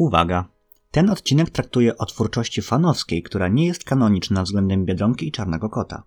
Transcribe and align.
Uwaga! 0.00 0.44
Ten 0.90 1.10
odcinek 1.10 1.50
traktuje 1.50 1.98
o 1.98 2.06
twórczości 2.06 2.62
fanowskiej, 2.62 3.22
która 3.22 3.48
nie 3.48 3.66
jest 3.66 3.84
kanoniczna 3.84 4.42
względem 4.42 4.84
Biedronki 4.84 5.28
i 5.28 5.32
Czarnego 5.32 5.68
Kota. 5.68 6.02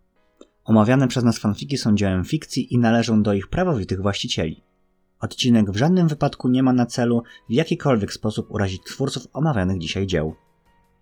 Omawiane 0.64 1.08
przez 1.08 1.24
nas 1.24 1.40
fanfiki 1.40 1.78
są 1.78 1.96
dziełem 1.96 2.26
fikcji 2.26 2.74
i 2.74 2.78
należą 2.78 3.24
do 3.24 3.34
ich 3.34 3.48
prawowitych 3.48 4.02
właścicieli. 4.02 4.64
Odcinek 5.20 5.72
w 5.72 5.76
żadnym 5.76 6.08
wypadku 6.08 6.50
nie 6.50 6.64
ma 6.64 6.74
na 6.74 6.86
celu 6.86 7.24
w 7.50 7.54
jakikolwiek 7.54 8.14
sposób 8.14 8.52
urazić 8.52 8.84
twórców 8.84 9.28
omawianych 9.34 9.80
dzisiaj 9.80 10.08
dzieł. 10.08 10.36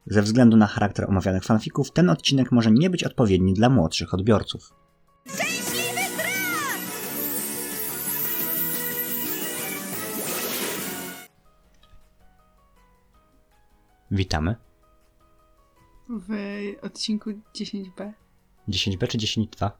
Ze 0.05 0.21
względu 0.21 0.57
na 0.57 0.67
charakter 0.67 1.09
omawianych 1.09 1.43
fanfików, 1.43 1.91
ten 1.91 2.09
odcinek 2.09 2.51
może 2.51 2.71
nie 2.71 2.89
być 2.89 3.03
odpowiedni 3.03 3.53
dla 3.53 3.69
młodszych 3.69 4.13
odbiorców. 4.13 4.73
Witamy. 14.11 14.55
W 16.09 16.29
odcinku 16.81 17.29
10b. 17.55 18.11
10b 18.69 19.07
czy 19.07 19.17
10.2? 19.17 19.71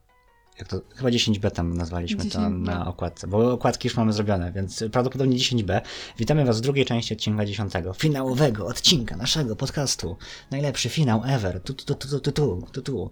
Jak 0.60 0.68
to? 0.68 0.82
Chyba 0.96 1.10
10b 1.10 1.52
tam 1.52 1.74
nazwaliśmy 1.78 2.26
to 2.26 2.40
10B. 2.40 2.62
na 2.62 2.88
okładce, 2.88 3.28
bo 3.28 3.54
okładki 3.54 3.88
już 3.88 3.98
mamy 3.98 4.14
zrobione, 4.14 4.52
więc 4.52 4.84
prawdopodobnie 4.92 5.38
10b. 5.38 5.82
Witamy 6.18 6.46
Was 6.46 6.58
w 6.58 6.62
drugiej 6.62 6.86
części 6.86 7.14
odcinka 7.14 7.46
10. 7.46 7.74
Finałowego 7.98 8.66
odcinka 8.66 9.18
naszego 9.18 9.56
podcastu. 9.56 10.18
Najlepszy 10.52 10.90
finał 10.90 11.22
ever. 11.26 11.62
Tu, 11.62 11.74
tu, 11.74 11.86
tu, 11.86 12.08
tu, 12.08 12.20
tu, 12.20 12.32
tu, 12.32 12.68
tu, 12.72 12.82
tu. 12.82 13.10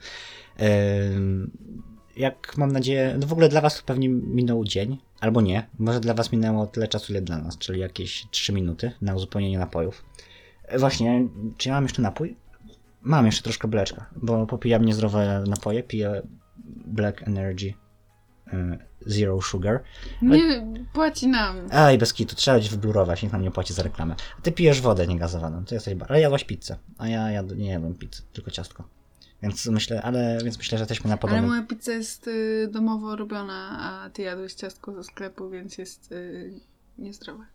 Ym, 1.15 1.51
jak 2.17 2.57
mam 2.57 2.71
nadzieję, 2.71 3.15
no 3.19 3.27
w 3.27 3.31
ogóle 3.31 3.49
dla 3.49 3.61
Was 3.61 3.81
pewnie 3.81 4.09
minął 4.09 4.65
dzień, 4.65 4.97
albo 5.19 5.41
nie. 5.41 5.67
Może 5.79 5.99
dla 5.99 6.13
Was 6.13 6.31
minęło 6.31 6.67
tyle 6.67 6.87
czasu, 6.87 7.13
ile 7.13 7.21
dla 7.21 7.37
nas, 7.37 7.57
czyli 7.57 7.79
jakieś 7.79 8.27
3 8.31 8.53
minuty 8.53 8.91
na 9.01 9.15
uzupełnienie 9.15 9.59
napojów. 9.59 10.05
E, 10.69 10.79
Właśnie, 10.79 11.27
czy 11.57 11.69
ja 11.69 11.75
mam 11.75 11.83
jeszcze 11.83 12.01
napój? 12.01 12.37
Mam 13.01 13.25
jeszcze 13.25 13.43
troszkę 13.43 13.67
bleczka, 13.67 14.05
bo 14.15 14.45
popijam 14.47 14.85
niezdrowe 14.85 15.43
napoje, 15.47 15.83
piję 15.83 16.21
Black 16.85 17.27
Energy 17.27 17.73
y, 18.47 18.53
Zero 19.05 19.41
Sugar. 19.41 19.83
Nie 20.21 20.67
płaci 20.93 21.27
nam. 21.27 21.55
Ej, 21.71 21.97
bez 21.97 22.13
kitu, 22.13 22.35
trzeba 22.35 22.57
gdzieś 22.59 22.69
wyblurować, 22.71 23.23
nikt 23.23 23.33
nam 23.33 23.41
nie 23.41 23.51
płaci 23.51 23.73
za 23.73 23.83
reklamę. 23.83 24.15
A 24.39 24.41
ty 24.41 24.51
pijesz 24.51 24.81
wodę 24.81 25.07
niegazowaną, 25.07 25.65
to 25.65 25.75
jesteś... 25.75 25.95
bar- 25.95 26.11
Ale 26.11 26.21
jadłaś 26.21 26.43
pizzę, 26.43 26.77
a 26.97 27.07
ja 27.07 27.31
jad... 27.31 27.57
nie 27.57 27.69
jadłem 27.69 27.95
pizzy, 27.95 28.21
tylko 28.33 28.51
ciastko. 28.51 28.83
Więc 29.41 29.65
myślę, 29.65 30.01
ale 30.01 30.37
więc 30.43 30.57
myślę, 30.57 30.77
że 30.77 30.81
jesteśmy 30.81 31.07
na 31.07 31.13
Ale 31.13 31.21
podobnym... 31.21 31.45
moja 31.47 31.63
pizza 31.63 31.91
jest 31.91 32.27
y, 32.27 32.69
domowo 32.71 33.15
robiona, 33.15 33.77
a 33.81 34.09
ty 34.09 34.21
jadłeś 34.21 34.53
ciastko 34.53 34.93
ze 34.93 35.03
sklepu, 35.03 35.49
więc 35.49 35.77
jest 35.77 36.11
y, 36.11 36.59
niezdrowe. 36.97 37.45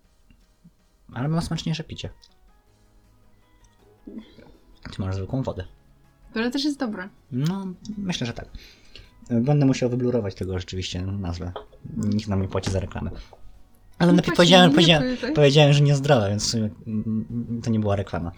Ale 1.14 1.28
mam 1.28 1.42
smaczniejsze 1.42 1.84
picie. 1.84 2.10
Ty 4.96 5.02
masz 5.02 5.14
zwykłą 5.14 5.42
wodę. 5.42 5.64
Które 6.30 6.50
też 6.50 6.64
jest 6.64 6.78
dobre. 6.78 7.08
No, 7.32 7.66
myślę, 7.98 8.26
że 8.26 8.32
tak. 8.32 8.48
Będę 9.30 9.66
musiał 9.66 9.90
wyblurować 9.90 10.34
tego 10.34 10.58
rzeczywiście 10.58 11.02
nazwę. 11.02 11.52
Nikt 11.96 12.28
nam 12.28 12.42
nie 12.42 12.48
płaci 12.48 12.70
za 12.70 12.80
reklamę. 12.80 13.10
Ale 13.98 14.12
Nie 14.12 14.16
najpierw 14.16 14.36
powiedziałem, 14.36 14.70
nie 14.70 14.74
powiedziałem, 14.74 15.16
powiedziałem, 15.34 15.72
że 15.72 15.80
niezdrowe, 15.80 16.28
więc 16.28 16.44
w 16.44 16.50
sumie 16.50 16.70
mm, 16.86 17.60
to 17.64 17.70
nie 17.70 17.80
była 17.80 17.96
reklama. 17.96 18.32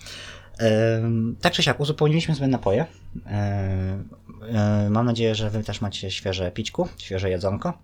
Ehm, 0.59 1.37
tak 1.41 1.53
czy 1.53 1.63
siak, 1.63 1.81
uzupełniliśmy 1.81 2.35
sobie 2.35 2.49
napoje. 2.49 2.87
Ehm, 3.27 4.09
em, 4.49 4.93
mam 4.93 5.07
nadzieję, 5.07 5.35
że 5.35 5.51
wy 5.51 5.65
też 5.65 5.81
macie 5.81 6.11
świeże 6.11 6.51
pićku, 6.51 6.89
świeże 6.99 7.31
jedzonko. 7.31 7.79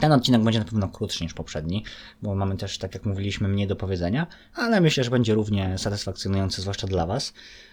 Ten 0.00 0.12
odcinek 0.12 0.42
będzie 0.42 0.58
na 0.58 0.64
pewno 0.64 0.88
krótszy 0.88 1.24
niż 1.24 1.34
poprzedni, 1.34 1.84
bo 2.22 2.34
mamy 2.34 2.56
też, 2.56 2.78
tak 2.78 2.94
jak 2.94 3.04
mówiliśmy, 3.04 3.48
mniej 3.48 3.66
do 3.66 3.76
powiedzenia, 3.76 4.26
ale 4.54 4.80
myślę, 4.80 5.04
że 5.04 5.10
będzie 5.10 5.34
równie 5.34 5.78
satysfakcjonujący, 5.78 6.60
zwłaszcza 6.62 6.86
dla 6.86 7.06
Was. 7.06 7.32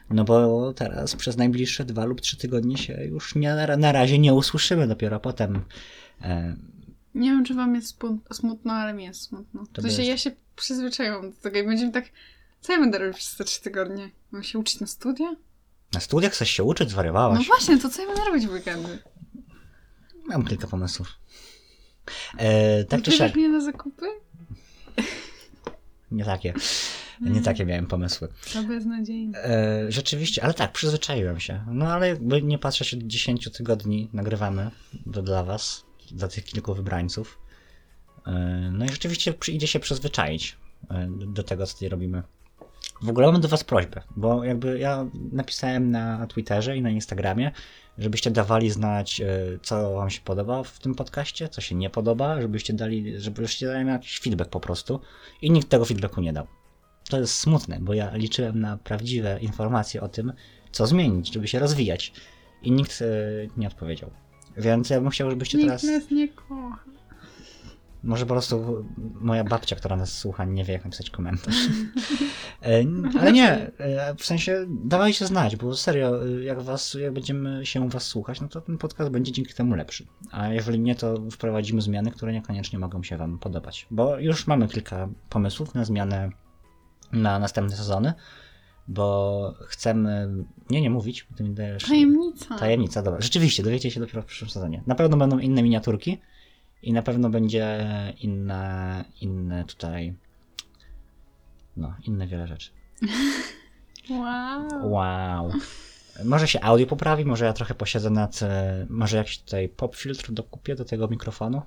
No 0.09 0.23
bo 0.23 0.73
teraz 0.73 1.15
przez 1.15 1.37
najbliższe 1.37 1.85
dwa 1.85 2.05
lub 2.05 2.21
trzy 2.21 2.37
tygodnie 2.37 2.77
się 2.77 3.03
już 3.03 3.35
nie, 3.35 3.55
na 3.77 3.91
razie 3.91 4.19
nie 4.19 4.33
usłyszymy, 4.33 4.87
dopiero 4.87 5.19
potem. 5.19 5.65
E, 6.21 6.55
Nie 7.15 7.29
wiem, 7.31 7.45
czy 7.45 7.53
wam 7.53 7.75
jest 7.75 7.97
smutno, 8.33 8.73
ale 8.73 8.93
mi 8.93 9.03
jest 9.03 9.21
smutno. 9.21 9.63
To 9.73 9.81
się, 9.81 9.87
jest- 9.87 9.99
ja 9.99 10.17
się 10.17 10.31
przyzwyczaiłam 10.55 11.31
do 11.31 11.37
tego 11.37 11.59
i 11.59 11.63
będziemy 11.63 11.91
tak... 11.91 12.05
Co 12.61 12.73
ja 12.73 12.79
będę 12.79 12.97
robić 12.97 13.17
przez 13.17 13.35
te 13.37 13.43
trzy 13.43 13.61
tygodnie? 13.61 14.09
Mam 14.31 14.43
się 14.43 14.59
uczyć 14.59 14.79
na 14.79 14.87
studia? 14.87 15.35
na 15.93 15.99
studiach 15.99 16.31
chcesz 16.31 16.49
się 16.49 16.63
uczyć, 16.63 16.87
No 16.87 16.91
zwariowałaś? 16.91 17.47
właśnie, 17.47 17.77
to 17.77 17.89
co 17.89 18.01
ja 18.01 18.07
będę 18.07 18.25
robić 18.25 18.47
w 18.47 18.51
weekendy? 18.51 18.99
Mam 20.25 20.45
kilka 20.45 20.67
pomysłów. 20.67 21.07
E, 22.37 22.83
tak 22.83 23.01
czy 23.01 23.11
siak, 23.11 23.35
mnie 23.35 23.49
na 23.49 23.61
zakupy? 23.61 24.05
nie 26.11 26.25
takie. 26.25 26.53
Nie 27.21 27.41
takie 27.41 27.65
miałem 27.65 27.87
pomysły. 27.87 28.27
To 28.53 28.63
beznadziejne. 28.63 29.43
E, 29.43 29.91
rzeczywiście, 29.91 30.43
ale 30.43 30.53
tak, 30.53 30.71
przyzwyczaiłem 30.71 31.39
się. 31.39 31.65
No 31.71 31.93
ale 31.93 32.07
jakby 32.07 32.41
nie 32.41 32.57
patrzeć 32.57 32.93
od 32.93 32.99
10 32.99 33.51
tygodni 33.51 34.09
nagrywamy 34.13 34.71
to 35.13 35.21
dla 35.21 35.43
was, 35.43 35.85
dla 36.11 36.27
tych 36.27 36.43
kilku 36.43 36.73
wybrańców. 36.73 37.39
E, 38.27 38.31
no 38.73 38.85
i 38.85 38.89
rzeczywiście 38.89 39.33
idzie 39.47 39.67
się 39.67 39.79
przyzwyczaić 39.79 40.57
e, 40.89 41.07
do, 41.07 41.25
do 41.25 41.43
tego, 41.43 41.65
co 41.65 41.73
tutaj 41.73 41.89
robimy. 41.89 42.23
W 43.01 43.09
ogóle 43.09 43.31
mam 43.31 43.41
do 43.41 43.47
was 43.47 43.63
prośbę, 43.63 44.01
bo 44.15 44.43
jakby 44.43 44.79
ja 44.79 45.05
napisałem 45.31 45.91
na 45.91 46.27
Twitterze 46.27 46.77
i 46.77 46.81
na 46.81 46.89
Instagramie, 46.89 47.51
żebyście 47.97 48.31
dawali 48.31 48.71
znać, 48.71 49.21
e, 49.21 49.25
co 49.61 49.93
wam 49.93 50.09
się 50.09 50.21
podoba 50.21 50.63
w 50.63 50.79
tym 50.79 50.95
podcaście, 50.95 51.49
co 51.49 51.61
się 51.61 51.75
nie 51.75 51.89
podoba, 51.89 52.41
żebyście 52.41 52.73
dali, 52.73 53.21
żebyście 53.21 53.67
dali 53.67 53.85
mi 53.85 53.91
jakiś 53.91 54.19
feedback 54.19 54.49
po 54.49 54.59
prostu. 54.59 54.99
I 55.41 55.51
nikt 55.51 55.69
tego 55.69 55.85
feedbacku 55.85 56.21
nie 56.21 56.33
dał. 56.33 56.47
To 57.09 57.19
jest 57.19 57.33
smutne, 57.37 57.77
bo 57.81 57.93
ja 57.93 58.15
liczyłem 58.15 58.59
na 58.59 58.77
prawdziwe 58.77 59.39
informacje 59.41 60.01
o 60.01 60.07
tym, 60.09 60.33
co 60.71 60.87
zmienić, 60.87 61.33
żeby 61.33 61.47
się 61.47 61.59
rozwijać. 61.59 62.13
I 62.63 62.71
nikt 62.71 63.01
e, 63.01 63.05
nie 63.57 63.67
odpowiedział. 63.67 64.11
Więc 64.57 64.89
ja 64.89 65.01
bym 65.01 65.09
chciał, 65.09 65.29
żebyście 65.29 65.57
Nikt 65.57 65.67
teraz. 65.67 65.83
nas 65.83 66.11
nie 66.11 66.27
kocha. 66.27 66.94
Może 68.05 68.25
po 68.25 68.33
prostu 68.33 68.85
moja 69.21 69.43
babcia, 69.43 69.75
która 69.75 69.95
nas 69.95 70.17
słucha, 70.17 70.45
nie 70.45 70.63
wie, 70.63 70.73
jak 70.73 70.83
napisać 70.83 71.09
komentarz. 71.09 71.55
E, 72.61 72.83
Ale 73.19 73.31
nie, 73.31 73.71
e, 73.77 74.15
w 74.15 74.25
sensie 74.25 74.65
dawajcie 74.83 75.27
znać, 75.27 75.55
bo 75.55 75.75
serio, 75.75 76.25
e, 76.25 76.43
jak, 76.43 76.61
was, 76.61 76.93
jak 76.93 77.13
będziemy 77.13 77.65
się 77.65 77.89
was 77.89 78.03
słuchać, 78.03 78.41
no 78.41 78.47
to 78.47 78.61
ten 78.61 78.77
podcast 78.77 79.11
będzie 79.11 79.31
dzięki 79.31 79.53
temu 79.53 79.75
lepszy. 79.75 80.05
A 80.31 80.47
jeżeli 80.47 80.79
nie, 80.79 80.95
to 80.95 81.15
wprowadzimy 81.31 81.81
zmiany, 81.81 82.11
które 82.11 82.33
niekoniecznie 82.33 82.79
mogą 82.79 83.03
się 83.03 83.17
wam 83.17 83.39
podobać. 83.39 83.87
Bo 83.91 84.19
już 84.19 84.47
mamy 84.47 84.67
kilka 84.67 85.09
pomysłów 85.29 85.75
na 85.75 85.85
zmianę 85.85 86.29
na 87.13 87.39
następne 87.39 87.75
sezony, 87.75 88.13
bo 88.87 89.53
chcemy. 89.67 90.27
Nie, 90.69 90.81
nie 90.81 90.89
mówić, 90.89 91.27
bo 91.31 91.37
ty 91.37 91.43
mi 91.43 91.53
dajesz. 91.53 91.83
Tajemnica. 91.83 92.57
Tajemnica, 92.57 93.01
dobra. 93.01 93.21
Rzeczywiście, 93.21 93.63
dowiecie 93.63 93.91
się 93.91 93.99
dopiero 93.99 94.21
w 94.21 94.25
przyszłym 94.25 94.49
sezonie. 94.49 94.83
Na 94.87 94.95
pewno 94.95 95.17
będą 95.17 95.39
inne 95.39 95.63
miniaturki 95.63 96.21
i 96.85 96.93
na 96.93 97.01
pewno 97.01 97.29
będzie 97.29 97.87
inne, 98.21 99.05
inne 99.21 99.65
tutaj, 99.65 100.15
no, 101.77 101.95
inne 102.03 102.27
wiele 102.27 102.47
rzeczy. 102.47 102.71
Wow. 104.09 104.91
Wow. 104.91 105.51
Może 106.25 106.47
się 106.47 106.61
audio 106.61 106.87
poprawi, 106.87 107.25
może 107.25 107.45
ja 107.45 107.53
trochę 107.53 107.75
posiedzę 107.75 108.09
nad, 108.09 108.43
e, 108.43 108.85
może 108.89 109.17
jakiś 109.17 109.39
tutaj 109.39 109.69
pop 109.69 109.95
filtr 109.95 110.31
dokupię 110.31 110.75
do 110.75 110.85
tego 110.85 111.07
mikrofonu, 111.07 111.61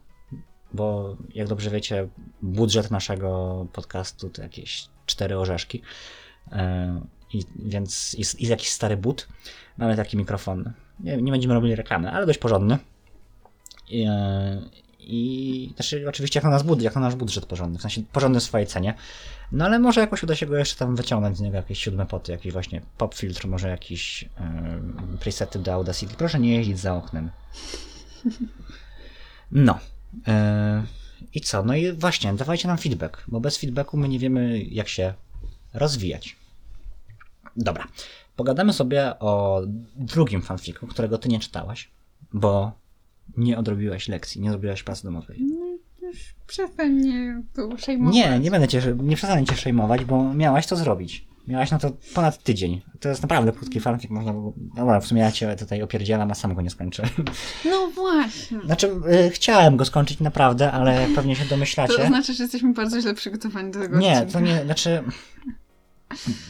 bo 0.73 1.17
jak 1.35 1.49
dobrze 1.49 1.71
wiecie, 1.71 2.09
budżet 2.43 2.91
naszego 2.91 3.67
podcastu 3.73 4.31
to 4.31 4.43
jakieś 4.43 4.89
cztery 5.07 5.39
orzeszki, 5.39 5.83
E, 6.53 7.01
i, 7.33 7.43
więc 7.57 8.15
i, 8.15 8.45
i 8.45 8.49
jakiś 8.49 8.69
stary 8.69 8.97
but. 8.97 9.29
Mamy 9.79 9.97
taki 9.97 10.17
mikrofon, 10.17 10.73
nie, 11.01 11.17
nie 11.17 11.33
będziemy 11.33 11.55
robili 11.55 11.75
reklamy, 11.75 12.11
ale 12.11 12.27
dość 12.27 12.39
porządny. 12.39 12.79
I, 13.89 14.05
e, 14.09 14.63
i 15.11 15.73
znaczy 15.75 16.09
oczywiście 16.09 16.39
jak 16.39 16.45
na, 16.45 16.51
nas 16.51 16.63
bud, 16.63 16.83
jak 16.83 16.95
na 16.95 17.01
nasz 17.01 17.15
budżet 17.15 17.47
porządny, 17.47 17.79
w 17.79 17.83
sensie 17.83 18.03
porządny 18.13 18.41
w 18.41 18.43
swojej 18.43 18.67
cenie. 18.67 18.95
No 19.53 19.65
ale 19.65 19.79
może 19.79 20.01
jakoś 20.01 20.23
uda 20.23 20.35
się 20.35 20.47
go 20.47 20.57
jeszcze 20.57 20.77
tam 20.77 20.97
wyciągnąć 20.97 21.37
z 21.37 21.41
niego 21.41 21.57
jakieś 21.57 21.79
siódme 21.79 22.07
poty, 22.07 22.33
jakiś 22.33 22.53
właśnie 22.53 22.83
pop 22.99 23.15
filtr, 23.15 23.47
może 23.47 23.69
jakiś 23.69 24.23
yy, 24.23 25.19
presety 25.21 25.59
do 25.59 25.73
Audacity. 25.73 26.15
Proszę 26.15 26.41
nie 26.41 26.55
jeździć 26.55 26.79
za 26.79 26.95
oknem. 26.97 27.31
No. 29.53 29.79
e, 30.27 30.85
I 31.35 31.41
co? 31.41 31.63
No 31.63 31.75
i 31.75 31.93
właśnie, 31.93 32.35
dawajcie 32.35 32.69
nam 32.69 32.79
feedback, 32.79 33.25
bo 33.29 33.41
bez 33.41 33.59
feedbacku 33.59 33.97
my 33.97 34.09
nie 34.09 34.19
wiemy 34.19 34.63
jak 34.63 34.89
się 34.89 35.15
rozwijać. 35.75 36.37
Dobra. 37.57 37.89
Pogadamy 38.37 38.73
sobie 38.73 39.19
o 39.19 39.63
drugim 39.97 40.43
fanfiku, 40.43 40.87
którego 40.87 41.19
ty 41.19 41.29
nie 41.29 41.41
czytałaś, 41.41 41.91
bo 42.33 42.73
nie 43.37 43.59
odrobiłaś 43.59 44.09
lekcji, 44.09 44.41
nie 44.41 44.51
zrobiłaś 44.51 44.83
pracy 44.83 45.05
domowej. 45.05 45.39
Już 46.03 46.35
przestań 46.47 46.91
mnie 46.91 47.43
tu 47.55 47.79
szejmować. 47.79 48.15
Nie, 48.15 48.39
nie 48.39 48.51
będę 48.51 48.69
cię, 48.69 48.83
nie 49.03 49.17
przestanę 49.17 49.45
cię 49.45 49.53
przejmować, 49.55 50.05
bo 50.05 50.35
miałaś 50.35 50.67
to 50.67 50.77
zrobić. 50.77 51.29
Miałaś 51.49 51.71
na 51.71 51.79
to 51.79 51.91
ponad 52.15 52.43
tydzień. 52.43 52.81
To 53.01 53.09
jest 53.09 53.23
naprawdę 53.23 53.53
krótki 53.53 53.81
fanfic, 53.81 54.11
można 54.11 54.33
było... 54.33 54.53
Dobra, 54.57 55.01
w 55.01 55.07
sumie 55.07 55.21
ja 55.23 55.33
cię 55.33 55.57
tutaj 55.57 55.83
opierdzielam, 55.83 56.31
a 56.31 56.35
sam 56.35 56.55
go 56.55 56.63
nie 56.63 56.71
skończę. 56.71 57.03
No 57.65 57.91
właśnie. 57.95 58.61
Znaczy, 58.65 58.91
y, 59.27 59.31
chciałem 59.31 59.77
go 59.77 59.85
skończyć 59.85 60.21
naprawdę, 60.21 60.73
ale 60.73 61.07
pewnie 61.15 61.37
się 61.37 61.45
To 61.45 61.51
domyślacie. 61.51 62.07
znaczy, 62.07 62.35
że 62.35 62.43
jesteśmy 62.45 62.73
bardzo 62.73 63.01
źle 63.01 63.15
przygotowani 63.15 63.71
do 63.73 63.81
tego 63.81 63.99
Nie, 63.99 64.13
odcinka. 64.13 64.33
to 64.33 64.41
nie, 64.41 64.65
znaczy... 64.65 65.03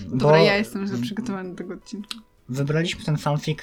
Dobra, 0.06 0.38
ja 0.42 0.56
jestem 0.56 0.82
już 0.82 1.00
przygotowany 1.00 1.50
do 1.50 1.56
tego 1.56 1.74
odcinka. 1.74 2.08
wybraliśmy 2.48 3.04
ten 3.04 3.16
fanfic 3.16 3.58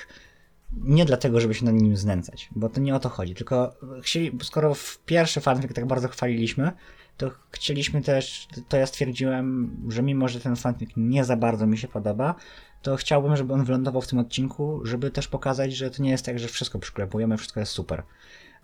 nie 0.75 1.05
dlatego, 1.05 1.39
żeby 1.39 1.53
się 1.53 1.65
na 1.65 1.71
nim 1.71 1.97
znęcać, 1.97 2.49
bo 2.55 2.69
to 2.69 2.81
nie 2.81 2.95
o 2.95 2.99
to 2.99 3.09
chodzi, 3.09 3.35
tylko 3.35 3.75
chcieli, 4.01 4.37
skoro 4.43 4.73
w 4.73 4.99
pierwszy 5.05 5.41
fanfic 5.41 5.73
tak 5.73 5.85
bardzo 5.85 6.07
chwaliliśmy, 6.07 6.71
to 7.17 7.31
chcieliśmy 7.51 8.01
też, 8.01 8.47
to 8.69 8.77
ja 8.77 8.85
stwierdziłem, 8.85 9.77
że 9.89 10.03
mimo, 10.03 10.27
że 10.27 10.39
ten 10.39 10.55
fanfic 10.55 10.89
nie 10.97 11.25
za 11.25 11.37
bardzo 11.37 11.67
mi 11.67 11.77
się 11.77 11.87
podoba, 11.87 12.35
to 12.81 12.95
chciałbym, 12.95 13.37
żeby 13.37 13.53
on 13.53 13.63
wylądował 13.63 14.01
w 14.01 14.07
tym 14.07 14.19
odcinku, 14.19 14.85
żeby 14.85 15.11
też 15.11 15.27
pokazać, 15.27 15.73
że 15.73 15.91
to 15.91 16.03
nie 16.03 16.09
jest 16.09 16.25
tak, 16.25 16.39
że 16.39 16.47
wszystko 16.47 16.79
przyklepujemy, 16.79 17.37
wszystko 17.37 17.59
jest 17.59 17.71
super. 17.71 18.03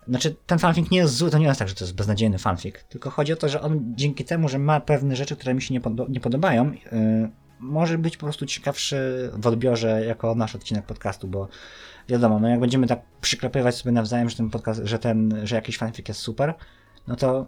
Znaczy, 0.08 0.36
ten 0.46 0.58
fanfic 0.58 0.90
nie 0.90 0.98
jest 0.98 1.14
zły, 1.14 1.30
to 1.30 1.38
nie 1.38 1.46
jest 1.46 1.58
tak, 1.58 1.68
że 1.68 1.74
to 1.74 1.84
jest 1.84 1.94
beznadziejny 1.94 2.38
fanfic, 2.38 2.74
tylko 2.88 3.10
chodzi 3.10 3.32
o 3.32 3.36
to, 3.36 3.48
że 3.48 3.60
on 3.60 3.94
dzięki 3.96 4.24
temu, 4.24 4.48
że 4.48 4.58
ma 4.58 4.80
pewne 4.80 5.16
rzeczy, 5.16 5.36
które 5.36 5.54
mi 5.54 5.62
się 5.62 5.74
nie, 5.74 5.80
nie 6.08 6.20
podobają, 6.20 6.72
yy, 6.72 7.30
może 7.62 7.98
być 7.98 8.16
po 8.16 8.26
prostu 8.26 8.46
ciekawszy 8.46 9.30
w 9.34 9.46
odbiorze 9.46 10.04
jako 10.06 10.34
nasz 10.34 10.54
odcinek 10.54 10.86
podcastu, 10.86 11.28
bo 11.28 11.48
wiadomo, 12.08 12.40
no 12.40 12.48
jak 12.48 12.60
będziemy 12.60 12.86
tak 12.86 13.02
przyklepywać 13.20 13.76
sobie 13.76 13.92
nawzajem, 13.92 14.30
że 14.30 14.36
ten 14.36 14.50
podcast, 14.50 14.80
że 14.84 14.98
ten, 14.98 15.40
że 15.44 15.56
jakiś 15.56 15.78
fanfic 15.78 16.08
jest 16.08 16.20
super, 16.20 16.54
no 17.06 17.16
to, 17.16 17.46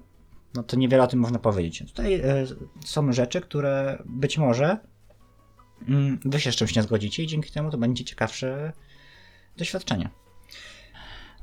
no 0.55 0.63
to 0.63 0.77
niewiele 0.77 1.03
o 1.03 1.07
tym 1.07 1.21
można 1.21 1.39
powiedzieć. 1.39 1.93
Tutaj 1.93 2.15
e, 2.15 2.23
są 2.85 3.13
rzeczy, 3.13 3.41
które 3.41 4.03
być 4.05 4.39
może 4.39 4.79
mm, 5.89 6.19
wy 6.25 6.41
się 6.41 6.53
z 6.53 6.57
czymś 6.57 6.77
nie 6.77 6.83
zgodzicie 6.83 7.23
i 7.23 7.27
dzięki 7.27 7.53
temu 7.53 7.71
to 7.71 7.79
będzie 7.79 8.05
ciekawsze 8.05 8.73
doświadczenie. 9.57 10.11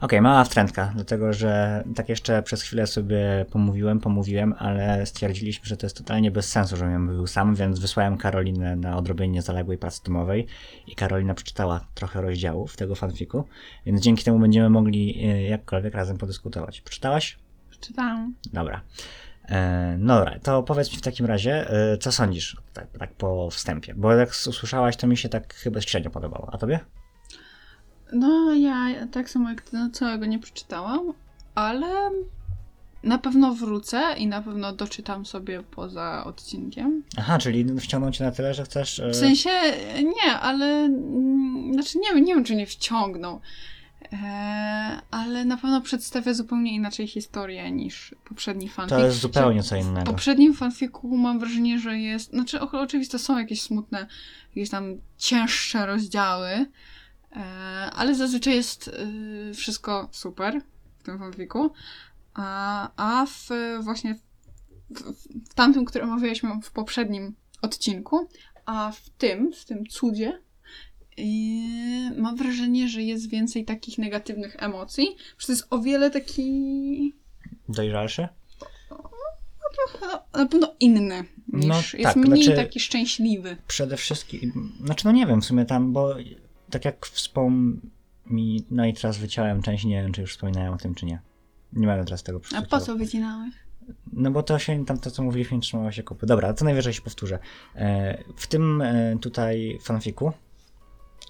Okej, 0.02 0.22
mała 0.22 0.44
wtrętka, 0.44 0.92
dlatego 0.96 1.34
że 1.34 1.84
tak 1.96 2.10
jeszcze 2.10 2.44
przez 2.44 2.62
chwilę 2.62 2.88
sobie 2.88 3.46
pomówiłem, 3.52 4.00
pomówiłem, 4.00 4.56
ale 4.58 5.06
stwierdziliśmy, 5.06 5.66
że 5.66 5.78
to 5.78 5.86
jest 5.86 5.98
totalnie 5.98 6.32
bez 6.32 6.50
sensu, 6.50 6.78
żebym 6.78 7.06
mówił 7.06 7.28
sam, 7.28 7.56
więc 7.56 7.80
wysłałem 7.80 8.18
Karolinę 8.18 8.76
na 8.76 8.98
odrobienie 8.98 9.42
zaległej 9.42 9.78
pracy 9.78 10.02
domowej 10.06 10.48
i 10.88 10.96
Karolina 10.96 11.34
przeczytała 11.34 11.86
trochę 11.94 12.22
rozdziałów 12.22 12.78
tego 12.78 12.96
fanfiku, 12.96 13.44
więc 13.86 14.02
dzięki 14.02 14.24
temu 14.24 14.40
będziemy 14.40 14.70
mogli 14.70 15.26
e, 15.26 15.44
jakkolwiek 15.44 15.94
razem 15.94 16.18
podyskutować. 16.18 16.82
Przeczytałaś? 16.82 17.40
Czytałam. 17.80 18.36
Dobra. 18.54 18.82
E, 19.50 19.96
no 20.00 20.18
dobra, 20.18 20.40
to 20.40 20.64
powiedz 20.64 20.92
mi 20.92 20.98
w 20.98 21.02
takim 21.02 21.26
razie, 21.26 21.70
e, 21.70 21.98
co 21.98 22.12
sądzisz 22.12 22.58
tak, 22.74 22.88
tak 23.00 23.14
po 23.14 23.50
wstępie? 23.50 23.94
Bo 23.96 24.14
jak 24.14 24.30
usłyszałaś, 24.30 24.98
to 24.98 25.08
mi 25.08 25.18
się 25.18 25.30
tak 25.30 25.54
chyba 25.54 25.82
średnio 25.82 26.10
podobało. 26.10 26.50
A 26.54 26.58
tobie? 26.58 26.80
No, 28.12 28.54
ja 28.54 28.88
tak 29.12 29.30
samo 29.30 29.50
jak 29.50 29.62
ty, 29.62 29.78
no, 29.78 29.90
całego 29.90 30.26
nie 30.26 30.40
przeczytałam, 30.40 31.14
ale 31.56 31.88
na 33.04 33.18
pewno 33.18 33.54
wrócę 33.56 34.02
i 34.18 34.28
na 34.28 34.42
pewno 34.42 34.74
doczytam 34.74 35.26
sobie 35.26 35.64
poza 35.64 36.24
odcinkiem. 36.26 37.04
Aha, 37.18 37.38
czyli 37.38 37.66
wciągnął 37.80 38.12
cię 38.12 38.24
na 38.24 38.32
tyle, 38.32 38.54
że 38.54 38.64
chcesz... 38.64 39.00
e, 39.00 39.10
W 39.10 39.16
sensie 39.16 39.50
nie, 40.04 40.34
ale 40.40 40.66
mm, 40.66 41.74
znaczy 41.74 42.00
nie, 42.00 42.14
wiem- 42.16 42.26
nie 42.26 42.36
wiem, 42.36 42.44
czy 42.44 42.56
nie 42.56 42.66
wciągnął. 42.68 43.40
Eee, 44.12 45.00
ale 45.12 45.46
na 45.46 45.58
pewno 45.58 45.82
przedstawia 45.82 46.34
zupełnie 46.34 46.76
inaczej 46.76 47.08
historię 47.08 47.72
niż 47.72 48.16
poprzedni 48.30 48.70
fanfic. 48.70 48.98
To 48.98 49.06
jest 49.06 49.20
zupełnie 49.20 49.64
co 49.64 49.76
W 49.76 49.80
innego. 49.80 50.12
poprzednim 50.12 50.54
fanfiku 50.54 51.18
mam 51.18 51.40
wrażenie, 51.40 51.80
że 51.80 51.98
jest. 52.00 52.30
Znaczy, 52.30 52.62
o- 52.62 52.72
oczywiście 52.82 53.20
są 53.20 53.38
jakieś 53.38 53.62
smutne, 53.62 54.08
jakieś 54.56 54.70
tam 54.70 54.98
cięższe 55.18 55.86
rozdziały, 55.86 56.66
ale 57.96 58.16
zazwyczaj 58.16 58.56
jest 58.56 58.88
y, 58.88 59.54
wszystko 59.54 60.10
super 60.12 60.62
w 61.00 61.04
tym 61.04 61.20
fanfiku. 61.20 61.72
A, 62.34 62.90
a 62.96 63.26
w 63.26 63.50
właśnie 63.84 64.16
w, 64.90 65.02
w, 65.50 65.54
tamtym, 65.54 65.86
który 65.86 66.04
omawialiśmy 66.04 66.50
w 66.64 66.72
poprzednim 66.72 67.36
odcinku, 67.62 68.30
a 68.66 68.92
w 68.92 69.10
tym, 69.10 69.54
w 69.54 69.66
tym 69.66 69.86
cudzie, 69.86 70.40
y, 71.20 71.24
mam 72.22 72.36
wrażenie, 72.36 72.90
że 72.90 73.02
jest 73.02 73.30
więcej 73.30 73.66
takich 73.66 73.98
negatywnych 73.98 74.56
emocji, 74.60 75.16
że 75.38 75.48
to 75.48 75.54
jest 75.54 75.68
o 75.70 75.80
wiele 75.80 76.12
taki 76.12 77.16
Dojrzalszy? 77.70 78.28
na 80.34 80.46
pewno 80.46 80.76
inny 80.80 81.24
niż 81.48 81.66
No 81.68 81.76
jest 81.76 82.04
tak, 82.04 82.16
mniej 82.16 82.44
znaczy- 82.44 82.58
taki 82.58 82.80
szczęśliwy. 82.80 83.58
Przede 83.68 83.98
wszystkim, 83.98 84.72
znaczy 84.86 85.06
no 85.06 85.12
nie 85.12 85.28
wiem 85.28 85.42
w 85.42 85.46
sumie 85.46 85.66
tam, 85.66 85.94
bo 85.94 86.16
tak 86.72 86.86
jak 86.86 87.06
wspomni, 87.06 88.66
no 88.72 88.86
i 88.86 88.94
teraz 88.94 89.18
wyciąłem 89.18 89.62
część, 89.62 89.86
nie 89.86 90.02
wiem 90.04 90.12
czy 90.12 90.22
już 90.22 90.32
wspominałem 90.32 90.74
o 90.74 90.78
tym 90.78 90.96
czy 90.96 91.06
nie. 91.06 91.20
Nie 91.74 91.88
mamy 91.88 92.06
teraz 92.06 92.24
tego 92.24 92.42
A 92.56 92.62
po 92.62 92.80
co 92.80 92.96
wycinałeś? 92.96 93.54
No 94.14 94.32
bo 94.32 94.44
to 94.44 94.60
się, 94.60 94.86
tam 94.86 95.00
to 95.00 95.12
co 95.12 95.24
mówiliśmy, 95.24 95.58
nie 95.58 95.62
trzymało 95.62 95.92
się 95.92 96.04
kupy. 96.04 96.26
Dobra, 96.26 96.54
to 96.54 96.66
najwyżej 96.66 96.94
się 96.94 97.02
powtórzę. 97.02 97.40
E, 97.76 98.24
w 98.36 98.48
tym 98.48 98.82
e, 98.82 99.18
tutaj 99.22 99.80
fanfiku, 99.82 100.32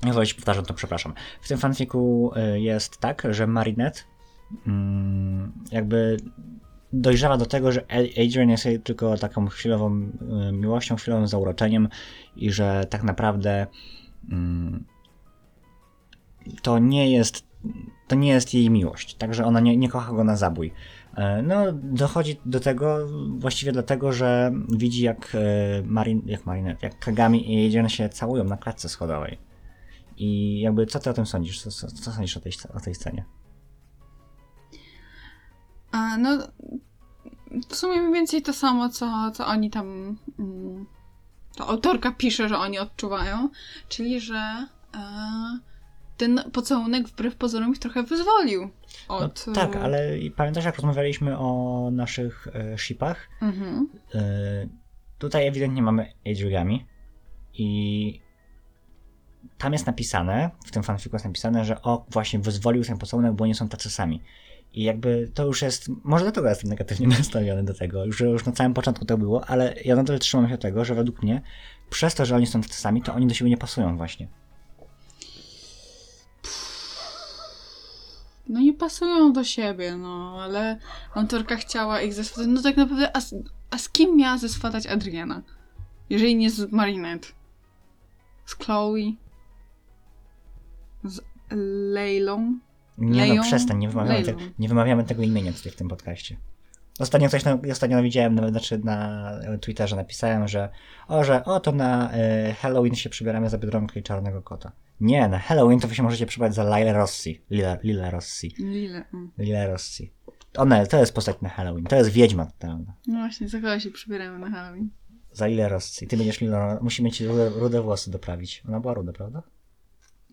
ja 0.04 0.26
się 0.26 0.36
powtarzam, 0.36 0.66
to 0.66 0.74
przepraszam. 0.74 1.14
W 1.42 1.48
tym 1.48 1.58
fanfiku 1.58 2.32
e, 2.36 2.60
jest 2.60 2.98
tak, 2.98 3.28
że 3.30 3.48
Marinette 3.48 4.02
mm, 4.68 5.52
jakby 5.72 6.18
dojrzewa 6.94 7.38
do 7.38 7.46
tego, 7.46 7.72
że 7.72 7.86
Adrian 8.26 8.50
jest 8.50 8.66
jej 8.66 8.80
tylko 8.80 9.18
taką 9.18 9.48
chwilową 9.48 10.12
miłością, 10.52 10.96
chwilowym 10.96 11.28
zauroczeniem 11.28 11.90
i 12.36 12.52
że 12.52 12.86
tak 12.90 13.04
naprawdę 13.04 13.68
mm, 14.32 14.86
to 16.62 16.80
nie 16.80 17.12
jest 17.12 17.52
to 18.08 18.16
nie 18.16 18.30
jest 18.30 18.54
jej 18.54 18.70
miłość, 18.70 19.16
także 19.16 19.46
ona 19.46 19.60
nie, 19.60 19.78
nie 19.78 19.90
kocha 19.90 20.14
go 20.14 20.24
na 20.24 20.36
zabój. 20.36 20.74
E, 21.16 21.42
No, 21.42 21.72
dochodzi 21.74 22.40
do 22.46 22.60
tego 22.60 23.08
właściwie 23.38 23.72
dlatego, 23.72 24.14
że 24.14 24.52
widzi 24.70 25.04
jak, 25.04 25.36
e, 25.36 25.84
Marin, 25.86 26.22
jak 26.26 26.46
Marinette, 26.46 26.88
jak 26.88 27.00
Kagami 27.00 27.54
i 27.54 27.68
Adrian 27.68 27.90
się 27.90 28.10
całują 28.10 28.44
na 28.44 28.58
klatce 28.58 28.90
schodowej. 28.90 29.38
I 30.18 30.60
jakby 30.60 30.86
co 30.86 31.00
ty 31.00 31.10
o 31.10 31.14
tym 31.14 31.26
sądzisz? 31.26 31.62
Co, 31.62 31.72
co, 31.72 31.88
co 31.88 32.12
sądzisz 32.12 32.38
o 32.38 32.40
tej, 32.40 32.52
o 32.74 32.80
tej 32.80 32.96
scenie? 32.96 33.26
A, 35.92 36.18
no, 36.18 36.38
w 37.70 37.76
sumie 37.76 38.02
mniej 38.02 38.14
więcej 38.14 38.42
to 38.42 38.54
samo, 38.54 38.90
co, 38.90 39.32
co 39.34 39.48
oni 39.48 39.70
tam. 39.70 40.18
Mm, 40.40 40.86
to 41.56 41.68
autorka 41.68 42.12
pisze, 42.12 42.50
że 42.50 42.58
oni 42.58 42.80
odczuwają, 42.80 43.50
czyli 43.90 44.20
że 44.20 44.68
e, 44.94 45.71
ten 46.22 46.42
pocałunek 46.54 47.08
wbrew 47.08 47.36
pozorom 47.36 47.72
ich 47.72 47.80
trochę 47.80 48.04
wyzwolił 48.04 48.70
No, 49.10 49.18
od. 49.18 49.46
tak, 49.56 49.76
e, 49.76 49.80
ale 49.80 50.10
pamiętasz 50.36 50.66
jak 50.66 50.76
rozmawialiśmy 50.76 51.38
o 51.38 51.90
naszych 51.92 52.48
e, 52.54 52.78
shipach? 52.78 53.30
Mhm. 53.42 53.90
E, 54.16 54.22
tutaj 55.18 55.48
ewidentnie 55.48 55.82
mamy 55.82 56.14
Adriami 56.32 56.86
i 57.54 58.22
tam 59.58 59.74
jest 59.74 59.86
napisane, 59.86 60.52
w 60.66 60.72
tym 60.72 60.84
fanfiku 60.84 61.16
jest 61.16 61.26
napisane, 61.26 61.66
że 61.66 61.82
o, 61.82 62.06
właśnie 62.10 62.40
wyzwolił 62.40 62.84
ten 62.84 62.98
pocałunek, 62.98 63.34
bo 63.34 63.44
oni 63.44 63.56
są 63.56 63.70
tacy 63.70 63.90
sami. 63.90 64.22
I 64.74 64.84
jakby 64.84 65.32
to 65.34 65.46
już 65.46 65.62
jest, 65.62 65.90
może 66.04 66.26
dlatego 66.26 66.50
jestem 66.50 66.70
negatywnie 66.70 67.08
nastawiony 67.18 67.64
do 67.64 67.74
tego, 67.74 68.06
już, 68.06 68.20
już 68.20 68.46
na 68.46 68.56
samym 68.56 68.74
początku 68.74 69.06
to 69.06 69.18
było, 69.18 69.46
ale 69.50 69.76
ja 69.86 69.96
nadal 69.96 70.20
trzymam 70.20 70.50
się 70.50 70.58
tego, 70.58 70.86
że 70.86 70.96
według 70.96 71.24
mnie, 71.24 71.42
przez 71.90 72.16
to, 72.16 72.26
że 72.26 72.36
oni 72.36 72.48
są 72.48 72.62
tacy 72.62 72.82
sami, 72.82 73.02
to 73.02 73.14
oni 73.14 73.28
do 73.28 73.34
siebie 73.34 73.50
nie 73.50 73.58
pasują 73.58 73.98
właśnie. 73.98 74.41
No 78.52 78.60
nie 78.60 78.74
pasują 78.74 79.34
do 79.34 79.44
siebie, 79.44 79.98
no, 79.98 80.38
ale 80.42 80.78
autorka 81.14 81.56
chciała 81.56 82.02
ich 82.02 82.14
zeswatać. 82.14 82.48
No 82.50 82.62
tak 82.62 82.78
naprawdę, 82.78 83.16
a 83.16 83.22
z, 83.22 83.36
a 83.70 83.78
z 83.78 83.90
kim 83.90 84.18
miała 84.18 84.38
zeswatać 84.38 84.88
Adriana? 84.88 85.42
Jeżeli 86.10 86.36
nie 86.36 86.52
z 86.52 86.72
Marinette. 86.72 87.28
Z 88.46 88.56
Chloe? 88.56 89.14
Z 91.04 91.22
Leilą? 91.94 92.60
Nie 92.98 93.22
Leją? 93.22 93.36
no, 93.36 93.44
przestań, 93.44 93.78
nie 93.78 93.90
wymawiamy, 93.90 94.24
te, 94.24 94.36
nie 94.60 94.68
wymawiamy 94.68 95.04
tego 95.04 95.24
imienia 95.24 95.54
tutaj 95.54 95.72
w 95.72 95.76
tym 95.76 95.88
podcaście. 95.88 96.38
Ostatnio 97.00 97.30
coś 97.30 97.46
na, 97.46 97.58
ostatnio 97.72 98.04
widziałem, 98.04 98.36
nawet 98.36 98.52
znaczy 98.52 98.82
na 98.84 99.32
Twitterze 99.62 99.96
napisałem, 99.96 100.48
że 100.48 100.70
o, 101.08 101.24
że 101.24 101.46
o, 101.46 101.60
to 101.60 101.72
na 101.72 102.12
e, 102.14 102.54
Halloween 102.54 102.96
się 102.96 103.10
przybieramy 103.10 103.50
za 103.50 103.58
Biedronkę 103.58 104.00
i 104.00 104.04
Czarnego 104.04 104.42
Kota. 104.42 104.72
Nie, 105.02 105.28
na 105.28 105.40
Halloween 105.40 105.80
to 105.80 105.88
wy 105.88 105.96
się 105.96 106.04
możecie 106.04 106.26
przybrać 106.26 106.56
za 106.56 106.64
Lila 106.78 106.94
Rossi. 106.94 107.42
Lila, 107.50 107.78
Lila 107.84 108.12
Rossi. 108.12 108.56
Lile. 108.60 109.06
mm. 109.14 109.32
Lila 109.38 109.68
Rossi. 109.68 110.12
Ona, 110.58 110.86
to 110.86 111.00
jest 111.00 111.16
postać 111.16 111.42
na 111.42 111.50
Halloween. 111.50 111.86
To 111.86 111.96
jest 111.96 112.10
wiedźma 112.10 112.46
totalna. 112.46 112.94
No 113.08 113.20
właśnie, 113.20 113.50
za 113.50 113.58
kogo 113.58 113.80
się 113.80 113.92
przybieramy 113.92 114.40
na 114.40 114.50
Halloween? 114.50 114.90
Za 115.32 115.48
Lila 115.48 115.68
Rossi. 115.68 116.08
Ty 116.08 116.18
będziesz 116.18 116.42
Lila, 116.42 116.80
musimy 116.82 117.12
ci 117.12 117.28
rude, 117.28 117.50
rude 117.50 117.82
włosy 117.82 118.12
doprawić. 118.12 118.64
Ona 118.68 118.80
była 118.80 118.94
ruda, 118.94 119.14
prawda? 119.14 119.44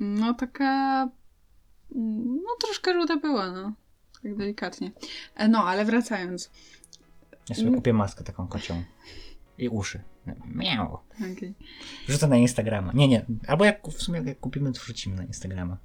No 0.01 0.35
taka... 0.35 1.09
No 2.45 2.51
troszkę 2.61 2.93
ruda 2.93 3.17
była, 3.17 3.51
no. 3.51 3.73
Tak 4.23 4.37
delikatnie. 4.37 4.91
E, 5.37 5.49
No, 5.49 5.65
ale 5.65 5.85
wracając. 5.85 6.51
Ja 7.49 7.55
sobie 7.55 7.69
Mm. 7.69 7.81
kupię 7.81 7.93
maskę 7.93 8.25
taką 8.25 8.47
kocią. 8.49 8.83
I 9.59 9.69
uszy. 9.69 10.01
Miau. 10.55 10.99
Okej. 11.33 11.55
Wrzucę 12.09 12.29
na 12.29 12.37
Instagrama. 12.37 12.93
Nie, 12.95 13.09
nie. 13.09 13.27
Albo 13.47 13.65
jak 13.65 13.89
w 13.89 14.03
sumie 14.03 14.21
jak 14.27 14.41
kupimy, 14.41 14.73
to 14.73 14.81
wrzucimy 14.81 15.17
na 15.17 15.25
Instagrama. 15.25 15.77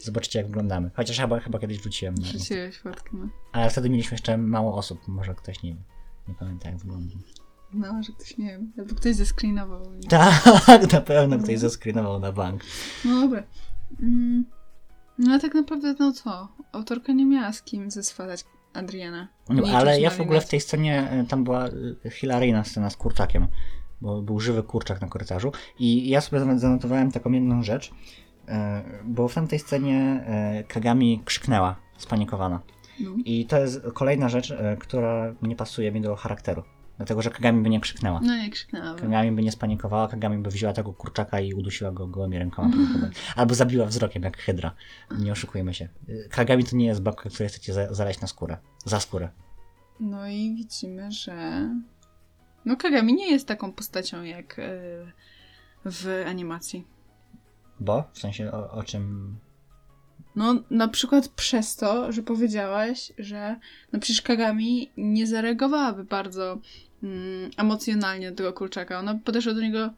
Zobaczycie, 0.00 0.38
jak 0.38 0.46
wyglądamy. 0.48 0.90
Chociaż 0.94 1.18
chyba, 1.20 1.40
chyba 1.40 1.58
kiedyś 1.58 1.78
wrzuciłem. 1.78 2.14
Na. 2.14 2.22
Wrzuciłeś 2.22 2.78
fotkę, 2.78 3.10
no. 3.12 3.28
Ale 3.52 3.70
wtedy 3.70 3.90
mieliśmy 3.90 4.14
jeszcze 4.14 4.38
mało 4.38 4.74
osób. 4.74 5.08
Może 5.08 5.34
ktoś 5.34 5.62
nie. 5.62 5.76
Nie 6.28 6.34
pamiętam, 6.38 6.72
jak 6.72 6.80
wygląda. 6.80 7.14
No, 7.72 8.02
że 8.02 8.12
ktoś, 8.12 8.38
nie 8.38 8.46
wiem, 8.46 8.72
albo 8.78 8.94
ktoś 8.94 9.14
zescreenował. 9.16 9.94
i- 9.94 10.06
Tak, 10.08 10.42
na 10.92 11.00
pewno 11.00 11.38
ktoś 11.38 11.58
zescreenował 11.58 12.20
na 12.20 12.32
bank. 12.32 12.62
No 13.04 13.20
dobra. 13.20 13.42
Mm. 14.02 14.44
No 15.18 15.34
a 15.34 15.38
tak 15.38 15.54
naprawdę, 15.54 15.94
no 15.98 16.12
co? 16.12 16.48
Autorka 16.72 17.12
nie 17.12 17.26
miała 17.26 17.52
z 17.52 17.62
kim 17.62 17.90
zeswalać 17.90 18.44
Adriana. 18.72 19.28
No, 19.48 19.66
ale 19.76 20.00
ja 20.00 20.10
w 20.10 20.20
ogóle 20.20 20.40
w 20.40 20.48
tej 20.48 20.60
scenie, 20.60 21.22
y, 21.24 21.26
tam 21.26 21.44
była 21.44 21.68
y, 21.68 22.10
hilaryjna 22.10 22.64
scena 22.64 22.90
z 22.90 22.96
kurczakiem, 22.96 23.48
bo 24.00 24.22
był 24.22 24.40
żywy 24.40 24.62
kurczak 24.62 25.00
na 25.00 25.08
korytarzu 25.08 25.52
i 25.78 26.08
ja 26.08 26.20
sobie 26.20 26.58
zanotowałem 26.58 27.12
taką 27.12 27.32
jedną 27.32 27.62
rzecz, 27.62 27.90
y, 27.90 28.52
bo 29.04 29.28
w 29.28 29.34
tamtej 29.34 29.58
scenie 29.58 30.24
Kagami 30.68 31.22
krzyknęła, 31.24 31.76
spanikowana. 31.96 32.60
No. 33.00 33.10
I 33.24 33.46
to 33.46 33.58
jest 33.58 33.80
kolejna 33.94 34.28
rzecz, 34.28 34.54
która 34.78 35.34
nie 35.42 35.56
pasuje 35.56 35.92
mi 35.92 36.00
do 36.00 36.16
charakteru. 36.16 36.62
Dlatego, 36.96 37.22
że 37.22 37.30
Kagami 37.30 37.62
by 37.62 37.68
nie 37.70 37.80
krzyknęła. 37.80 38.20
No 38.22 38.36
nie 38.36 38.50
krzyknęłabym. 38.50 38.98
Kagami 39.04 39.32
by 39.32 39.42
nie 39.42 39.52
spanikowała, 39.52 40.08
Kagami 40.08 40.38
by 40.38 40.50
wzięła 40.50 40.72
tego 40.72 40.92
kurczaka 40.92 41.40
i 41.40 41.54
udusiła 41.54 41.92
go 41.92 42.06
gołymi 42.06 42.38
rękoma. 42.38 42.70
Albo 43.36 43.54
zabiła 43.54 43.86
wzrokiem, 43.86 44.22
jak 44.22 44.36
hydra. 44.38 44.74
Nie 45.18 45.32
oszukujmy 45.32 45.74
się. 45.74 45.88
Y, 46.08 46.28
Kagami 46.30 46.64
to 46.64 46.76
nie 46.76 46.86
jest 46.86 47.02
babka, 47.02 47.30
której 47.30 47.48
chcecie 47.48 47.72
za- 47.74 47.94
zaleźć 47.94 48.20
na 48.20 48.26
skórę. 48.26 48.56
Za 48.84 49.00
skórę. 49.00 49.28
No 50.00 50.28
i 50.28 50.54
widzimy, 50.56 51.12
że. 51.12 51.68
No 52.64 52.76
Kagami 52.76 53.14
nie 53.14 53.30
jest 53.30 53.48
taką 53.48 53.72
postacią 53.72 54.22
jak 54.22 54.58
e, 54.58 54.62
w 55.84 56.24
animacji. 56.28 56.86
Bo? 57.80 58.04
W 58.12 58.18
sensie 58.18 58.52
o, 58.52 58.70
o 58.70 58.82
czym... 58.82 59.36
No, 60.36 60.54
na 60.70 60.88
przykład 60.88 61.28
przez 61.28 61.76
to, 61.76 62.12
że 62.12 62.22
powiedziałaś, 62.22 63.12
że 63.18 63.56
no 63.92 63.98
przecież 64.00 64.22
Kagami 64.22 64.92
nie 64.96 65.26
zareagowałaby 65.26 66.04
bardzo 66.04 66.58
mm, 67.02 67.50
emocjonalnie 67.56 68.30
do 68.30 68.36
tego 68.36 68.52
kurczaka. 68.52 68.98
Ona 68.98 69.14
podeszła 69.24 69.54
do 69.54 69.60
niego 69.60 69.90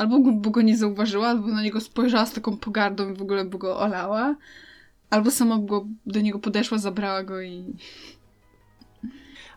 albo 0.00 0.20
go, 0.20 0.32
by 0.32 0.50
go 0.50 0.62
nie 0.62 0.76
zauważyła, 0.76 1.28
albo 1.28 1.48
na 1.48 1.62
niego 1.62 1.80
spojrzała 1.80 2.26
z 2.26 2.32
taką 2.32 2.56
pogardą 2.56 3.12
i 3.12 3.14
w 3.14 3.22
ogóle 3.22 3.44
by 3.44 3.58
go 3.58 3.80
olała, 3.80 4.36
albo 5.10 5.30
sama 5.30 5.58
by 5.58 5.66
go, 5.66 5.86
do 6.06 6.20
niego 6.20 6.38
podeszła, 6.38 6.78
zabrała 6.78 7.22
go 7.22 7.40
i... 7.40 7.64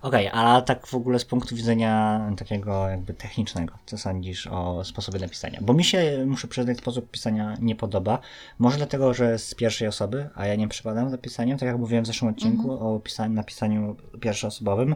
Okej, 0.02 0.30
a 0.34 0.62
tak 0.62 0.88
w 0.88 0.96
ogóle 0.96 1.20
z 1.20 1.26
punktu 1.26 1.56
widzenia 1.56 2.22
takiego 2.38 2.88
jakby 2.88 3.14
technicznego, 3.14 3.74
co 3.86 3.98
sądzisz 3.98 4.48
o 4.48 4.84
sposobie 4.84 5.20
napisania? 5.20 5.60
Bo 5.62 5.74
mi 5.74 5.84
się, 5.84 6.26
muszę 6.28 6.48
przyznać, 6.48 6.78
sposób 6.78 7.12
pisania 7.12 7.58
nie 7.62 7.76
podoba. 7.76 8.20
Może 8.60 8.78
dlatego, 8.78 9.14
że 9.14 9.40
z 9.40 9.56
pierwszej 9.56 9.88
osoby, 9.88 10.30
a 10.36 10.48
ja 10.48 10.56
nie 10.56 10.68
przypadam 10.68 11.10
za 11.10 11.18
pisaniem, 11.18 11.58
tak 11.58 11.68
jak 11.68 11.78
mówiłem 11.78 12.04
w 12.04 12.08
zeszłym 12.08 12.32
odcinku 12.32 12.72
o 12.72 13.00
pisaniu, 13.00 13.34
napisaniu 13.34 13.96
pierwszoosobowym. 14.20 14.96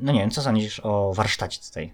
No 0.00 0.12
nie 0.12 0.20
wiem, 0.20 0.30
co 0.30 0.42
sądzisz 0.42 0.80
o 0.80 1.12
warsztacie 1.14 1.60
tutaj? 1.68 1.92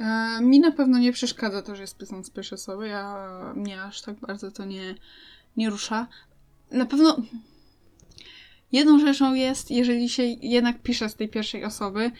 E, 0.00 0.38
mi 0.42 0.60
na 0.60 0.70
pewno 0.72 0.98
nie 0.98 1.12
przeszkadza 1.12 1.62
to, 1.62 1.76
że 1.76 1.82
jest 1.82 1.98
pierwszej 2.34 2.56
osoby. 2.56 2.88
Ja, 2.88 3.28
mnie 3.54 3.82
aż 3.82 4.02
tak 4.02 4.20
bardzo 4.20 4.50
to 4.50 4.64
nie, 4.64 4.94
nie 5.56 5.70
rusza. 5.70 6.06
Na 6.70 6.86
pewno 6.86 7.16
jedną 8.72 8.98
rzeczą 8.98 9.34
jest, 9.34 9.70
jeżeli 9.70 10.08
się 10.08 10.22
jednak 10.22 10.82
pisze 10.82 11.08
z 11.08 11.14
tej 11.14 11.28
pierwszej 11.28 11.64
osoby, 11.64 12.10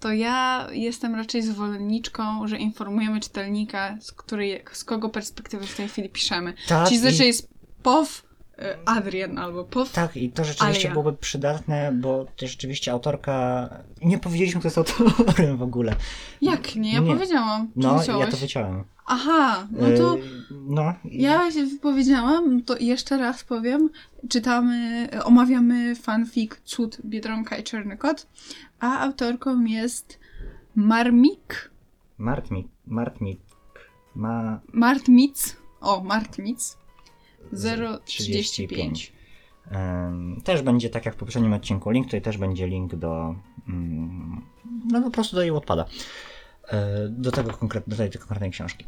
to 0.00 0.12
ja 0.12 0.66
jestem 0.72 1.14
raczej 1.14 1.42
zwolenniczką, 1.42 2.48
że 2.48 2.58
informujemy 2.58 3.20
czytelnika, 3.20 3.96
z, 4.00 4.12
której, 4.12 4.64
z 4.72 4.84
kogo 4.84 5.08
perspektywy 5.08 5.66
w 5.66 5.76
tej 5.76 5.88
chwili 5.88 6.08
piszemy. 6.08 6.54
Tak, 6.68 6.84
Czyli 6.88 6.96
i- 6.96 7.02
zazwyczaj 7.02 7.26
jest 7.26 7.48
POW 7.82 8.22
Adrian 8.86 9.38
albo 9.38 9.64
POW 9.64 9.92
Tak, 9.92 10.16
i 10.16 10.30
to 10.32 10.44
rzeczywiście 10.44 10.88
ja. 10.88 10.92
byłoby 10.94 11.12
przydatne, 11.12 11.92
bo 11.92 12.26
to 12.36 12.46
rzeczywiście 12.46 12.92
autorka. 12.92 13.68
Nie 14.02 14.18
powiedzieliśmy, 14.18 14.60
kto 14.60 14.66
jest 14.66 14.78
autorem 14.78 15.56
w 15.56 15.62
ogóle. 15.62 15.96
Jak 16.42 16.76
nie? 16.76 16.92
Ja 16.92 17.00
Nie. 17.00 17.14
powiedziałam. 17.14 17.70
No, 17.76 18.00
ja 18.20 18.26
to 18.26 18.36
wyciąłem. 18.36 18.84
Aha, 19.06 19.68
no 19.70 19.86
to... 19.98 20.16
Yy, 20.16 20.22
no, 20.50 20.94
Ja 21.04 21.50
się 21.50 21.66
wypowiedziałam, 21.66 22.62
to 22.62 22.78
jeszcze 22.78 23.18
raz 23.18 23.44
powiem. 23.44 23.90
Czytamy, 24.28 25.08
omawiamy 25.24 25.96
fanfic 25.96 26.50
Cud 26.64 26.98
Biedronka 27.04 27.56
i 27.56 27.62
Czarny 27.62 27.96
Kot, 27.96 28.26
a 28.80 29.00
autorką 29.00 29.64
jest 29.64 30.18
Marmik, 30.74 31.70
Martmik, 32.18 32.66
Martmik 32.86 33.40
ma 34.14 34.60
Martmic, 34.72 35.56
o, 35.80 36.04
Martmic, 36.04 36.76
035. 37.52 38.04
35. 38.04 39.12
Ym, 39.72 40.40
Też 40.44 40.62
będzie 40.62 40.90
tak 40.90 41.06
jak 41.06 41.14
w 41.14 41.18
poprzednim 41.18 41.52
odcinku 41.52 41.90
link, 41.90 42.06
tutaj 42.06 42.22
też 42.22 42.38
będzie 42.38 42.66
link 42.66 42.94
do 42.94 43.34
mm, 43.68 44.42
no 44.92 45.02
po 45.02 45.10
prostu 45.10 45.36
do 45.36 45.42
jej 45.42 45.50
odpada. 45.50 45.84
Do 47.08 47.32
tego 47.32 47.52
konkret, 47.52 47.84
do 47.86 47.96
tej, 47.96 48.10
konkretnej 48.10 48.50
książki. 48.50 48.84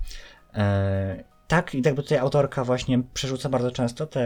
E, 0.55 1.25
Tak, 1.49 1.75
i 1.75 1.83
jakby 1.85 2.03
tutaj 2.03 2.19
autorka 2.19 2.65
właśnie 2.65 3.03
przerzuca 3.15 3.49
bardzo 3.49 3.71
często 3.71 4.07
te 4.07 4.21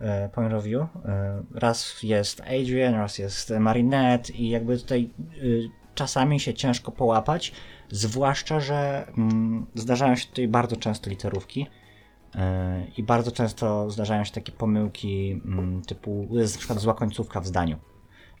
e, 0.00 0.28
point 0.34 0.54
of 0.54 0.64
view. 0.64 0.82
E, 1.04 1.42
Raz 1.54 2.02
jest 2.02 2.40
Adrian, 2.40 2.94
raz 2.94 3.18
jest 3.18 3.50
Marinette 3.50 4.32
i 4.32 4.48
jakby 4.48 4.78
tutaj 4.78 5.10
y, 5.42 5.68
czasami 5.94 6.40
się 6.40 6.54
ciężko 6.54 6.92
połapać, 6.92 7.52
zwłaszcza, 7.90 8.60
że 8.60 9.06
mm, 9.18 9.66
zdarzają 9.74 10.16
się 10.16 10.26
tutaj 10.26 10.48
bardzo 10.48 10.76
często 10.76 11.10
literówki. 11.10 11.66
E, 12.34 12.86
I 12.96 13.02
bardzo 13.02 13.32
często 13.32 13.90
zdarzają 13.90 14.24
się 14.24 14.32
takie 14.32 14.52
pomyłki 14.52 15.40
mm, 15.44 15.82
typu 15.82 16.28
jest 16.30 16.54
na 16.54 16.58
przykład 16.58 16.80
zła 16.80 16.94
końcówka 16.94 17.40
w 17.40 17.46
zdaniu. 17.46 17.76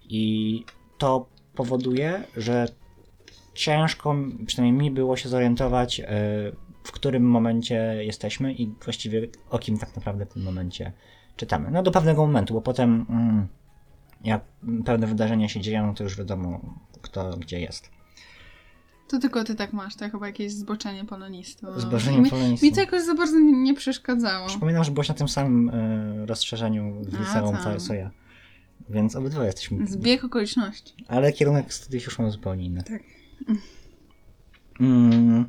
I 0.08 0.64
to 0.98 1.26
powoduje, 1.54 2.24
że 2.36 2.68
ciężko, 3.54 4.14
przynajmniej 4.46 4.90
mi 4.90 4.94
było 4.94 5.16
się 5.16 5.28
zorientować, 5.28 6.00
e, 6.00 6.06
w 6.84 6.92
którym 6.92 7.22
momencie 7.22 8.04
jesteśmy 8.04 8.52
i 8.52 8.74
właściwie 8.84 9.28
o 9.50 9.58
kim 9.58 9.78
tak 9.78 9.96
naprawdę 9.96 10.26
w 10.26 10.32
tym 10.32 10.42
momencie 10.42 10.92
czytamy. 11.36 11.70
No 11.70 11.82
do 11.82 11.90
pewnego 11.90 12.26
momentu, 12.26 12.54
bo 12.54 12.60
potem 12.60 13.06
mm, 13.10 13.48
jak 14.24 14.44
pewne 14.84 15.06
wydarzenia 15.06 15.48
się 15.48 15.60
dzieją, 15.60 15.94
to 15.94 16.04
już 16.04 16.16
wiadomo 16.16 16.60
kto 17.02 17.36
gdzie 17.36 17.60
jest. 17.60 17.99
To 19.10 19.18
tylko 19.18 19.44
ty 19.44 19.54
tak 19.54 19.72
masz, 19.72 19.96
to 19.96 20.10
chyba 20.10 20.26
jakieś 20.26 20.52
zboczenie 20.52 21.04
polonistu. 21.04 21.66
Zboczenie 21.80 22.18
mi, 22.20 22.30
polonistu. 22.30 22.66
Mi 22.66 22.72
to 22.72 22.80
jakoś 22.80 23.02
za 23.02 23.14
bardzo 23.14 23.38
nie, 23.40 23.52
nie 23.62 23.74
przeszkadzało. 23.74 24.46
Przypominam, 24.46 24.84
że 24.84 24.90
byłeś 24.90 25.08
na 25.08 25.14
tym 25.14 25.28
samym 25.28 25.68
e, 25.68 26.26
rozszerzeniu 26.26 27.02
w 27.04 27.20
liceum 27.20 27.56
co, 27.64 27.76
co 27.76 27.94
ja. 27.94 28.10
Więc 28.90 29.16
obydwa 29.16 29.44
jesteśmy. 29.46 29.86
Zbieg 29.86 30.24
okoliczności. 30.24 30.94
Ale 31.08 31.32
kierunek 31.32 31.74
studiów 31.74 32.04
już 32.04 32.18
mamy 32.18 32.30
zupełnie 32.30 32.64
inny. 32.64 32.82
Tak. 32.82 33.02
Mm, 34.80 35.44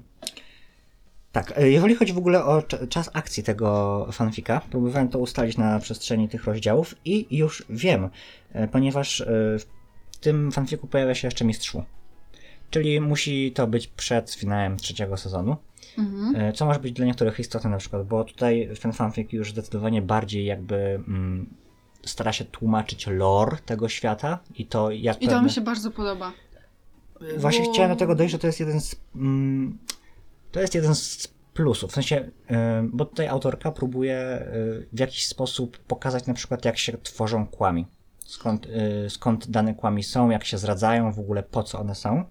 tak, 1.31 1.53
e, 1.57 1.71
jeżeli 1.71 1.95
chodzi 1.95 2.13
w 2.13 2.17
ogóle 2.17 2.45
o 2.45 2.59
cz- 2.59 2.87
czas 2.87 3.09
akcji 3.13 3.43
tego 3.43 4.07
fanfika, 4.11 4.61
próbowałem 4.69 5.09
to 5.09 5.19
ustalić 5.19 5.57
na 5.57 5.79
przestrzeni 5.79 6.29
tych 6.29 6.43
rozdziałów 6.43 6.95
i 7.05 7.37
już 7.37 7.65
wiem, 7.69 8.09
e, 8.53 8.67
ponieważ 8.67 9.21
e, 9.21 9.25
w 9.59 10.17
tym 10.19 10.51
fanfiku 10.51 10.87
pojawia 10.87 11.15
się 11.15 11.27
jeszcze 11.27 11.45
mistrz 11.45 11.73
Wu. 11.73 11.83
Czyli 12.71 13.01
musi 13.01 13.51
to 13.51 13.67
być 13.67 13.87
przed 13.87 14.31
finałem 14.33 14.77
trzeciego 14.77 15.17
sezonu. 15.17 15.55
Mhm. 15.97 16.35
E, 16.35 16.53
Co 16.53 16.65
może 16.65 16.79
być 16.79 16.91
dla 16.93 17.05
niektórych 17.05 17.39
istotne 17.39 17.69
na 17.69 17.77
przykład, 17.77 18.07
bo 18.07 18.23
tutaj 18.23 18.69
ten 18.81 18.93
fanfic 18.93 19.33
już 19.33 19.51
zdecydowanie 19.51 20.01
bardziej 20.01 20.45
jakby 20.45 20.75
mm, 20.75 21.49
stara 22.05 22.33
się 22.33 22.45
tłumaczyć 22.45 23.07
lore 23.07 23.57
tego 23.65 23.89
świata 23.89 24.39
i 24.55 24.65
to 24.65 24.91
jak 24.91 25.21
I 25.21 25.25
to 25.25 25.31
pewne- 25.31 25.43
mi 25.47 25.51
się 25.51 25.61
bardzo 25.61 25.91
podoba. 25.91 26.31
Właśnie 27.37 27.65
bo- 27.65 27.73
chciałem 27.73 27.91
do 27.91 27.97
tego 27.97 28.15
dojść, 28.15 28.31
że 28.31 28.39
to 28.39 28.47
jest 28.47 28.59
jeden 28.59 28.81
z. 28.81 28.95
Mm, 29.15 29.77
to 30.51 30.59
jest 30.61 30.75
jeden 30.75 30.95
z 30.95 31.27
plusów. 31.53 31.91
W 31.91 31.93
sensie, 31.93 32.15
y, 32.51 32.55
bo 32.93 33.05
tutaj 33.05 33.27
autorka 33.27 33.71
próbuje 33.71 34.41
y, 34.41 34.87
w 34.93 34.99
jakiś 34.99 35.27
sposób 35.27 35.77
pokazać 35.77 36.25
na 36.25 36.33
przykład, 36.33 36.65
jak 36.65 36.77
się 36.77 36.97
tworzą 36.97 37.47
kłami. 37.47 37.87
Skąd, 38.25 38.67
skąd 39.09 39.47
dane 39.51 39.73
kłami 39.75 40.03
są, 40.03 40.29
jak 40.29 40.43
się 40.45 40.57
zradzają, 40.57 41.11
w 41.11 41.19
ogóle 41.19 41.43
po 41.43 41.63
co 41.63 41.79
one 41.79 41.95
są. 41.95 42.23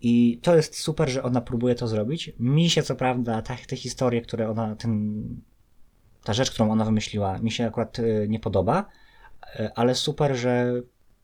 I 0.00 0.38
to 0.42 0.56
jest 0.56 0.78
super, 0.78 1.10
że 1.10 1.22
ona 1.22 1.40
próbuje 1.40 1.74
to 1.74 1.88
zrobić. 1.88 2.32
Mi 2.38 2.70
się 2.70 2.82
co 2.82 2.96
prawda 2.96 3.42
ta, 3.42 3.56
te 3.68 3.76
historie, 3.76 4.20
które 4.20 4.50
ona, 4.50 4.76
ten, 4.76 5.24
ta 6.24 6.34
rzecz, 6.34 6.50
którą 6.50 6.70
ona 6.70 6.84
wymyśliła, 6.84 7.38
mi 7.38 7.50
się 7.50 7.66
akurat 7.66 7.98
y, 7.98 8.26
nie 8.28 8.40
podoba, 8.40 8.88
y, 9.60 9.74
ale 9.74 9.94
super, 9.94 10.36
że 10.36 10.72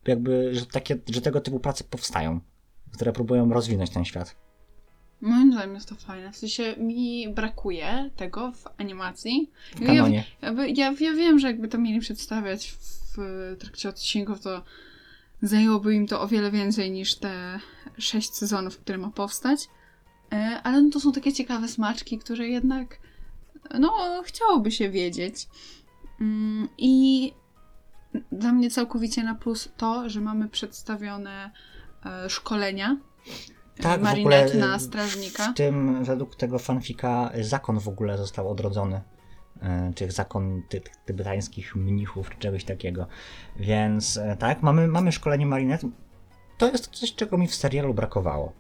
jakby, 0.07 0.55
że, 0.55 0.67
takie, 0.67 0.99
że 1.11 1.21
tego 1.21 1.41
typu 1.41 1.61
prace 1.61 1.85
powstają 1.85 2.41
które 2.93 3.13
próbują 3.13 3.53
rozwinąć 3.53 3.91
ten 3.91 4.05
świat. 4.05 4.37
Moim 5.21 5.53
zdaniem 5.53 5.75
jest 5.75 5.89
to 5.89 5.95
fajne. 5.95 6.33
W 6.33 6.37
sensie 6.37 6.77
mi 6.77 7.29
brakuje 7.29 8.11
tego 8.17 8.53
w 8.53 8.65
animacji. 8.81 9.51
W 9.77 9.81
Ja, 9.81 9.87
kanonie. 9.87 10.25
ja, 10.75 10.95
ja 11.01 11.13
wiem, 11.13 11.39
że 11.39 11.47
jakby 11.47 11.69
to 11.69 11.79
mieli 11.79 12.01
przedstawiać 12.01 12.73
w 12.73 13.17
trakcie 13.59 13.89
odcinków, 13.89 14.41
to 14.41 14.63
zajęłoby 15.43 15.95
im 15.95 16.07
to 16.07 16.21
o 16.21 16.29
wiele 16.29 16.51
więcej 16.51 16.91
niż 16.91 17.15
te 17.15 17.61
sześć 17.99 18.35
sezonów, 18.35 18.79
które 18.79 18.99
ma 18.99 19.11
powstać. 19.11 19.69
E, 20.33 20.61
Ale 20.63 20.83
no 20.83 20.91
to 20.91 21.01
są 21.01 21.13
takie 21.13 21.33
ciekawe 21.33 21.69
smaczki, 21.69 22.19
które 22.19 22.49
jednak 22.49 22.99
no 23.79 23.93
chciałoby 24.25 24.71
się 24.71 24.91
wiedzieć. 24.91 25.49
Mm, 26.21 26.69
I 26.79 27.33
dla 28.33 28.53
mnie 28.53 28.71
całkowicie 28.71 29.23
na 29.23 29.35
plus 29.35 29.69
to, 29.77 30.09
że 30.09 30.21
mamy 30.21 30.49
przedstawione 30.49 31.51
e, 32.07 32.31
szkolenia 32.31 32.97
Tak, 33.83 34.01
w 34.01 34.03
Marinette 34.03 34.59
na 34.59 34.79
strażnika. 34.79 35.53
W 35.53 35.55
tym, 35.55 36.05
według 36.05 36.37
tego 36.37 36.59
fanfika, 36.59 37.31
zakon 37.41 37.81
w 37.81 37.89
ogóle 37.89 38.19
został 38.19 38.51
odrodzony. 38.51 39.01
Y, 39.91 39.95
Tych 39.95 40.13
zakon 40.13 40.63
ty, 40.69 40.81
tybetańskich 41.07 41.77
mnichów, 41.77 42.31
czy 42.31 42.37
czegoś 42.39 42.65
takiego. 42.65 43.07
Więc 43.57 44.17
y, 44.17 44.37
tak, 44.39 44.63
mamy, 44.63 44.89
mamy 44.89 45.13
szkolenie 45.13 45.47
Marinette. 45.47 45.91
To 46.59 46.71
jest 46.73 46.87
coś, 46.87 47.15
czego 47.15 47.39
mi 47.39 47.49
w 47.49 47.55
serialu 47.55 47.95
brakowało. 47.95 48.53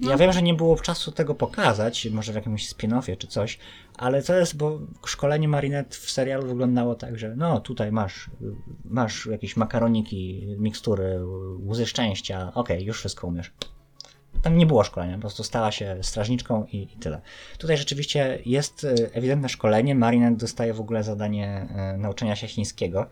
Ja 0.00 0.10
No. 0.10 0.18
wiem, 0.18 0.32
że 0.32 0.42
nie 0.42 0.54
było 0.54 0.76
czasu 0.76 1.12
tego 1.12 1.34
pokazać, 1.34 2.08
może 2.10 2.32
w 2.32 2.34
jakimś 2.34 2.72
spin-offie 2.74 3.16
czy 3.16 3.26
coś, 3.26 3.58
ale 3.96 4.22
to 4.22 4.34
jest, 4.34 4.56
bo 4.56 4.78
szkolenie 5.06 5.48
Marinette 5.48 5.96
w 5.96 6.10
serialu 6.10 6.46
wyglądało 6.46 6.94
tak, 6.94 7.18
że 7.18 7.36
no 7.36 7.60
tutaj 7.60 7.92
masz, 7.92 8.30
masz 8.84 9.26
jakieś 9.26 9.56
makaroniki, 9.56 10.46
mikstury, 10.58 11.20
łzy 11.66 11.86
szczęścia, 11.86 12.52
okej, 12.54 12.84
już 12.84 12.98
wszystko 12.98 13.26
umiesz. 13.26 13.52
Tam 14.42 14.56
nie 14.56 14.66
było 14.66 14.84
szkolenia, 14.84 15.14
po 15.14 15.20
prostu 15.20 15.44
stała 15.44 15.72
się 15.72 15.96
strażniczką 16.02 16.64
i, 16.72 16.76
i 16.76 16.96
tyle. 17.00 17.20
Tutaj 17.58 17.76
rzeczywiście 17.76 18.38
jest 18.46 18.84
y, 18.84 19.10
ewidentne 19.12 19.48
szkolenie. 19.48 19.94
Marinette 19.94 20.36
dostaje 20.40 20.74
w 20.74 20.80
ogóle 20.80 21.02
zadanie 21.04 21.66
y, 21.94 21.98
nauczenia 21.98 22.36
się 22.36 22.46
chińskiego. 22.46 23.06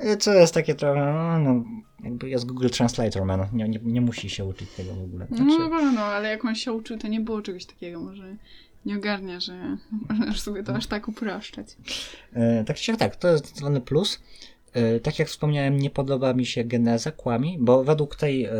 y, 0.00 0.16
Co 0.16 0.34
jest 0.34 0.54
takie 0.54 0.74
trochę, 0.74 1.00
no, 1.00 1.38
no 1.38 1.64
jakby 2.04 2.28
jest 2.28 2.46
Google 2.46 2.68
Translator, 2.68 3.24
man. 3.24 3.46
Nie, 3.52 3.68
nie, 3.68 3.78
nie 3.82 4.00
musi 4.00 4.30
się 4.30 4.44
uczyć 4.44 4.70
tego 4.70 4.94
w 4.94 5.02
ogóle. 5.02 5.26
No, 5.30 5.36
Znaczy, 5.36 5.58
no, 5.70 5.92
no, 5.92 6.02
ale 6.02 6.28
jak 6.28 6.44
on 6.44 6.54
się 6.54 6.72
uczył, 6.72 6.98
to 6.98 7.08
nie 7.08 7.20
było 7.20 7.42
czegoś 7.42 7.66
takiego. 7.66 8.00
Może 8.00 8.36
nie 8.86 8.96
ogarnia, 8.96 9.40
że 9.40 9.76
możesz 10.18 10.40
sobie 10.40 10.62
to 10.62 10.74
aż 10.74 10.86
tak 10.86 11.08
upraszczać. 11.08 11.66
E, 12.32 12.64
Tak 12.64 12.76
czy 12.76 12.84
siak, 12.84 12.96
tak, 12.96 13.16
to 13.16 13.28
jest 13.28 13.46
zdecydowanie 13.46 13.80
plus. 13.80 14.20
E, 14.72 15.00
Tak 15.00 15.18
jak 15.18 15.28
wspomniałem, 15.28 15.78
nie 15.78 15.90
podoba 15.90 16.34
mi 16.34 16.46
się 16.46 16.64
geneza 16.64 17.12
kłami, 17.12 17.56
bo 17.60 17.84
według 17.84 18.16
tej, 18.16 18.44
e, 18.44 18.52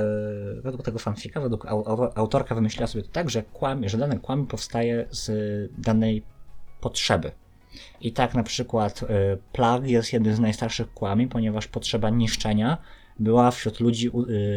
według 0.62 0.82
tego 0.84 0.98
fanfika, 0.98 1.40
według 1.40 1.64
au- 1.66 1.84
au- 1.84 2.12
autorka 2.14 2.54
wymyśliła 2.54 2.86
sobie 2.86 3.04
to 3.04 3.10
tak, 3.12 3.30
że 3.30 3.42
kłami, 3.42 3.88
że 3.88 3.98
dane 3.98 4.18
kłami 4.18 4.46
powstaje 4.46 5.06
z 5.10 5.30
danej 5.78 6.22
potrzeby. 6.80 7.30
I 8.00 8.12
tak 8.12 8.34
na 8.34 8.42
przykład 8.42 9.02
e, 9.02 9.06
plag 9.52 9.86
jest 9.86 10.12
jednym 10.12 10.34
z 10.36 10.40
najstarszych 10.40 10.92
kłami, 10.94 11.26
ponieważ 11.28 11.66
potrzeba 11.68 12.10
niszczenia 12.10 12.78
była 13.18 13.50
wśród 13.50 13.80
ludzi 13.80 14.10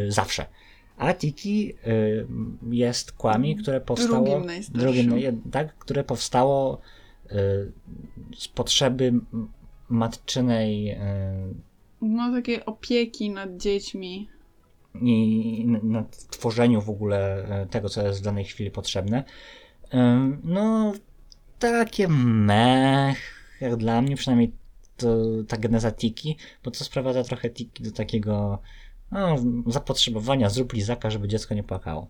zawsze. 0.07 0.45
A 0.97 1.13
Tiki 1.13 1.73
jest 2.71 3.11
kłami, 3.11 3.55
które 3.55 3.81
powstało. 3.81 4.25
Drugim 4.25 4.45
najstarszym. 4.45 4.81
drugim, 5.05 5.41
tak, 5.51 5.77
które 5.77 6.03
powstało 6.03 6.81
z 8.37 8.47
potrzeby 8.47 9.13
matczynej 9.89 10.89
e, 10.89 11.33
No, 12.01 12.31
takie 12.31 12.65
opieki 12.65 13.29
nad 13.29 13.57
dziećmi. 13.57 14.29
i 15.01 15.63
n- 15.67 15.79
na 15.83 16.03
tworzeniu 16.29 16.81
w 16.81 16.89
ogóle 16.89 17.47
e, 17.61 17.65
tego, 17.65 17.89
co 17.89 18.07
jest 18.07 18.19
w 18.19 18.23
danej 18.23 18.45
chwili 18.45 18.71
potrzebne. 18.71 19.23
E, 19.93 20.31
No, 20.43 20.93
takie 21.59 22.07
mech, 22.07 23.17
jak 23.61 23.75
dla 23.75 24.01
mnie 24.01 24.15
przynajmniej 24.15 24.51
to 24.97 25.17
ta 25.47 25.57
geneza 25.57 25.91
Tiki, 25.91 26.37
bo 26.63 26.71
to 26.71 26.83
sprowadza 26.83 27.23
trochę 27.23 27.49
Tiki 27.49 27.83
do 27.83 27.91
takiego 27.91 28.59
no, 29.11 29.35
zapotrzebowania, 29.67 30.49
zrób 30.49 30.73
lizaka, 30.73 31.09
żeby 31.09 31.27
dziecko 31.27 31.53
nie 31.55 31.63
płakało. 31.63 32.07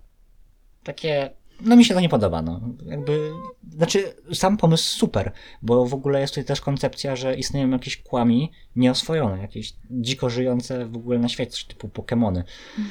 Takie, 0.84 1.30
no 1.62 1.76
mi 1.76 1.86
się 1.86 1.94
to 1.94 2.02
nie 2.02 2.10
podoba, 2.10 2.42
no. 2.42 2.62
Jakby, 2.86 3.32
znaczy 3.70 4.14
sam 4.34 4.58
pomysł 4.58 4.98
super, 4.98 5.32
bo 5.62 5.86
w 5.86 5.94
ogóle 5.94 6.22
jest 6.22 6.34
tutaj 6.34 6.46
też 6.46 6.62
koncepcja, 6.62 7.16
że 7.16 7.36
istnieją 7.36 7.70
jakieś 7.70 7.98
kłami 7.98 8.52
nieoswojone, 8.76 9.42
jakieś 9.42 9.74
dziko 9.92 10.30
żyjące 10.30 10.86
w 10.86 10.96
ogóle 10.96 11.20
na 11.20 11.30
świecie, 11.30 11.68
typu 11.68 11.90
Pokemony, 11.90 12.44
yy, 12.78 12.86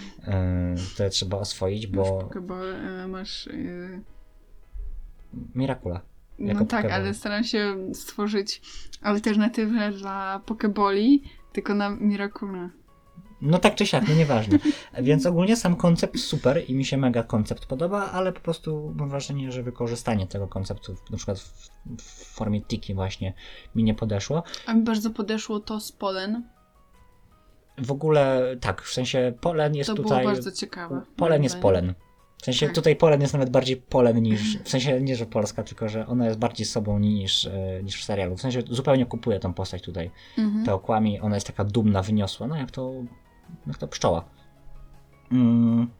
które 0.94 1.10
trzeba 1.10 1.36
oswoić, 1.36 1.86
Masz 1.86 1.96
bo 1.96 2.18
pokeball, 2.18 2.74
e, 2.74 3.08
masz... 3.08 3.46
e, 3.46 4.00
Mirakula. 5.54 6.00
No 6.38 6.54
tak, 6.54 6.68
pokeball. 6.68 6.92
ale 6.92 7.14
staram 7.14 7.44
się 7.44 7.76
stworzyć 7.94 8.62
alternatywę 9.02 9.92
dla 9.92 10.40
pokeboli, 10.46 11.22
tylko 11.52 11.74
na 11.74 11.90
Miracuna. 11.90 12.70
No 13.44 13.58
tak 13.58 13.74
czy 13.74 13.86
siak, 13.86 14.08
no 14.08 14.14
nieważne. 14.14 14.58
Więc 15.02 15.26
ogólnie 15.26 15.56
sam 15.56 15.76
koncept 15.76 16.18
super 16.18 16.62
i 16.68 16.74
mi 16.74 16.84
się 16.84 16.96
mega 16.96 17.22
koncept 17.22 17.66
podoba, 17.66 18.10
ale 18.10 18.32
po 18.32 18.40
prostu 18.40 18.94
mam 18.96 19.10
wrażenie, 19.10 19.52
że 19.52 19.62
wykorzystanie 19.62 20.26
tego 20.26 20.48
konceptu, 20.48 20.94
na 21.10 21.16
przykład 21.16 21.38
w, 21.40 21.70
w 21.98 22.34
formie 22.34 22.60
tiki 22.60 22.94
właśnie, 22.94 23.32
mi 23.74 23.84
nie 23.84 23.94
podeszło. 23.94 24.42
A 24.66 24.74
mi 24.74 24.82
bardzo 24.82 25.10
podeszło 25.10 25.60
to 25.60 25.80
z 25.80 25.92
Polen. 25.92 26.48
W 27.78 27.92
ogóle 27.92 28.56
tak, 28.60 28.82
w 28.82 28.92
sensie 28.92 29.32
polen 29.40 29.74
jest 29.74 29.90
To 29.90 29.96
tutaj... 29.96 30.22
było 30.22 30.32
bardzo 30.32 30.52
ciekawe. 30.52 31.02
Polen 31.16 31.42
jest 31.42 31.58
polen. 31.58 31.94
W 32.38 32.44
sensie 32.44 32.66
Tak. 32.66 32.74
tutaj 32.74 32.96
polen 32.96 33.20
jest 33.20 33.32
nawet 33.32 33.50
bardziej 33.50 33.76
polen 33.76 34.22
niż, 34.22 34.58
w 34.58 34.68
sensie 34.68 35.00
nie, 35.00 35.16
że 35.16 35.26
polska, 35.26 35.62
tylko 35.62 35.88
że 35.88 36.06
ona 36.06 36.26
jest 36.26 36.38
bardziej 36.38 36.66
sobą 36.66 36.98
niż, 36.98 37.46
e, 37.46 37.80
niż 37.82 38.00
w 38.00 38.04
serialu. 38.04 38.36
W 38.36 38.40
sensie 38.40 38.62
zupełnie 38.70 39.06
kupuję 39.06 39.40
tą 39.40 39.54
postać 39.54 39.82
tutaj. 39.82 40.10
Mhm. 40.38 40.64
te 40.64 40.74
okłami, 40.74 41.20
ona 41.20 41.34
jest 41.34 41.46
taka 41.46 41.64
dumna, 41.64 42.02
wyniosła, 42.02 42.46
no 42.46 42.56
jak 42.56 42.70
to, 42.70 42.92
jak 43.66 43.78
to 43.78 43.88
pszczoła. 43.88 44.24
Mm. 45.32 45.90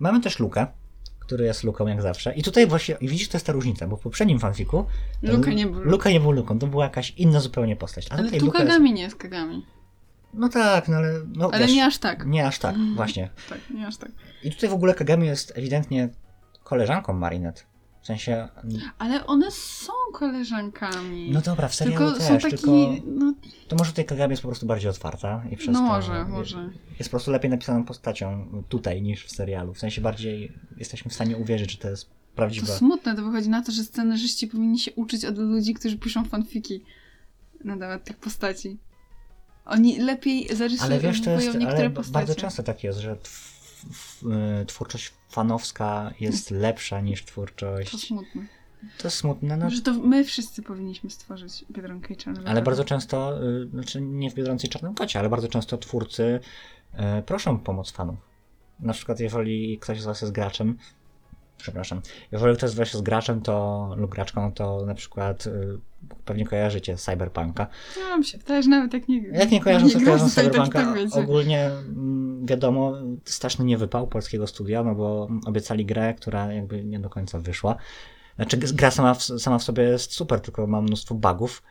Mamy 0.00 0.20
też 0.20 0.38
Lukę, 0.38 0.66
który 1.20 1.44
jest 1.44 1.64
Luką 1.64 1.86
jak 1.86 2.02
zawsze. 2.02 2.34
I 2.34 2.42
tutaj 2.42 2.66
właśnie, 2.66 2.96
i 3.00 3.08
widzisz, 3.08 3.28
to 3.28 3.36
jest 3.36 3.46
ta 3.46 3.52
różnica, 3.52 3.86
bo 3.86 3.96
w 3.96 4.00
poprzednim 4.00 4.38
fanfiku 4.38 4.84
Luka 5.22 5.52
nie 5.52 5.66
był. 5.66 5.80
Luka 5.84 6.10
nie 6.10 6.20
był 6.20 6.32
Luką, 6.32 6.58
to 6.58 6.66
była 6.66 6.84
jakaś 6.84 7.10
inna 7.10 7.40
zupełnie 7.40 7.76
postać. 7.76 8.06
A 8.10 8.14
Ale 8.14 8.30
tu 8.30 8.46
Luka 8.46 8.58
jest... 8.58 8.70
Kagami 8.70 8.92
nie 8.92 9.02
jest 9.02 9.16
Kagami. 9.16 9.66
No 10.34 10.48
tak, 10.48 10.88
no 10.88 10.96
ale... 10.96 11.20
No, 11.36 11.50
Ale 11.52 11.66
wiesz, 11.66 11.76
nie 11.76 11.86
aż 11.86 11.98
tak. 11.98 12.26
Nie 12.26 12.46
aż 12.46 12.58
tak, 12.58 12.76
właśnie. 12.96 13.30
Tak, 13.48 13.58
nie 13.70 13.86
aż 13.86 13.96
tak. 13.96 14.10
I 14.42 14.50
tutaj 14.50 14.70
w 14.70 14.72
ogóle 14.72 14.94
Kagami 14.94 15.26
jest 15.26 15.52
ewidentnie 15.56 16.08
koleżanką 16.64 17.12
Marinette. 17.12 17.62
W 18.02 18.06
sensie... 18.06 18.48
Ale 18.98 19.26
one 19.26 19.50
są 19.50 19.92
koleżankami. 20.12 21.30
No 21.30 21.40
dobra, 21.40 21.68
w 21.68 21.74
serialu 21.74 22.06
tylko 22.06 22.18
też, 22.18 22.28
są 22.28 22.38
taki. 22.50 22.56
tylko... 22.56 22.72
No, 23.06 23.34
To 23.68 23.76
może 23.76 23.90
tutaj 23.90 24.04
Kagami 24.04 24.30
jest 24.30 24.42
po 24.42 24.48
prostu 24.48 24.66
bardziej 24.66 24.90
otwarta 24.90 25.42
i 25.50 25.56
przez 25.56 25.74
no 25.74 25.80
to 25.80 25.86
może, 25.86 26.24
może. 26.24 26.70
jest 26.98 27.10
po 27.10 27.14
prostu 27.16 27.30
lepiej 27.30 27.50
napisaną 27.50 27.84
postacią 27.84 28.46
tutaj 28.68 29.02
niż 29.02 29.24
w 29.26 29.30
serialu. 29.30 29.74
W 29.74 29.78
sensie 29.78 30.00
bardziej 30.00 30.52
jesteśmy 30.76 31.10
w 31.10 31.14
stanie 31.14 31.36
uwierzyć, 31.36 31.70
że 31.72 31.78
to 31.78 31.90
jest 31.90 32.04
To 32.08 32.36
prawdziwa. 32.36 32.66
smutne, 32.66 33.16
to 33.16 33.22
wychodzi 33.24 33.48
na 33.48 33.62
to, 33.62 33.72
że 33.72 33.84
scenarzyści 33.84 34.46
powinni 34.46 34.78
się 34.78 34.92
uczyć 34.92 35.24
od 35.24 35.38
ludzi, 35.38 35.74
którzy 35.74 35.98
piszą 35.98 36.24
fanfiki 36.24 36.84
na 37.64 37.76
temat 37.76 38.04
tych 38.04 38.16
postaci. 38.16 38.78
Oni 39.64 39.98
lepiej 39.98 40.48
zarysują 40.56 40.86
Ale 40.90 40.98
wiesz, 41.00 41.20
to 41.22 41.30
jest, 41.30 41.46
niektóre 41.46 41.78
ale 41.80 41.90
postacie. 41.90 42.12
bardzo 42.12 42.34
często 42.34 42.62
tak 42.62 42.84
jest, 42.84 42.98
że 42.98 43.16
y, 44.62 44.66
twórczość 44.66 45.12
fanowska 45.30 46.12
jest 46.20 46.50
lepsza 46.50 47.00
niż 47.00 47.22
To 47.24 47.28
twórczość. 47.28 48.06
smutne. 48.06 48.46
To 48.98 49.10
smutne, 49.10 49.56
no, 49.56 49.70
Że 49.70 49.82
to 49.82 49.92
my 49.92 50.24
wszyscy 50.24 50.62
powinniśmy 50.62 51.10
stworzyć 51.10 51.64
Biedronkę 51.70 52.14
i 52.14 52.16
Czarny 52.16 52.42
ale 52.46 52.62
bardzo 52.62 52.84
często, 52.84 53.44
y, 53.62 53.68
znaczy 53.68 54.00
nie 54.00 54.30
w 54.30 54.34
Biedronce 54.34 54.66
i 54.66 54.70
Czarnym 54.70 54.94
Kocie, 54.94 55.18
ale 55.18 55.28
bardzo 55.28 55.48
często 55.48 55.78
twórcy 55.78 56.40
y, 57.18 57.22
proszą 57.22 57.58
pomoc 57.58 57.90
fanów. 57.90 58.16
Na 58.80 58.92
przykład 58.92 59.20
jeżeli 59.20 59.78
ktoś 59.78 60.00
z 60.00 60.04
was 60.04 60.20
jest 60.20 60.32
graczem, 60.32 60.76
przepraszam, 61.56 62.00
jeżeli 62.32 62.56
ktoś 62.56 62.70
z 62.70 62.74
was 62.74 62.92
jest 62.92 63.04
graczem 63.04 63.40
to, 63.40 63.88
lub 63.96 64.10
graczką, 64.10 64.52
to 64.52 64.86
na 64.86 64.94
przykład 64.94 65.46
y, 65.46 65.78
pewnie 66.24 66.46
kojarzycie 66.46 66.96
Cyberpunka. 66.96 67.66
No, 68.10 68.18
mi 68.18 68.24
się 68.24 68.38
że 68.62 68.68
nawet 68.68 68.94
jak 68.94 69.08
nie 69.08 69.22
Jak 69.22 69.50
nie 69.50 69.60
kojarzą, 69.60 69.88
gra 69.88 70.00
kojarzą 70.00 70.28
w 70.28 70.32
Cyberpunka, 70.32 70.84
tak 70.84 70.94
wiecie. 70.94 71.20
Ogólnie 71.20 71.66
mm, 71.66 72.46
wiadomo, 72.46 72.92
straszny 73.24 73.64
nie 73.64 73.78
wypał 73.78 74.06
polskiego 74.06 74.46
studia, 74.46 74.82
no 74.82 74.94
bo 74.94 75.28
obiecali 75.46 75.86
grę, 75.86 76.14
która 76.14 76.52
jakby 76.52 76.84
nie 76.84 76.98
do 77.00 77.10
końca 77.10 77.38
wyszła. 77.38 77.76
Znaczy 78.40 78.56
gra 78.56 78.90
sama 78.90 79.14
w, 79.14 79.22
sama 79.22 79.58
w 79.58 79.62
sobie 79.62 79.82
jest 79.82 80.12
super, 80.12 80.40
tylko 80.40 80.66
ma 80.66 80.82
mnóstwo 80.82 81.14
bugów 81.14 81.62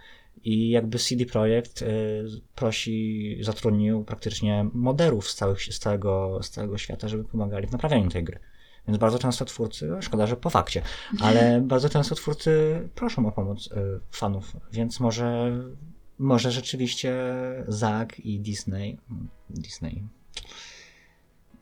i 0.43 0.69
jakby 0.69 0.99
CD 0.99 1.25
Projekt 1.25 1.81
y, 1.81 2.25
prosi, 2.55 3.37
zatrudnił 3.41 4.03
praktycznie 4.03 4.69
moderów 4.73 5.29
z, 5.29 5.35
całych, 5.35 5.63
z, 5.63 5.79
całego, 5.79 6.39
z 6.43 6.49
całego 6.49 6.77
świata, 6.77 7.07
żeby 7.07 7.23
pomagali 7.23 7.67
w 7.67 7.71
naprawianiu 7.71 8.09
tej 8.09 8.23
gry. 8.23 8.39
Więc 8.87 8.99
bardzo 8.99 9.19
często 9.19 9.45
twórcy, 9.45 9.87
no 9.87 10.01
szkoda, 10.01 10.27
że 10.27 10.35
po 10.35 10.49
fakcie, 10.49 10.81
ale 11.19 11.61
bardzo 11.67 11.89
często 11.89 12.15
twórcy 12.15 12.81
proszą 12.95 13.25
o 13.27 13.31
pomoc 13.31 13.67
y, 13.67 13.71
fanów, 14.11 14.55
więc 14.71 14.99
może, 14.99 15.57
może 16.19 16.51
rzeczywiście 16.51 17.13
Zack 17.67 18.19
i 18.19 18.39
Disney, 18.39 18.97
Disney, 19.49 20.03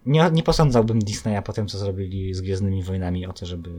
nie, 0.05 0.29
nie 0.31 0.43
posądzałbym 0.43 0.99
Disneya 0.99 1.41
po 1.45 1.53
tym, 1.53 1.67
co 1.67 1.77
zrobili 1.77 2.33
z 2.33 2.41
Gwiezdnymi 2.41 2.83
Wojnami 2.83 3.25
o 3.25 3.33
to, 3.33 3.45
żeby 3.45 3.69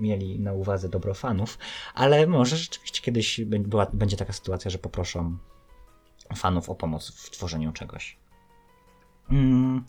mieli 0.00 0.40
na 0.40 0.52
uwadze 0.52 0.88
dobro 0.88 1.14
fanów, 1.14 1.58
ale 1.94 2.26
może 2.26 2.56
rzeczywiście 2.56 3.00
kiedyś 3.02 3.40
była, 3.44 3.86
będzie 3.92 4.16
taka 4.16 4.32
sytuacja, 4.32 4.70
że 4.70 4.78
poproszą 4.78 5.38
fanów 6.36 6.70
o 6.70 6.74
pomoc 6.74 7.10
w 7.10 7.30
tworzeniu 7.30 7.72
czegoś. 7.72 8.18
Mm. 9.30 9.84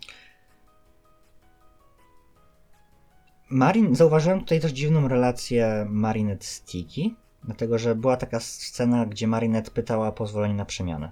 Marin, 3.50 3.96
zauważyłem 3.96 4.40
tutaj 4.40 4.60
też 4.62 4.72
dziwną 4.72 5.08
relację 5.08 5.86
Marinette 5.90 6.46
z 6.46 6.62
Tiki, 6.62 7.16
dlatego 7.44 7.78
że 7.80 7.96
była 7.96 8.18
taka 8.18 8.40
scena, 8.40 9.06
gdzie 9.06 9.28
Marinette 9.28 9.72
pytała 9.72 10.08
o 10.08 10.12
pozwolenie 10.12 10.54
na 10.54 10.66
przemianę. 10.66 11.12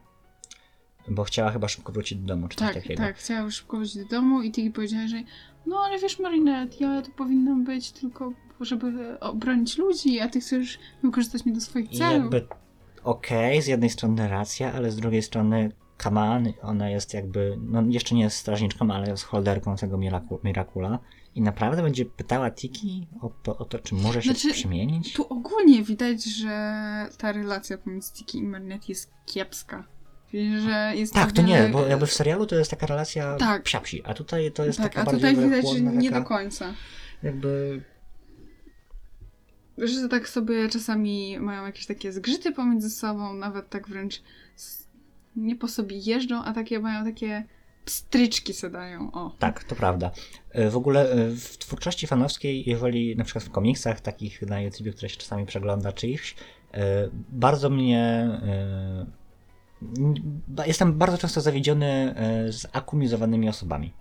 bo 1.08 1.24
chciała 1.24 1.52
chyba 1.52 1.68
szybko 1.68 1.92
wrócić 1.92 2.20
do 2.20 2.28
domu, 2.28 2.48
czy 2.48 2.58
coś 2.58 2.68
Tak, 2.68 2.76
takiego. 2.76 3.04
tak, 3.04 3.16
chciała 3.18 3.52
szybko 3.52 3.78
wrócić 3.78 3.96
do 4.04 4.06
domu 4.10 4.42
i 4.42 4.52
Tiki 4.52 4.72
powiedziała, 4.72 5.08
że 5.08 5.24
no 5.66 5.78
ale 5.86 6.00
wiesz 6.00 6.20
Marinette, 6.20 6.76
ja 6.80 7.02
tu 7.02 7.12
powinnam 7.12 7.64
być 7.64 7.92
tylko, 7.92 8.34
żeby 8.60 9.20
obronić 9.20 9.78
ludzi, 9.78 10.20
a 10.20 10.30
ty 10.30 10.40
chcesz 10.40 10.80
wykorzystać 11.04 11.46
mnie 11.46 11.56
do 11.56 11.62
swoich 11.62 11.92
I 11.92 11.98
celów. 11.98 12.14
jakby 12.22 12.48
okej, 13.04 13.62
z 13.62 13.68
jednej 13.68 13.90
strony 13.90 14.28
racja, 14.28 14.74
ale 14.74 14.92
z 14.92 14.96
drugiej 14.96 15.22
strony 15.22 15.72
Kaman, 15.98 16.54
ona 16.62 16.90
jest 16.90 17.14
jakby, 17.14 17.58
no 17.62 17.84
jeszcze 17.90 18.16
nie 18.16 18.22
jest 18.24 18.38
strażniczką, 18.38 18.92
ale 18.92 19.10
jest 19.10 19.24
holderką 19.24 19.76
tego 19.76 19.98
Miraku- 19.98 20.40
Mirakula 20.44 21.00
i 21.36 21.42
naprawdę 21.42 21.82
będzie 21.82 22.06
pytała 22.06 22.52
Tiki 22.52 23.08
o, 23.22 23.30
to- 23.44 23.58
o 23.58 23.66
to, 23.66 23.80
czy 23.80 23.96
może 23.96 24.22
się 24.22 24.30
Znaczy, 24.34 24.52
przemienić? 24.54 25.14
Tu 25.14 25.26
ogólnie 25.30 25.84
widać, 25.84 26.24
że 26.24 26.50
ta 27.18 27.32
relacja 27.32 27.78
pomiędzy 27.78 28.14
Tiki 28.14 28.38
i 28.38 28.44
Marinette 28.44 28.86
jest 28.90 29.12
kiepska. 29.26 29.84
Że 30.34 30.92
jest 30.96 31.14
Tak, 31.14 31.32
to 31.32 31.42
nie, 31.42 31.70
bo 31.72 31.88
jakby 31.88 32.08
w 32.08 32.14
serialu 32.14 32.46
to 32.46 32.56
jest 32.56 32.72
taka 32.72 32.86
relacja 32.86 33.36
Tak. 33.36 33.64
psia-psi, 33.64 34.02
a 34.06 34.14
tutaj 34.14 34.52
to 34.52 34.66
jest 34.66 34.78
Tak, 34.78 34.94
taka 34.94 35.02
a 35.02 35.06
bardziej 35.06 35.36
tutaj 35.36 35.50
widać, 35.50 35.74
że 35.74 35.82
nie 35.82 36.10
taka, 36.10 36.22
do 36.22 36.28
końca. 36.28 36.74
jakby 37.24 37.82
Że 39.78 40.10
tak 40.10 40.30
sobie 40.30 40.70
czasami 40.70 41.40
mają 41.40 41.66
jakieś 41.66 41.86
takie 41.86 42.12
zgrzyty 42.12 42.52
pomiędzy 42.52 42.90
sobą, 42.90 43.34
nawet 43.34 43.70
tak 43.70 43.88
wręcz 43.90 44.22
nie 45.36 45.56
po 45.56 45.68
sobie 45.68 45.98
jeżdżą, 45.98 46.44
a 46.44 46.54
takie 46.54 46.80
mają 46.80 47.06
takie 47.06 47.44
pstryczki 47.86 48.54
se 48.54 48.70
dają, 48.70 49.12
o. 49.12 49.36
Tak, 49.40 49.64
to 49.64 49.76
prawda. 49.76 50.12
E, 50.52 50.70
W 50.70 50.78
ogóle 50.78 51.12
e, 51.12 51.30
w 51.30 51.58
twórczości 51.58 52.08
fanowskiej, 52.08 52.70
jeżeli 52.70 53.16
na 53.16 53.24
przykład 53.24 53.44
w 53.44 53.50
komiksach 53.50 54.02
takich 54.02 54.42
na 54.42 54.62
YouTube, 54.62 54.96
które 54.96 55.10
się 55.10 55.18
czasami 55.18 55.46
przegląda, 55.46 55.90
e, 56.74 57.10
bardzo 57.30 57.70
mnie. 57.70 58.30
Jestem 60.66 60.94
bardzo 60.94 61.18
często 61.18 61.42
zawiedziony 61.42 61.86
e, 62.16 62.52
z 62.52 62.68
akumizowanymi 62.74 63.50
osobami. 63.50 63.94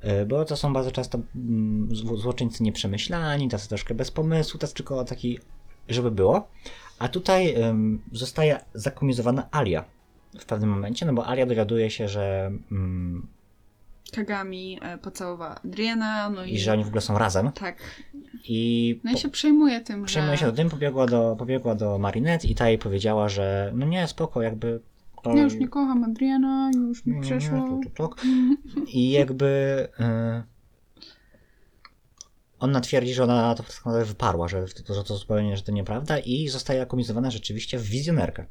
E, 0.00 0.26
Bo 0.26 0.44
to 0.44 0.56
są 0.56 0.72
bardzo 0.72 0.90
często 0.92 1.18
mm, 1.36 1.88
zło- 1.88 2.16
złoczyńcy 2.16 2.62
nieprzemyślani, 2.62 3.48
tacy 3.48 3.68
troszkę 3.68 3.94
bez 3.94 4.10
pomysłu, 4.10 4.58
tacy 4.58 4.74
tylko 4.74 5.04
taki, 5.04 5.38
żeby 5.88 6.10
było. 6.10 6.48
A 6.98 7.08
tutaj 7.08 7.54
zostaje 8.12 8.60
zakumizowana 8.74 9.48
Alia 9.50 9.84
w 10.38 10.44
pewnym 10.44 10.70
momencie, 10.70 11.06
no 11.06 11.12
bo 11.12 11.26
Alia 11.26 11.46
dowiaduje 11.46 11.90
się, 11.90 12.08
że 12.08 12.50
mm, 12.72 13.26
Kagami 14.12 14.78
e, 14.82 14.98
pocałowała 14.98 15.54
Adriana, 15.64 16.30
no 16.30 16.44
i... 16.44 16.54
i 16.54 16.58
że 16.58 16.72
oni 16.72 16.84
w 16.84 16.86
ogóle 16.86 17.00
są 17.00 17.18
razem. 17.18 17.52
Tak. 17.52 17.76
I 18.44 19.00
No 19.04 19.12
i 19.12 19.18
się 19.18 19.28
przejmuje 19.28 19.80
tym, 19.80 20.04
przejmuje 20.04 20.36
że... 20.36 20.46
się 20.46 20.52
tym, 20.52 20.70
pobiegła 20.70 21.06
do, 21.06 21.36
pobiegła 21.38 21.74
do 21.74 21.98
Marinette 21.98 22.48
i 22.48 22.54
ta 22.54 22.68
jej 22.68 22.78
powiedziała, 22.78 23.28
że 23.28 23.72
no 23.74 23.86
nie, 23.86 24.08
spoko, 24.08 24.42
jakby... 24.42 24.80
Ja 25.34 25.42
już 25.42 25.54
nie 25.54 25.68
kocham 25.68 26.04
Adriana, 26.04 26.70
już 26.74 27.06
mi 27.06 27.12
nie, 27.12 27.18
nie, 27.18 27.26
przeszło. 27.26 27.68
tuk, 27.68 27.84
tuk, 27.84 27.94
tuk. 27.94 28.22
I 28.94 29.10
jakby... 29.10 29.46
Y... 30.00 30.56
Ona 32.58 32.80
twierdzi, 32.80 33.14
że 33.14 33.24
ona 33.24 33.54
to 33.54 33.62
tak 33.62 33.76
naprawdę 33.76 34.04
wyparła, 34.04 34.48
że 34.48 34.64
to, 34.86 34.94
że 34.94 35.04
to 35.04 35.16
zupełnie 35.16 35.56
że 35.56 35.62
to 35.62 35.72
nieprawda 35.72 36.18
i 36.18 36.48
zostaje 36.48 36.82
akomizowana 36.82 37.30
rzeczywiście 37.30 37.78
w 37.78 37.82
wizjonerkę, 37.82 38.46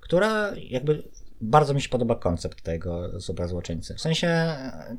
która 0.00 0.52
jakby 0.56 1.02
bardzo 1.40 1.74
mi 1.74 1.82
się 1.82 1.88
podoba 1.88 2.14
koncept 2.14 2.62
tego 2.62 3.20
super 3.20 3.48
złoczyńcy. 3.48 3.94
W 3.94 4.00
sensie 4.00 4.56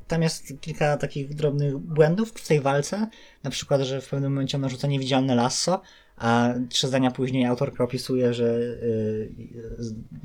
tam 0.08 0.22
jest 0.22 0.54
kilka 0.62 0.98
takich 0.98 1.36
drobnych 1.36 1.78
błędów 1.78 2.30
w 2.30 2.48
tej 2.48 2.62
walce, 2.62 3.08
na 3.44 3.50
przykład, 3.50 3.82
że 3.82 4.02
w 4.02 4.10
pewnym 4.10 4.32
momencie 4.34 4.58
ona 4.58 4.70
rzuca 4.70 4.88
niewidzialne 4.88 5.36
lasso, 5.36 5.82
a 6.18 6.54
trzy 6.70 6.88
zdania 6.88 7.12
później 7.12 7.46
autorka 7.46 7.84
opisuje, 7.84 8.34
że 8.34 8.46
y, 8.46 9.30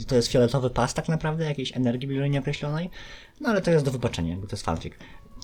y, 0.01 0.05
to 0.07 0.15
jest 0.17 0.29
fioletowy 0.29 0.71
pas 0.71 0.95
tak 0.95 1.09
naprawdę, 1.09 1.45
jakiejś 1.45 1.77
energii 1.77 2.09
bliżej 2.09 2.31
nieokreślonej, 2.31 2.91
no 3.41 3.49
ale 3.49 3.63
to 3.63 3.71
jest 3.71 3.85
do 3.85 3.91
wybaczenia, 3.91 4.37
bo 4.37 4.47
to 4.47 4.53
jest 4.57 4.65
fanfic. 4.65 4.95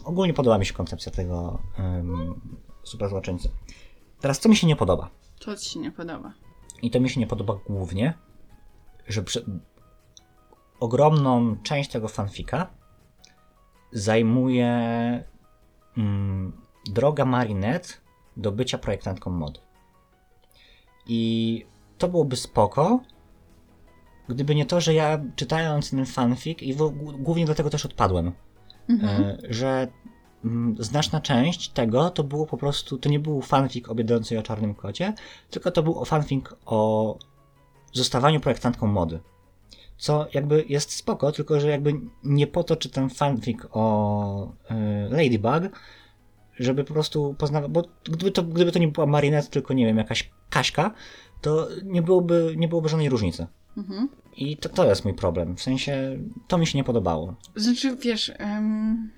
Ogólnie 0.05 0.35
podoba 0.35 0.59
mi 0.59 0.67
się 0.67 0.75
koncepcja 0.75 1.13
tego 1.13 1.63
ym, 1.79 2.41
super 2.85 3.09
złoczyńcy. 3.09 3.49
Teraz, 4.21 4.41
co 4.41 4.49
mi 4.49 4.57
się 4.57 4.67
nie 4.67 4.77
podoba? 4.77 5.11
To 5.39 5.57
ci 5.57 5.71
się 5.71 5.81
nie 5.81 5.93
podoba. 5.93 6.33
I 6.83 6.91
to 6.91 7.01
mi 7.01 7.11
się 7.11 7.21
nie 7.21 7.27
podoba 7.27 7.59
głównie, 7.67 8.15
że 9.09 9.23
przy... 9.23 9.45
ogromną 10.81 11.57
część 11.63 11.91
tego 11.91 12.09
fanfika 12.09 12.67
zajmuje 13.93 14.69
mm, 15.97 16.53
droga 16.87 17.25
Marinette 17.25 17.89
do 18.37 18.53
bycia 18.53 18.79
projektantką 18.79 19.31
mody. 19.31 19.61
I 21.07 21.65
to 21.99 22.09
byłoby 22.09 22.37
spoko, 22.37 23.01
gdyby 24.29 24.55
nie 24.55 24.67
to, 24.67 24.81
że 24.81 24.95
ja 24.95 25.21
czytając 25.37 25.91
ten 25.91 26.07
fanfic 26.07 26.63
i 26.63 26.75
w, 26.75 26.91
głównie 27.19 27.45
dlatego 27.47 27.71
też 27.71 27.87
odpadłem, 27.87 28.33
Mhm. 28.89 29.23
e, 29.25 29.39
że 29.51 29.89
mm, 30.45 30.77
znaczna 30.79 31.21
część 31.21 31.69
tego 31.69 32.11
to 32.11 32.25
było 32.25 32.47
po 32.47 32.57
prostu, 32.57 32.99
to 32.99 33.09
nie 33.09 33.21
był 33.21 33.43
fanfic 33.43 33.89
o 33.89 33.95
Biedronce 33.95 34.39
o 34.39 34.43
Czarnym 34.43 34.75
Kocie, 34.75 35.15
tylko 35.51 35.71
to 35.71 35.83
był 35.83 36.05
fanfic 36.05 36.45
o 36.67 37.19
zostawaniu 37.93 38.41
projektantką 38.41 38.87
mody. 38.87 39.21
Co 39.99 40.27
jakby 40.35 40.65
jest 40.69 40.93
spoko, 40.93 41.33
tylko 41.33 41.61
że 41.61 41.69
jakby 41.69 41.93
nie 42.25 42.47
po 42.47 42.65
to 42.65 42.77
czytam 42.77 43.11
fanfic 43.11 43.59
o 43.71 44.53
e, 44.71 45.09
Ladybug, 45.11 45.81
żeby 46.59 46.85
po 46.85 46.95
prostu 46.95 47.35
poznawać, 47.39 47.71
bo 47.71 47.83
gdyby 48.05 48.31
to, 48.31 48.43
gdyby 48.43 48.73
to 48.73 48.79
nie 48.79 48.89
była 48.89 49.07
Marinette, 49.07 49.51
tylko 49.51 49.75
nie 49.75 49.87
wiem, 49.87 49.97
jakaś 49.97 50.31
Kaśka, 50.51 50.95
to 51.41 51.69
nie 51.85 52.03
byłoby, 52.03 52.55
nie 52.57 52.69
byłoby 52.69 52.89
żadnej 52.89 53.09
różnicy. 53.09 53.47
Mhm. 53.77 54.09
I 54.37 54.57
to, 54.57 54.69
to 54.69 54.89
jest 54.89 55.05
mój 55.05 55.15
problem. 55.15 55.57
W 55.57 55.63
sensie, 55.63 56.19
to 56.49 56.59
mi 56.59 56.67
się 56.67 56.79
nie 56.79 56.85
podobało. 56.85 57.35
Znaczy, 57.57 57.97
wiesz, 57.97 58.33
em, 58.39 59.11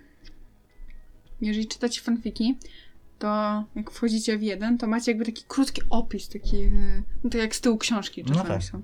jeżeli 1.41 1.67
czytacie 1.67 2.01
fanfiki, 2.01 2.59
to 3.19 3.65
jak 3.77 3.91
wchodzicie 3.91 4.39
w 4.39 4.43
jeden, 4.43 4.79
to 4.79 4.87
macie 4.87 5.11
jakby 5.11 5.25
taki 5.25 5.45
krótki 5.49 5.83
opis, 5.91 6.29
taki, 6.29 6.57
e, 6.57 7.03
no 7.25 7.31
to 7.31 7.39
jak 7.39 7.57
z 7.57 7.61
tyłu 7.61 7.79
książki 7.79 8.23
No 8.23 8.29
czasami 8.29 8.49
tak. 8.49 8.63
są. 8.63 8.83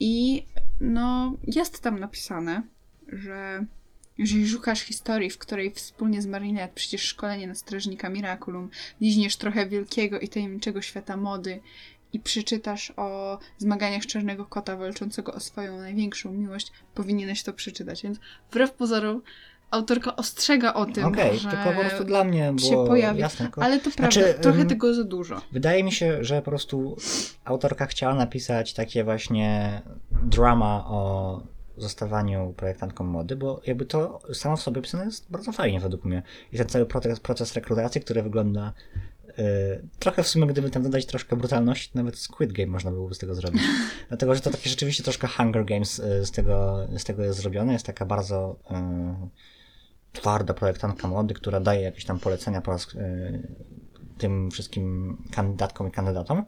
I 0.00 0.46
no, 0.80 1.36
jest 1.46 1.80
tam 1.80 2.00
napisane, 2.00 2.62
że 3.08 3.64
jeżeli 4.18 4.48
szukasz 4.48 4.80
historii, 4.80 5.30
w 5.30 5.38
której 5.38 5.70
wspólnie 5.70 6.22
z 6.22 6.26
Marinette 6.26 6.74
przecież 6.74 7.02
szkolenie 7.02 7.46
na 7.46 7.54
strażnika 7.54 8.08
Miraculum, 8.08 8.70
liźniesz 9.00 9.36
trochę 9.36 9.68
wielkiego 9.68 10.20
i 10.20 10.28
tajemniczego 10.28 10.82
świata 10.82 11.16
mody 11.16 11.60
i 12.12 12.20
przeczytasz 12.20 12.92
o 12.96 13.38
zmaganiach 13.58 14.06
Czarnego 14.06 14.46
Kota 14.46 14.76
walczącego 14.76 15.34
o 15.34 15.40
swoją 15.40 15.78
największą 15.78 16.32
miłość, 16.32 16.72
powinieneś 16.94 17.42
to 17.42 17.52
przeczytać. 17.52 18.02
Więc 18.02 18.18
wbrew 18.50 18.72
pozorom 18.72 19.22
autorka 19.74 20.16
ostrzega 20.16 20.74
o 20.74 20.86
tym, 20.86 21.04
Okej, 21.04 21.38
że 21.38 21.50
tylko 21.50 21.72
po 21.72 21.80
prostu 21.80 22.04
dla 22.04 22.24
mnie 22.24 22.52
było 22.52 22.70
się 22.70 22.88
pojawi. 22.88 23.20
jasne. 23.20 23.46
Tylko 23.46 23.62
Ale 23.62 23.80
to 23.80 23.90
Znaczy, 23.90 24.20
prawda, 24.22 24.42
trochę 24.42 24.60
ym, 24.60 24.68
tego 24.68 24.94
za 24.94 25.04
dużo. 25.04 25.40
Wydaje 25.52 25.84
mi 25.84 25.92
się, 25.92 26.24
że 26.24 26.42
po 26.42 26.50
prostu 26.50 26.96
autorka 27.44 27.86
chciała 27.86 28.14
napisać 28.14 28.74
takie 28.74 29.04
właśnie 29.04 29.82
drama 30.22 30.84
o 30.86 31.42
zostawaniu 31.76 32.54
projektantką 32.56 33.04
mody, 33.04 33.36
bo 33.36 33.60
jakby 33.66 33.84
to 33.84 34.20
samo 34.32 34.56
w 34.56 34.62
sobie 34.62 34.82
pisane 34.82 35.04
jest 35.04 35.30
bardzo 35.30 35.52
fajnie 35.52 35.80
według 35.80 36.04
mnie. 36.04 36.22
I 36.52 36.58
ten 36.58 36.68
cały 36.68 36.86
proces, 36.86 37.20
proces 37.20 37.54
rekrutacji, 37.54 38.00
który 38.00 38.22
wygląda 38.22 38.72
y, 39.38 39.42
trochę 39.98 40.22
w 40.22 40.28
sumie, 40.28 40.46
gdyby 40.46 40.70
tam 40.70 40.82
dodać 40.82 41.06
troszkę 41.06 41.36
brutalności, 41.36 41.92
to 41.92 41.98
nawet 41.98 42.18
Squid 42.18 42.52
Game 42.52 42.72
można 42.72 42.90
byłoby 42.90 43.14
z 43.14 43.18
tego 43.18 43.34
zrobić. 43.34 43.62
Dlatego, 44.08 44.34
że 44.34 44.40
to 44.40 44.50
takie 44.50 44.70
rzeczywiście 44.70 45.02
troszkę 45.02 45.28
Hunger 45.28 45.64
Games 45.64 45.98
y, 45.98 46.26
z 46.26 46.30
tego, 46.30 46.86
z 46.98 47.04
tego 47.04 47.22
jest 47.24 47.38
zrobione. 47.40 47.72
Jest 47.72 47.86
taka 47.86 48.06
bardzo 48.06 48.56
y, 48.70 48.74
twarda 50.14 50.54
projektantka 50.54 51.08
mody, 51.08 51.34
która 51.34 51.60
daje 51.60 51.82
jakieś 51.82 52.04
tam 52.04 52.18
polecenia 52.18 52.60
po 52.60 52.70
raz 52.70 52.94
y, 52.94 53.48
tym 54.18 54.50
wszystkim 54.50 55.16
kandydatkom 55.30 55.88
i 55.88 55.90
kandydatom. 55.90 56.44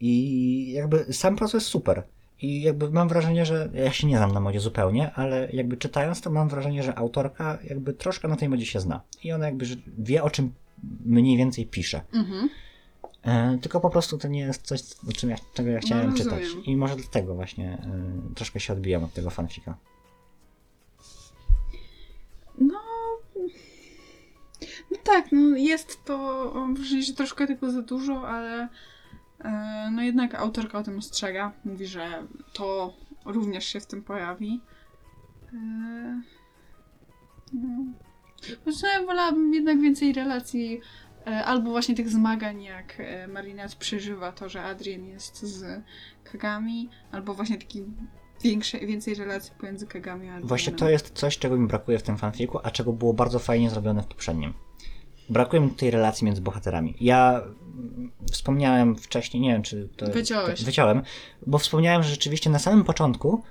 I 0.00 0.72
jakby 0.72 1.12
sam 1.12 1.36
proces 1.36 1.66
super. 1.66 2.02
I 2.42 2.62
jakby 2.62 2.90
mam 2.90 3.08
wrażenie, 3.08 3.46
że 3.46 3.70
ja 3.74 3.92
się 3.92 4.06
nie 4.06 4.16
znam 4.16 4.32
na 4.32 4.40
modzie 4.40 4.60
zupełnie, 4.60 5.12
ale 5.12 5.48
jakby 5.52 5.76
czytając 5.76 6.20
to 6.20 6.30
mam 6.30 6.48
wrażenie, 6.48 6.82
że 6.82 6.98
autorka 6.98 7.58
jakby 7.64 7.92
troszkę 7.92 8.28
na 8.28 8.36
tej 8.36 8.48
modzie 8.48 8.66
się 8.66 8.80
zna. 8.80 9.00
I 9.24 9.32
ona 9.32 9.46
jakby 9.46 9.64
wie 9.98 10.22
o 10.22 10.30
czym 10.30 10.52
mniej 11.04 11.36
więcej 11.36 11.66
pisze. 11.66 12.00
Mhm. 12.12 12.48
E, 13.22 13.58
tylko 13.58 13.80
po 13.80 13.90
prostu 13.90 14.18
to 14.18 14.28
nie 14.28 14.40
jest 14.40 14.62
coś, 14.62 14.80
o 15.08 15.12
czym 15.12 15.30
ja, 15.30 15.36
czego 15.54 15.70
ja 15.70 15.80
chciałem 15.80 16.10
No, 16.10 16.16
czytać. 16.16 16.42
I 16.64 16.76
może 16.76 16.96
dlatego 16.96 17.34
właśnie 17.34 17.72
e, 17.72 18.34
troszkę 18.34 18.60
się 18.60 18.72
odbijam 18.72 19.04
od 19.04 19.12
tego 19.12 19.30
fanfika. 19.30 19.76
No 24.90 24.96
tak, 25.04 25.32
no 25.32 25.56
jest 25.56 26.04
to. 26.04 26.50
Wrażenie, 26.74 27.02
że 27.02 27.14
troszkę 27.14 27.46
tego 27.46 27.70
za 27.70 27.82
dużo, 27.82 28.28
ale. 28.28 28.68
e, 29.40 29.90
No 29.92 30.02
jednak 30.02 30.34
autorka 30.34 30.78
o 30.78 30.82
tym 30.82 30.98
ostrzega. 30.98 31.52
Mówi, 31.64 31.86
że 31.86 32.26
to 32.52 32.94
również 33.24 33.64
się 33.66 33.80
w 33.80 33.86
tym 33.86 34.02
pojawi. 34.02 34.60
E, 35.52 36.22
No. 37.52 37.84
Zresztą 38.64 38.86
ja 38.86 39.06
wolałabym 39.06 39.54
jednak 39.54 39.80
więcej 39.80 40.12
relacji. 40.12 40.80
e, 41.26 41.44
Albo 41.44 41.70
właśnie 41.70 41.94
tych 41.94 42.08
zmagań, 42.08 42.62
jak 42.62 43.02
Marinette 43.28 43.76
przeżywa 43.76 44.32
to, 44.32 44.48
że 44.48 44.62
Adrien 44.62 45.06
jest 45.06 45.42
z 45.42 45.82
Kagami, 46.24 46.88
albo 47.12 47.34
właśnie 47.34 47.58
taki 47.58 47.84
większe, 48.44 48.78
więcej 48.78 49.14
relacji 49.14 49.52
pomiędzy 49.60 49.86
Kagami 49.86 50.28
a. 50.28 50.40
Właśnie 50.40 50.72
to 50.72 50.88
jest 50.88 51.10
coś, 51.10 51.38
czego 51.38 51.56
mi 51.56 51.66
brakuje 51.66 51.98
w 51.98 52.02
tym 52.02 52.18
fanfiku, 52.18 52.58
a 52.62 52.70
czego 52.70 52.92
było 52.92 53.14
bardzo 53.14 53.38
fajnie 53.38 53.70
zrobione 53.70 54.02
w 54.02 54.06
poprzednim. 54.06 54.54
Brakuje 55.28 55.62
mi 55.62 55.70
tej 55.70 55.90
relacji 55.90 56.24
między 56.24 56.40
bohaterami. 56.40 56.94
Ja 57.00 57.42
mm, 57.42 58.12
wspomniałem 58.32 58.96
wcześniej, 58.96 59.40
nie 59.40 59.52
wiem 59.52 59.62
czy 59.62 59.88
to. 59.96 60.06
Wyciąłeś. 60.06 60.60
To, 60.60 60.66
wyciąłem, 60.66 61.02
bo 61.46 61.58
wspomniałem, 61.58 62.02
że 62.02 62.10
rzeczywiście 62.10 62.50
na 62.50 62.58
samym 62.58 62.84
początku 62.84 63.42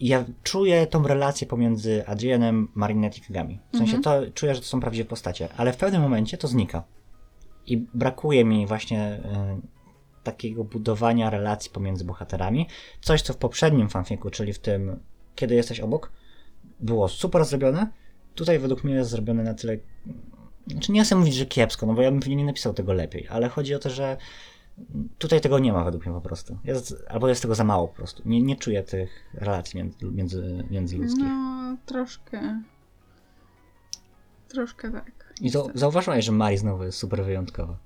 ja 0.00 0.24
czuję 0.42 0.86
tą 0.86 1.02
relację 1.02 1.46
pomiędzy 1.46 2.06
Adrianem, 2.06 2.68
Marinette 2.74 3.18
i 3.18 3.20
Kagami. 3.20 3.60
W 3.72 3.76
sensie 3.76 4.00
to 4.00 4.20
czuję, 4.34 4.54
że 4.54 4.60
to 4.60 4.66
są 4.66 4.80
prawdziwe 4.80 5.08
postacie, 5.08 5.48
ale 5.56 5.72
w 5.72 5.76
pewnym 5.76 6.02
momencie 6.02 6.38
to 6.38 6.48
znika. 6.48 6.84
I 7.66 7.76
brakuje 7.94 8.44
mi 8.44 8.66
właśnie 8.66 9.12
y, 9.14 9.83
takiego 10.24 10.64
budowania 10.64 11.30
relacji 11.30 11.70
pomiędzy 11.70 12.04
bohaterami. 12.04 12.68
Coś, 13.00 13.22
co 13.22 13.32
w 13.32 13.36
poprzednim 13.36 13.88
fanfiku, 13.88 14.30
czyli 14.30 14.52
w 14.52 14.58
tym 14.58 15.00
Kiedy 15.34 15.54
jesteś 15.54 15.80
obok, 15.80 16.12
było 16.80 17.08
super 17.08 17.44
zrobione. 17.44 17.90
Tutaj 18.34 18.58
według 18.58 18.84
mnie 18.84 18.94
jest 18.94 19.10
zrobione 19.10 19.42
na 19.42 19.54
tyle. 19.54 19.78
Znaczy 20.66 20.92
nie 20.92 21.04
chcę 21.04 21.16
mówić, 21.16 21.34
że 21.34 21.46
kiepsko, 21.46 21.86
no 21.86 21.94
bo 21.94 22.02
ja 22.02 22.10
bym 22.10 22.20
pewnie 22.20 22.36
nie 22.36 22.44
napisał 22.44 22.74
tego 22.74 22.92
lepiej, 22.92 23.28
ale 23.28 23.48
chodzi 23.48 23.74
o 23.74 23.78
to, 23.78 23.90
że 23.90 24.16
tutaj 25.18 25.40
tego 25.40 25.58
nie 25.58 25.72
ma 25.72 25.84
według 25.84 26.06
mnie 26.06 26.14
po 26.14 26.20
prostu. 26.20 26.58
Jest, 26.64 27.04
albo 27.08 27.28
jest 27.28 27.42
tego 27.42 27.54
za 27.54 27.64
mało 27.64 27.88
po 27.88 27.94
prostu. 27.94 28.22
Nie, 28.26 28.42
nie 28.42 28.56
czuję 28.56 28.82
tych 28.82 29.10
relacji 29.34 29.78
między, 29.78 30.10
między, 30.10 30.64
międzyludzkich. 30.70 31.24
No, 31.24 31.76
troszkę. 31.86 32.62
Troszkę 34.48 34.92
tak. 34.92 35.34
I 35.40 35.50
to 35.50 35.68
zauważyłeś, 35.74 36.24
że 36.24 36.32
Mari 36.32 36.58
znowu 36.58 36.84
jest 36.84 36.98
super 36.98 37.24
wyjątkowa. 37.24 37.76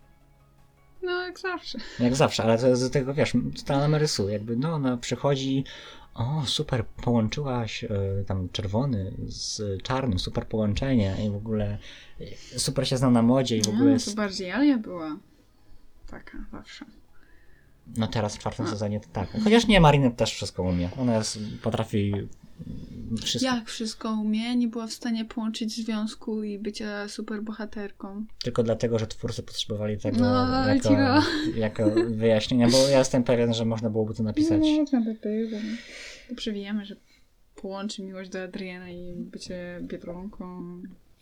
No, 1.03 1.23
jak 1.23 1.39
zawsze. 1.39 1.79
Jak 2.01 2.17
zawsze, 2.17 2.43
ale 2.43 2.59
to 2.59 2.77
do 2.77 2.91
tego, 2.91 3.15
wiesz, 3.15 3.33
strona 3.57 3.99
rysu, 3.99 4.29
jakby 4.29 4.57
no 4.57 4.73
ona 4.73 4.97
przychodzi, 4.97 5.65
o 6.15 6.43
super, 6.47 6.85
połączyłaś 6.87 7.85
y, 7.85 7.89
tam 8.27 8.49
czerwony 8.53 9.13
z 9.27 9.83
czarnym, 9.83 10.19
super 10.19 10.47
połączenie 10.47 11.17
i 11.27 11.31
w 11.31 11.37
ogóle 11.37 11.79
y, 12.21 12.59
super 12.61 12.89
się 12.89 12.97
zna 12.97 13.11
na 13.11 13.23
modzie 13.23 13.57
i 13.57 13.63
w 13.63 13.69
ogóle 13.69 13.85
No, 13.85 13.91
jest, 13.91 14.07
to 14.11 14.15
bardziej 14.15 14.51
Alia 14.53 14.79
była 14.79 15.17
taka 16.07 16.39
zawsze. 16.53 16.85
no 17.97 18.07
teraz 18.07 18.37
w 18.37 18.39
czwartym 18.39 18.67
sezonie 18.67 19.01
to 19.01 19.09
tak. 19.13 19.29
Chociaż 19.45 19.67
nie, 19.67 19.81
Marinette 19.81 20.17
też 20.17 20.33
wszystko 20.35 20.63
umie, 20.63 20.91
ona 20.99 21.17
jest, 21.17 21.39
potrafi 21.63 22.13
wszystko, 23.23 23.55
Jak 23.57 23.69
wszystko 23.69 24.11
umie, 24.23 24.57
nie 24.57 24.69
była 24.69 24.87
w 24.87 24.93
stanie 24.93 25.25
połączyć 25.25 25.77
związku 25.85 26.43
i 26.43 26.59
bycia 26.59 27.09
superbohaterką. 27.09 28.25
tylko 28.43 28.63
dlatego, 28.63 28.99
że 28.99 29.07
twórcy 29.07 29.43
potrzebowali 29.43 29.99
tego 29.99 30.19
No, 30.21 30.67
jako, 30.69 31.23
jako 31.57 31.91
wyjaśnienia, 32.09 32.69
bo 32.69 32.89
ja 32.89 32.99
jestem 32.99 33.25
pewien, 33.25 33.55
że 33.55 33.65
można 33.65 33.91
byłoby 33.91 34.15
to 34.15 34.23
napisać. 34.23 34.61
No, 34.61 34.67
można 34.79 35.01
by 35.01 35.15
było. 35.15 35.61
To 36.29 36.35
przewijamy, 36.35 36.85
że 36.85 36.97
połączy 37.55 38.03
miłość 38.03 38.31
do 38.31 38.43
Adriana 38.43 38.91
i 38.91 39.15
bycie 39.17 39.81
Biedronką. 39.83 40.63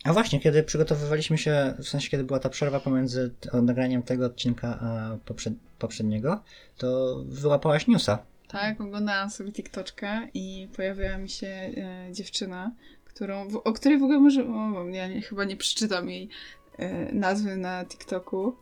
A 0.03 0.13
właśnie, 0.13 0.39
kiedy 0.39 0.63
przygotowywaliśmy 0.63 1.37
się, 1.37 1.73
w 1.79 1.87
sensie 1.87 2.09
kiedy 2.09 2.23
była 2.23 2.39
ta 2.39 2.49
przerwa 2.49 2.79
pomiędzy 2.79 3.31
nagraniem 3.63 4.03
tego 4.03 4.25
odcinka 4.25 4.79
a 4.81 5.17
poprzed, 5.25 5.53
poprzedniego, 5.79 6.43
to 6.77 7.17
wyłapałaś 7.27 7.87
newsa. 7.87 8.19
Tak, 8.47 8.81
oglądałam 8.81 9.29
sobie 9.29 9.51
TikToczkę 9.51 10.27
i 10.33 10.67
pojawiła 10.75 11.17
mi 11.17 11.29
się 11.29 11.47
e, 11.47 12.07
dziewczyna, 12.11 12.71
którą, 13.05 13.47
o 13.63 13.73
której 13.73 13.99
w 13.99 14.03
ogóle 14.03 14.19
może, 14.19 14.43
o, 14.47 14.87
ja 14.87 15.07
nie, 15.07 15.21
chyba 15.21 15.43
nie 15.43 15.57
przeczytam 15.57 16.09
jej 16.09 16.29
e, 16.77 17.13
nazwy 17.13 17.57
na 17.57 17.85
TikToku. 17.85 18.55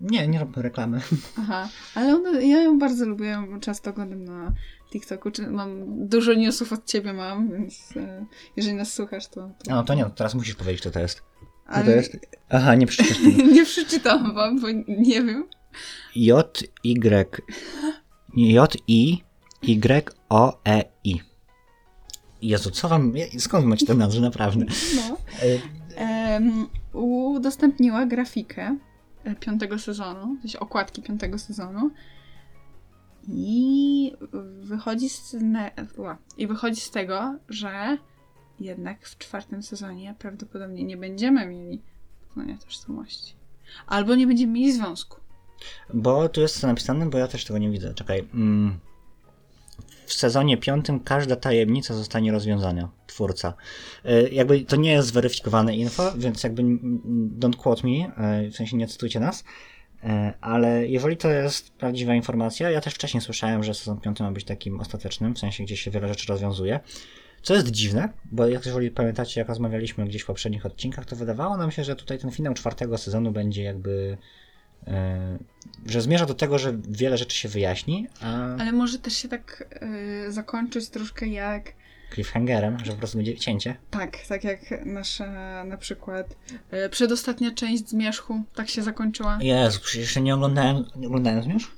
Nie, 0.00 0.28
nie 0.28 0.40
róbmy 0.40 0.62
reklamy. 0.62 1.00
Aha, 1.40 1.68
ale 1.94 2.14
ona, 2.14 2.40
ja 2.40 2.62
ją 2.62 2.78
bardzo 2.78 3.06
lubię, 3.06 3.26
ją 3.26 3.60
często 3.60 3.90
oglądam 3.90 4.24
na 4.24 4.52
TikToku, 4.90 5.30
czy 5.30 5.46
mam 5.46 5.84
dużo 6.08 6.34
newsów 6.34 6.72
od 6.72 6.86
ciebie 6.86 7.12
mam, 7.12 7.52
więc 7.52 7.96
e, 7.96 8.26
jeżeli 8.56 8.76
nas 8.76 8.92
słuchasz, 8.92 9.28
to... 9.28 9.50
to 9.64 9.70
no 9.70 9.84
to 9.84 9.94
nie, 9.94 10.04
teraz 10.16 10.34
musisz 10.34 10.54
powiedzieć, 10.54 10.80
kto 10.80 10.90
to 10.90 11.00
jest. 11.00 11.22
Ale 11.66 11.84
to 11.84 11.90
jest? 11.90 12.16
Aha, 12.50 12.74
nie 12.74 12.86
przeczytasz 12.86 13.18
tego. 13.36 13.52
nie 13.52 13.64
przeczytam 13.64 14.34
wam, 14.34 14.60
bo 14.60 14.68
nie 14.88 15.22
wiem. 15.22 15.48
J, 16.16 16.62
Y, 16.84 17.00
J, 18.36 18.76
I, 18.86 19.22
Y, 19.68 20.02
O, 20.28 20.60
E, 20.64 20.84
I. 21.04 21.20
Jezu, 22.42 22.70
co 22.70 22.88
wam, 22.88 23.12
skąd 23.38 23.66
macie 23.66 23.86
te 23.86 23.94
nazwy, 23.94 24.20
naprawdę? 24.20 24.64
No. 24.96 25.16
Em, 25.96 26.66
udostępniła 26.92 28.06
grafikę 28.06 28.76
e, 29.24 29.34
piątego 29.34 29.78
sezonu, 29.78 30.36
w 30.36 30.40
sensie 30.40 30.60
okładki 30.60 31.02
piątego 31.02 31.38
sezonu 31.38 31.90
i 33.28 34.12
wychodzi 34.60 35.08
z, 35.08 35.32
ne, 35.40 35.70
i 36.36 36.46
wychodzi 36.46 36.80
z 36.80 36.90
tego, 36.90 37.38
że 37.48 37.98
jednak 38.60 39.08
w 39.08 39.18
czwartym 39.18 39.62
sezonie 39.62 40.14
prawdopodobnie 40.18 40.84
nie 40.84 40.96
będziemy 40.96 41.46
mieli 41.46 41.82
poznania 42.26 42.58
tożsamości. 42.58 43.34
Albo 43.86 44.14
nie 44.14 44.26
będziemy 44.26 44.52
mieli 44.52 44.72
związku. 44.72 45.20
Bo 45.94 46.28
tu 46.28 46.40
jest 46.40 46.60
co 46.60 46.66
napisane, 46.66 47.10
bo 47.10 47.18
ja 47.18 47.28
też 47.28 47.44
tego 47.44 47.58
nie 47.58 47.70
widzę. 47.70 47.94
Czekaj. 47.94 48.28
Mm. 48.34 48.78
W 50.12 50.18
sezonie 50.18 50.56
piątym 50.56 51.00
każda 51.00 51.36
tajemnica 51.36 51.94
zostanie 51.94 52.32
rozwiązana. 52.32 52.90
Twórca. 53.06 53.54
Y, 54.06 54.28
Jakby 54.32 54.60
to 54.60 54.76
nie 54.76 54.92
jest 54.92 55.08
zweryfikowane 55.08 55.76
info, 55.76 56.12
więc 56.16 56.42
jakby 56.42 56.62
don't 57.38 57.56
quote 57.56 57.82
me, 57.88 58.12
y, 58.46 58.50
w 58.50 58.56
sensie 58.56 58.76
nie 58.76 58.86
cytujcie 58.86 59.20
nas. 59.20 59.40
Y, 59.40 60.06
Ale 60.40 60.88
jeżeli 60.88 61.16
to 61.16 61.30
jest 61.30 61.72
prawdziwa 61.72 62.14
informacja, 62.14 62.70
ja 62.70 62.80
też 62.80 62.94
wcześniej 62.94 63.20
słyszałem, 63.20 63.64
że 63.64 63.74
sezon 63.74 64.00
piąty 64.00 64.22
ma 64.22 64.32
być 64.32 64.44
takim 64.44 64.80
ostatecznym, 64.80 65.34
w 65.34 65.38
sensie 65.38 65.64
gdzie 65.64 65.76
się 65.76 65.90
wiele 65.90 66.08
rzeczy 66.08 66.26
rozwiązuje. 66.28 66.80
Co 67.42 67.54
jest 67.54 67.70
dziwne, 67.70 68.08
bo 68.32 68.46
jak 68.46 68.66
jeżeli 68.66 68.90
pamiętacie, 68.90 69.40
jak 69.40 69.48
rozmawialiśmy 69.48 70.04
gdzieś 70.04 70.22
w 70.22 70.26
poprzednich 70.26 70.66
odcinkach, 70.66 71.06
to 71.06 71.16
wydawało 71.16 71.56
nam 71.56 71.70
się, 71.70 71.84
że 71.84 71.96
tutaj 71.96 72.18
ten 72.18 72.30
finał 72.30 72.54
czwartego 72.54 72.98
sezonu 72.98 73.32
będzie 73.32 73.62
jakby 73.62 74.16
e, 74.18 74.41
że 75.86 76.00
zmierza 76.00 76.26
do 76.26 76.34
tego, 76.34 76.58
że 76.58 76.78
wiele 76.88 77.18
rzeczy 77.18 77.36
się 77.36 77.48
wyjaśni, 77.48 78.06
a 78.20 78.56
Ale 78.56 78.72
może 78.72 78.98
też 78.98 79.16
się 79.16 79.28
tak 79.28 79.64
e, 80.26 80.32
zakończyć 80.32 80.88
troszkę 80.88 81.26
jak 81.26 81.72
cliffhangerem, 82.14 82.78
że 82.84 82.92
po 82.92 82.98
prostu 82.98 83.18
będzie 83.18 83.38
cięcie. 83.38 83.76
Tak, 83.90 84.26
tak 84.28 84.44
jak 84.44 84.86
nasza 84.86 85.64
na 85.64 85.76
przykład 85.76 86.36
e, 86.70 86.88
przedostatnia 86.88 87.50
część 87.50 87.88
Zmierzchu 87.88 88.42
tak 88.54 88.68
się 88.68 88.82
zakończyła. 88.82 89.38
Jezu, 89.40 89.80
przecież 89.80 90.00
jeszcze 90.00 90.20
nie 90.20 90.34
oglądałem, 90.34 90.84
nie 90.96 91.06
oglądałem 91.06 91.42
Zmierzch? 91.42 91.70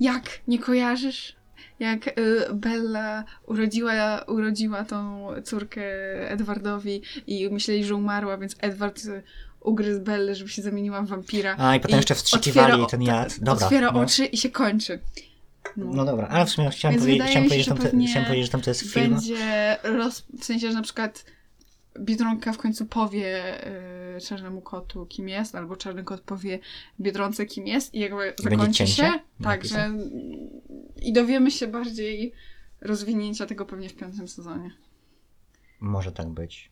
Jak? 0.00 0.22
Nie 0.48 0.58
kojarzysz? 0.58 1.40
Jak 1.80 2.08
y, 2.08 2.54
Bella 2.54 3.24
urodziła, 3.46 4.24
urodziła 4.28 4.84
tą 4.84 5.28
córkę 5.44 5.82
Edwardowi 6.30 7.02
i 7.26 7.48
myśleli, 7.50 7.84
że 7.84 7.94
umarła, 7.94 8.38
więc 8.38 8.56
Edward 8.60 9.04
y, 9.04 9.22
ugryzł 9.60 10.00
Bellę, 10.00 10.34
żeby 10.34 10.50
się 10.50 10.62
zamieniła 10.62 11.02
w 11.02 11.06
wampira. 11.06 11.56
A, 11.58 11.76
i 11.76 11.80
potem 11.80 11.96
jeszcze 11.96 12.14
wstrzykiwali 12.14 12.72
otwiera 12.72 12.88
ten 12.90 13.02
jad. 13.02 13.40
Dobra, 13.40 13.66
Otwiera 13.66 13.92
no. 13.92 14.00
oczy 14.00 14.26
i 14.26 14.36
się 14.36 14.50
kończy. 14.50 15.00
No. 15.76 15.86
No 15.94 16.04
dobra, 16.04 16.28
ale 16.28 16.46
w 16.46 16.50
sumie 16.50 16.70
chciałem, 16.70 16.98
powie- 17.00 17.14
chciałem, 17.14 17.48
powiedzieć, 17.48 17.66
że 17.66 17.74
te, 17.74 18.06
chciałem 18.06 18.24
powiedzieć, 18.26 18.46
że 18.46 18.52
tam 18.52 18.60
to 18.60 18.70
jest 18.70 18.80
film. 18.80 19.14
Będzie 19.14 19.76
roz... 19.82 20.24
w 20.40 20.44
sensie, 20.44 20.68
że 20.68 20.74
na 20.74 20.82
przykład 20.82 21.24
Biedronka 22.00 22.52
w 22.52 22.58
końcu 22.58 22.86
powie 22.86 23.54
y, 24.16 24.20
czarnemu 24.20 24.60
kotu, 24.60 25.06
kim 25.06 25.28
jest, 25.28 25.54
albo 25.54 25.76
czarny 25.76 26.04
kot 26.04 26.20
powie 26.20 26.58
Biedronce, 27.00 27.46
kim 27.46 27.66
jest 27.66 27.94
i 27.94 27.98
jakby 27.98 28.34
zakończy 28.38 28.86
się. 28.86 29.02
Tak, 29.02 29.22
Napisane? 29.40 29.98
że 29.98 30.06
i 31.02 31.12
dowiemy 31.12 31.50
się 31.50 31.66
bardziej 31.66 32.32
rozwinięcia 32.80 33.46
tego 33.46 33.66
pewnie 33.66 33.88
w 33.88 33.94
piątym 33.94 34.28
sezonie. 34.28 34.70
Może 35.80 36.12
tak 36.12 36.28
być. 36.28 36.70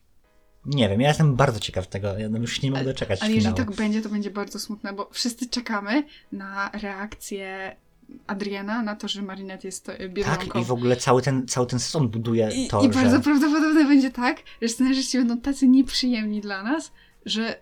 Nie 0.65 0.89
wiem, 0.89 1.01
ja 1.01 1.07
jestem 1.07 1.35
bardzo 1.35 1.59
ciekaw 1.59 1.87
tego, 1.87 2.17
ja 2.17 2.27
już 2.27 2.61
nie 2.61 2.71
mogę 2.71 2.81
Ale 2.81 2.93
jeżeli 3.09 3.33
finału. 3.35 3.57
tak 3.57 3.71
będzie, 3.71 4.01
to 4.01 4.09
będzie 4.09 4.31
bardzo 4.31 4.59
smutne, 4.59 4.93
bo 4.93 5.09
wszyscy 5.11 5.49
czekamy 5.49 6.03
na 6.31 6.71
reakcję 6.73 7.75
Adriana 8.27 8.81
na 8.81 8.95
to, 8.95 9.07
że 9.07 9.21
Marinette 9.21 9.67
jest 9.67 9.89
y, 9.89 10.09
Biedronką. 10.09 10.47
Tak, 10.47 10.61
i 10.61 10.65
w 10.65 10.71
ogóle 10.71 10.95
cały 10.95 11.21
ten, 11.21 11.47
cały 11.47 11.67
ten 11.67 11.79
sezon 11.79 12.09
buduje 12.09 12.49
I, 12.55 12.67
to, 12.67 12.81
i 12.81 12.83
że... 12.83 12.89
bardzo 12.89 13.21
prawdopodobne 13.21 13.85
będzie 13.85 14.11
tak, 14.11 14.37
że 14.61 14.67
scenarzyści 14.67 15.17
będą 15.17 15.37
tacy 15.37 15.67
nieprzyjemni 15.67 16.41
dla 16.41 16.63
nas, 16.63 16.91
że 17.25 17.59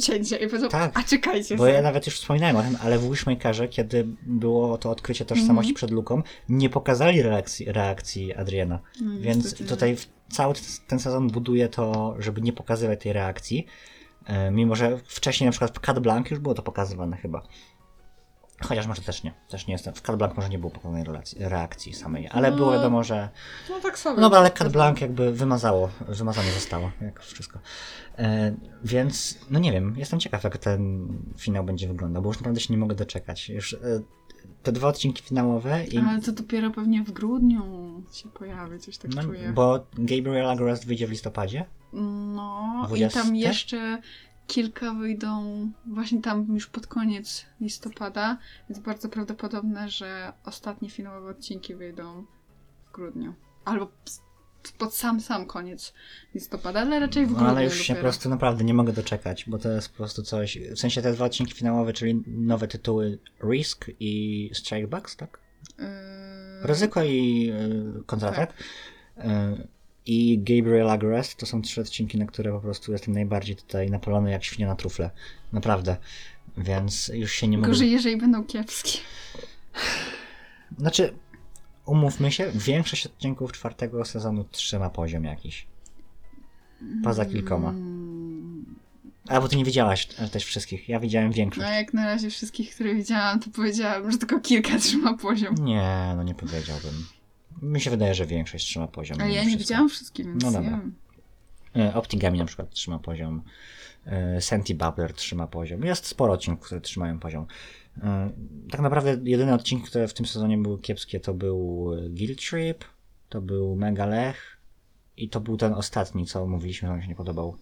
cięcie 0.00 0.36
i 0.36 0.46
powiedzą, 0.46 0.68
Tak, 0.68 0.98
a 0.98 1.02
czekajcie 1.02 1.56
Bo 1.56 1.66
ja 1.66 1.72
sobie. 1.72 1.82
nawet 1.82 2.06
już 2.06 2.14
wspominałem 2.14 2.56
o 2.56 2.62
tym, 2.62 2.76
ale 2.82 2.98
w 2.98 3.10
Wishmakerze, 3.10 3.68
kiedy 3.68 4.06
było 4.22 4.78
to 4.78 4.90
odkrycie 4.90 5.24
tożsamości 5.24 5.70
Mhm. 5.70 5.74
przed 5.74 5.90
luką, 5.90 6.22
nie 6.48 6.70
pokazali 6.70 7.22
reakcji, 7.22 7.72
reakcji 7.72 8.34
Adriana. 8.34 8.78
No, 9.02 9.20
Więc 9.20 9.66
tutaj 9.68 9.96
cały 10.28 10.54
ten 10.88 10.98
sezon 10.98 11.28
buduje 11.28 11.68
to, 11.68 12.16
żeby 12.18 12.40
nie 12.40 12.52
pokazywać 12.52 13.00
tej 13.02 13.12
reakcji. 13.12 13.66
E, 14.26 14.50
Mimo, 14.50 14.74
że 14.76 14.98
wcześniej 15.04 15.46
na 15.46 15.50
przykład 15.50 15.76
w 15.78 15.80
Cat 15.80 15.98
Blanc 15.98 16.30
już 16.30 16.38
było 16.40 16.54
to 16.54 16.62
pokazywane 16.62 17.16
chyba. 17.16 17.42
Chociaż 18.68 18.86
może 18.86 19.02
też 19.02 19.22
nie. 19.22 19.32
Też 19.48 19.66
nie 19.66 19.72
jestem. 19.72 19.94
W 19.94 20.02
Cat 20.02 20.16
Blanc 20.16 20.36
może 20.36 20.48
nie 20.48 20.58
było 20.58 20.72
relacji, 21.04 21.38
reakcji 21.40 21.94
samej, 21.94 22.28
ale 22.32 22.50
No. 22.50 22.56
było 22.56 22.72
wiadomo, 22.72 23.04
że. 23.04 23.28
No 23.70 23.80
tak 23.80 23.98
sobie. 23.98 24.20
No 24.20 24.30
ale 24.36 24.50
Cat 24.50 24.72
Blanc 24.72 25.00
jakby 25.00 25.32
wymazało, 25.32 25.90
wymazane 26.08 26.50
zostało, 26.52 26.90
jak 27.00 27.20
wszystko. 27.20 27.58
E, 28.18 28.54
więc, 28.84 29.38
no 29.50 29.58
nie 29.58 29.72
wiem, 29.72 29.94
jestem 29.96 30.20
ciekaw, 30.20 30.44
jak 30.44 30.58
ten 30.58 31.08
finał 31.38 31.64
będzie 31.64 31.88
wyglądał, 31.88 32.22
bo 32.22 32.28
już 32.28 32.36
naprawdę 32.38 32.60
się 32.60 32.74
nie 32.74 32.78
mogę 32.78 32.94
doczekać. 32.94 33.48
Już 33.48 33.72
e, 33.74 33.78
te 34.62 34.72
dwa 34.72 34.88
odcinki 34.88 35.22
finałowe 35.22 35.84
i. 35.84 35.98
Ale 35.98 36.20
to 36.20 36.32
dopiero 36.32 36.70
pewnie 36.70 37.02
w 37.02 37.12
grudniu 37.12 37.62
się 38.12 38.28
pojawi, 38.28 38.78
coś 38.78 38.98
tak 38.98 39.14
No, 39.14 39.22
czuję. 39.22 39.52
bo 39.54 39.86
Gabriel 39.98 40.50
Agrest 40.50 40.86
wyjdzie 40.86 41.06
w 41.06 41.10
listopadzie. 41.10 41.64
No 41.92 42.82
i 42.84 42.86
20? 42.86 43.22
tam 43.22 43.36
jeszcze 43.36 43.98
kilka 44.46 44.94
wyjdą 44.94 45.70
właśnie 45.86 46.22
tam 46.22 46.46
już 46.54 46.66
pod 46.66 46.86
koniec 46.86 47.46
listopada, 47.60 48.38
więc 48.70 48.82
bardzo 48.82 49.08
prawdopodobne, 49.08 49.88
że 49.88 50.32
ostatnie 50.44 50.90
finałowe 50.90 51.30
odcinki 51.30 51.74
wyjdą 51.74 52.24
w 52.88 52.92
grudniu. 52.92 53.34
Albo 53.64 53.88
pod 54.78 54.94
sam, 54.94 55.20
sam 55.20 55.46
koniec 55.46 55.94
listopada, 56.34 56.80
ale 56.80 57.00
raczej 57.00 57.26
w 57.26 57.30
No, 57.30 57.34
grudniu 57.36 57.50
ale 57.50 57.64
już 57.64 57.74
się 57.74 57.80
dopiero. 57.82 57.96
po 57.96 58.02
prostu 58.02 58.28
naprawdę 58.28 58.64
nie 58.64 58.74
mogę 58.74 58.92
doczekać, 58.92 59.44
bo 59.48 59.58
to 59.58 59.68
jest 59.70 59.88
po 59.88 59.96
prostu 59.96 60.22
coś. 60.22 60.58
W 60.58 60.78
sensie 60.78 61.02
te 61.02 61.12
dwa 61.12 61.24
odcinki 61.24 61.52
finałowe, 61.54 61.92
czyli 61.92 62.22
nowe 62.26 62.68
tytuły 62.68 63.18
Risk 63.42 63.86
i 64.00 64.50
Strikebacks, 64.54 65.16
tak? 65.16 65.38
Yy, 65.78 65.84
Ryzyko 66.62 67.04
i 67.04 67.44
yy, 67.46 68.02
kontratak. 68.06 68.52
Yy, 69.16 69.24
I 70.06 70.38
Gabriel 70.38 70.90
Agrest 70.90 71.36
to 71.36 71.46
są 71.46 71.62
trzy 71.62 71.80
odcinki, 71.80 72.18
na 72.18 72.26
które 72.26 72.52
po 72.52 72.60
prostu 72.60 72.92
jestem 72.92 73.14
najbardziej 73.14 73.56
tutaj 73.56 73.90
napalony 73.90 74.30
jak 74.30 74.44
świnia 74.44 74.66
na 74.68 74.76
trufle. 74.76 75.10
Naprawdę. 75.52 75.96
Więc 76.58 77.10
już 77.14 77.32
się 77.32 77.48
nie 77.48 77.58
mogę. 77.58 77.68
Gorzej, 77.68 77.90
jeżeli 77.90 78.16
będą 78.16 78.44
kiepskie. 78.44 78.98
Znaczy, 80.78 81.14
umówmy 81.86 82.32
się, 82.32 82.50
większość 82.54 83.06
odcinków 83.06 83.52
czwartego 83.52 84.04
sezonu 84.04 84.44
trzyma 84.50 84.90
poziom 84.90 85.24
jakiś. 85.24 85.66
Poza 87.04 87.24
kilkoma. 87.26 87.68
Mm, 87.70 88.64
A 89.28 89.40
bo 89.40 89.48
ty 89.48 89.56
nie 89.56 89.64
widziałaś 89.64 90.06
też 90.06 90.44
wszystkich. 90.44 90.88
Ja 90.88 91.00
widziałem 91.00 91.28
No 91.28 91.34
większość. 91.34 91.68
jak 91.70 91.94
na 91.94 92.04
razie 92.04 92.30
wszystkich, 92.30 92.74
które 92.74 92.94
widziałam, 92.94 93.40
to 93.40 93.50
powiedziałam, 93.50 94.12
że 94.12 94.18
tylko 94.18 94.40
kilka 94.40 94.78
trzyma 94.78 95.16
poziom. 95.16 95.54
Nie, 95.54 96.12
no 96.16 96.22
nie 96.22 96.34
powiedziałbym. 96.34 97.06
Mi 97.64 97.80
się 97.80 97.90
wydaje, 97.90 98.14
że 98.14 98.26
większość 98.26 98.66
trzyma 98.66 98.88
poziom. 98.88 99.20
Ale 99.20 99.28
ja 99.30 99.34
nie 99.34 99.40
wszystko. 99.48 99.58
widziałam 99.58 99.88
wszystkich, 99.88 100.26
więc 100.26 100.42
No 100.44 100.50
nie 100.50 100.56
dobra. 100.56 100.70
wiem. 100.70 100.94
E, 101.76 101.94
Optigami 101.94 102.38
na 102.38 102.44
przykład 102.44 102.70
trzyma 102.70 102.98
poziom. 102.98 103.42
E, 104.06 104.40
Senti 104.40 104.74
Babbler 104.74 105.12
trzyma 105.14 105.46
poziom. 105.46 105.84
Jest 105.84 106.06
sporo 106.06 106.32
odcinków, 106.32 106.66
które 106.66 106.80
trzymają 106.80 107.18
poziom. 107.18 107.46
E, 108.02 108.30
Tak 108.70 108.80
naprawdę 108.80 109.16
jedyne 109.24 109.54
odcinki, 109.54 109.86
które 109.86 110.08
w 110.08 110.14
tym 110.14 110.26
sezonie 110.26 110.58
były 110.58 110.80
kiepskie, 110.80 111.20
to 111.20 111.34
był 111.34 111.90
Guild 112.10 112.40
Trip, 112.50 112.84
to 113.28 113.40
był 113.40 113.76
Mega 113.76 114.06
Lech 114.06 114.56
i 115.16 115.28
to 115.28 115.40
był 115.40 115.56
ten 115.56 115.72
ostatni, 115.72 116.26
co 116.26 116.46
mówiliśmy, 116.46 116.88
że 116.88 116.92
nam 116.92 117.02
się 117.02 117.08
nie 117.08 117.14
podobał. 117.14 117.56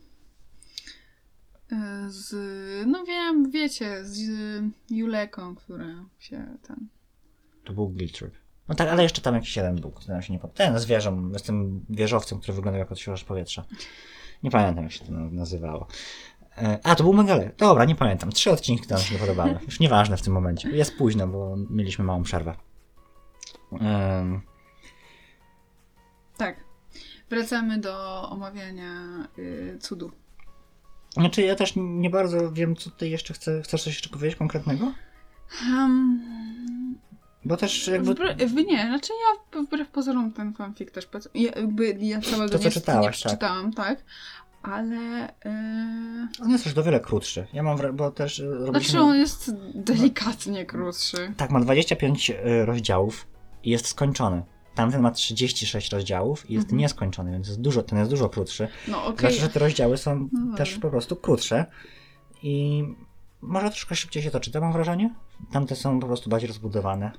E, 1.72 2.06
Z, 2.10 2.34
no 2.86 3.04
wiem, 3.04 3.50
wiecie, 3.50 4.04
z 4.04 4.30
Juleką, 4.90 5.54
która 5.54 6.04
się 6.18 6.46
ten... 6.68 6.76
To 7.64 7.72
był 7.72 7.88
Guild 7.88 8.12
Trip. 8.18 8.34
No 8.68 8.74
tak, 8.74 8.88
ale 8.88 9.02
jeszcze 9.02 9.20
tam 9.20 9.34
jakiś 9.34 9.56
jeden 9.56 9.76
był, 9.80 9.90
który 9.90 10.12
nam 10.12 10.22
się 10.22 10.32
nie 10.32 10.38
podobał. 10.38 10.66
Ten 10.66 10.78
z 10.78 10.84
wieżą, 10.84 11.32
z 11.38 11.42
tym 11.42 11.84
wieżowcem, 11.90 12.40
który 12.40 12.52
wyglądał 12.52 12.78
jak 12.78 12.92
odświeżacz 12.92 13.24
powietrza. 13.24 13.64
Nie 14.42 14.50
pamiętam, 14.50 14.84
jak 14.84 14.92
się 14.92 15.04
to 15.04 15.12
nazywało. 15.12 15.86
E, 16.58 16.78
A, 16.84 16.94
to 16.94 17.04
był 17.04 17.12
Megale. 17.12 17.50
Dobra, 17.58 17.84
nie 17.84 17.94
pamiętam. 17.94 18.30
Trzy 18.30 18.50
odcinki, 18.50 18.88
nam 18.90 19.00
się 19.00 19.14
nie 19.14 19.20
podobały. 19.20 19.58
Już 19.66 19.80
nieważne 19.80 20.16
w 20.16 20.22
tym 20.22 20.32
momencie. 20.32 20.70
Jest 20.70 20.96
późno, 20.96 21.28
bo 21.28 21.56
mieliśmy 21.70 22.04
małą 22.04 22.22
przerwę. 22.22 22.54
Em, 23.80 24.40
Tak. 26.36 26.64
Wracamy 27.30 27.78
do 27.78 28.22
omawiania 28.30 28.92
y, 29.38 29.78
cudu. 29.80 30.10
Znaczy, 31.10 31.42
ja 31.42 31.54
też 31.54 31.72
nie 31.76 32.10
bardzo 32.10 32.52
wiem, 32.52 32.76
co 32.76 32.90
ty 32.90 33.08
jeszcze 33.08 33.34
chcesz. 33.34 33.64
Chcesz 33.64 33.82
coś 33.84 33.94
jeszcze 33.94 34.08
powiedzieć 34.08 34.38
konkretnego? 34.38 34.92
Um, 35.70 36.20
Bo 37.44 37.56
też 37.56 37.88
jakby... 37.88 38.14
wbrew, 38.14 38.54
nie, 38.54 38.86
znaczy 38.86 39.12
ja 39.12 39.62
wbrew 39.62 39.88
pozorom 39.88 40.32
ten 40.32 40.52
fanfic 40.54 40.92
też 40.92 41.08
ja, 41.34 41.52
jakby 41.56 41.96
ja 42.00 42.20
całego 42.20 42.52
To, 42.52 42.58
co 42.58 42.64
nie, 42.64 42.70
czytałaś, 42.70 43.04
nie 43.04 43.10
tak. 43.10 43.14
przeczytałam, 43.14 43.72
tak. 43.72 44.04
Ale 44.62 45.28
y, 45.28 46.42
On 46.42 46.50
jest 46.50 46.64
też 46.64 46.78
o 46.78 46.82
wiele 46.82 47.00
krótszy. 47.00 47.46
Ja 47.52 47.62
mam, 47.62 47.78
bo 47.92 48.10
też 48.10 48.40
e, 48.40 48.44
robiliśmy... 48.44 48.80
znaczy 48.80 49.00
on 49.00 49.16
jest 49.16 49.54
delikatnie 49.74 50.66
krótszy. 50.66 51.34
Tak, 51.36 51.50
ma 51.50 51.60
25 51.60 52.30
y, 52.30 52.66
rozdziałów 52.66 53.26
i 53.64 53.70
jest 53.70 53.86
skończony. 53.86 54.42
Tamten 54.74 55.00
ma 55.00 55.10
36 55.10 55.92
rozdziałów 55.92 56.50
i 56.50 56.54
jest 56.54 56.64
Mhm. 56.64 56.80
nieskończony, 56.80 57.32
więc 57.32 57.48
jest 57.48 57.60
dużo, 57.60 57.82
ten 57.82 57.98
jest 57.98 58.10
dużo 58.10 58.28
krótszy. 58.28 58.68
No 58.88 59.04
okej. 59.04 59.18
Znaczy, 59.18 59.34
że 59.36 59.48
te 59.48 59.58
rozdziały 59.60 59.96
są 59.96 60.28
No 60.32 60.56
też 60.56 60.78
po 60.78 60.90
prostu 60.90 61.16
krótsze 61.16 61.66
i 62.42 62.84
może 63.42 63.70
troszkę 63.70 63.94
szybciej 63.96 64.22
się 64.22 64.30
to 64.30 64.40
czyta, 64.40 64.60
mam 64.60 64.72
wrażenie. 64.72 65.14
Tamte 65.52 65.76
są 65.76 66.00
po 66.00 66.06
prostu 66.06 66.30
bardziej 66.30 66.48
rozbudowane. 66.48 67.12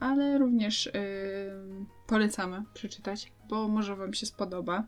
Ale 0.00 0.38
również 0.38 0.86
y, 0.86 0.92
polecamy 2.06 2.62
przeczytać, 2.74 3.32
bo 3.48 3.68
może 3.68 3.96
wam 3.96 4.14
się 4.14 4.26
spodoba. 4.26 4.84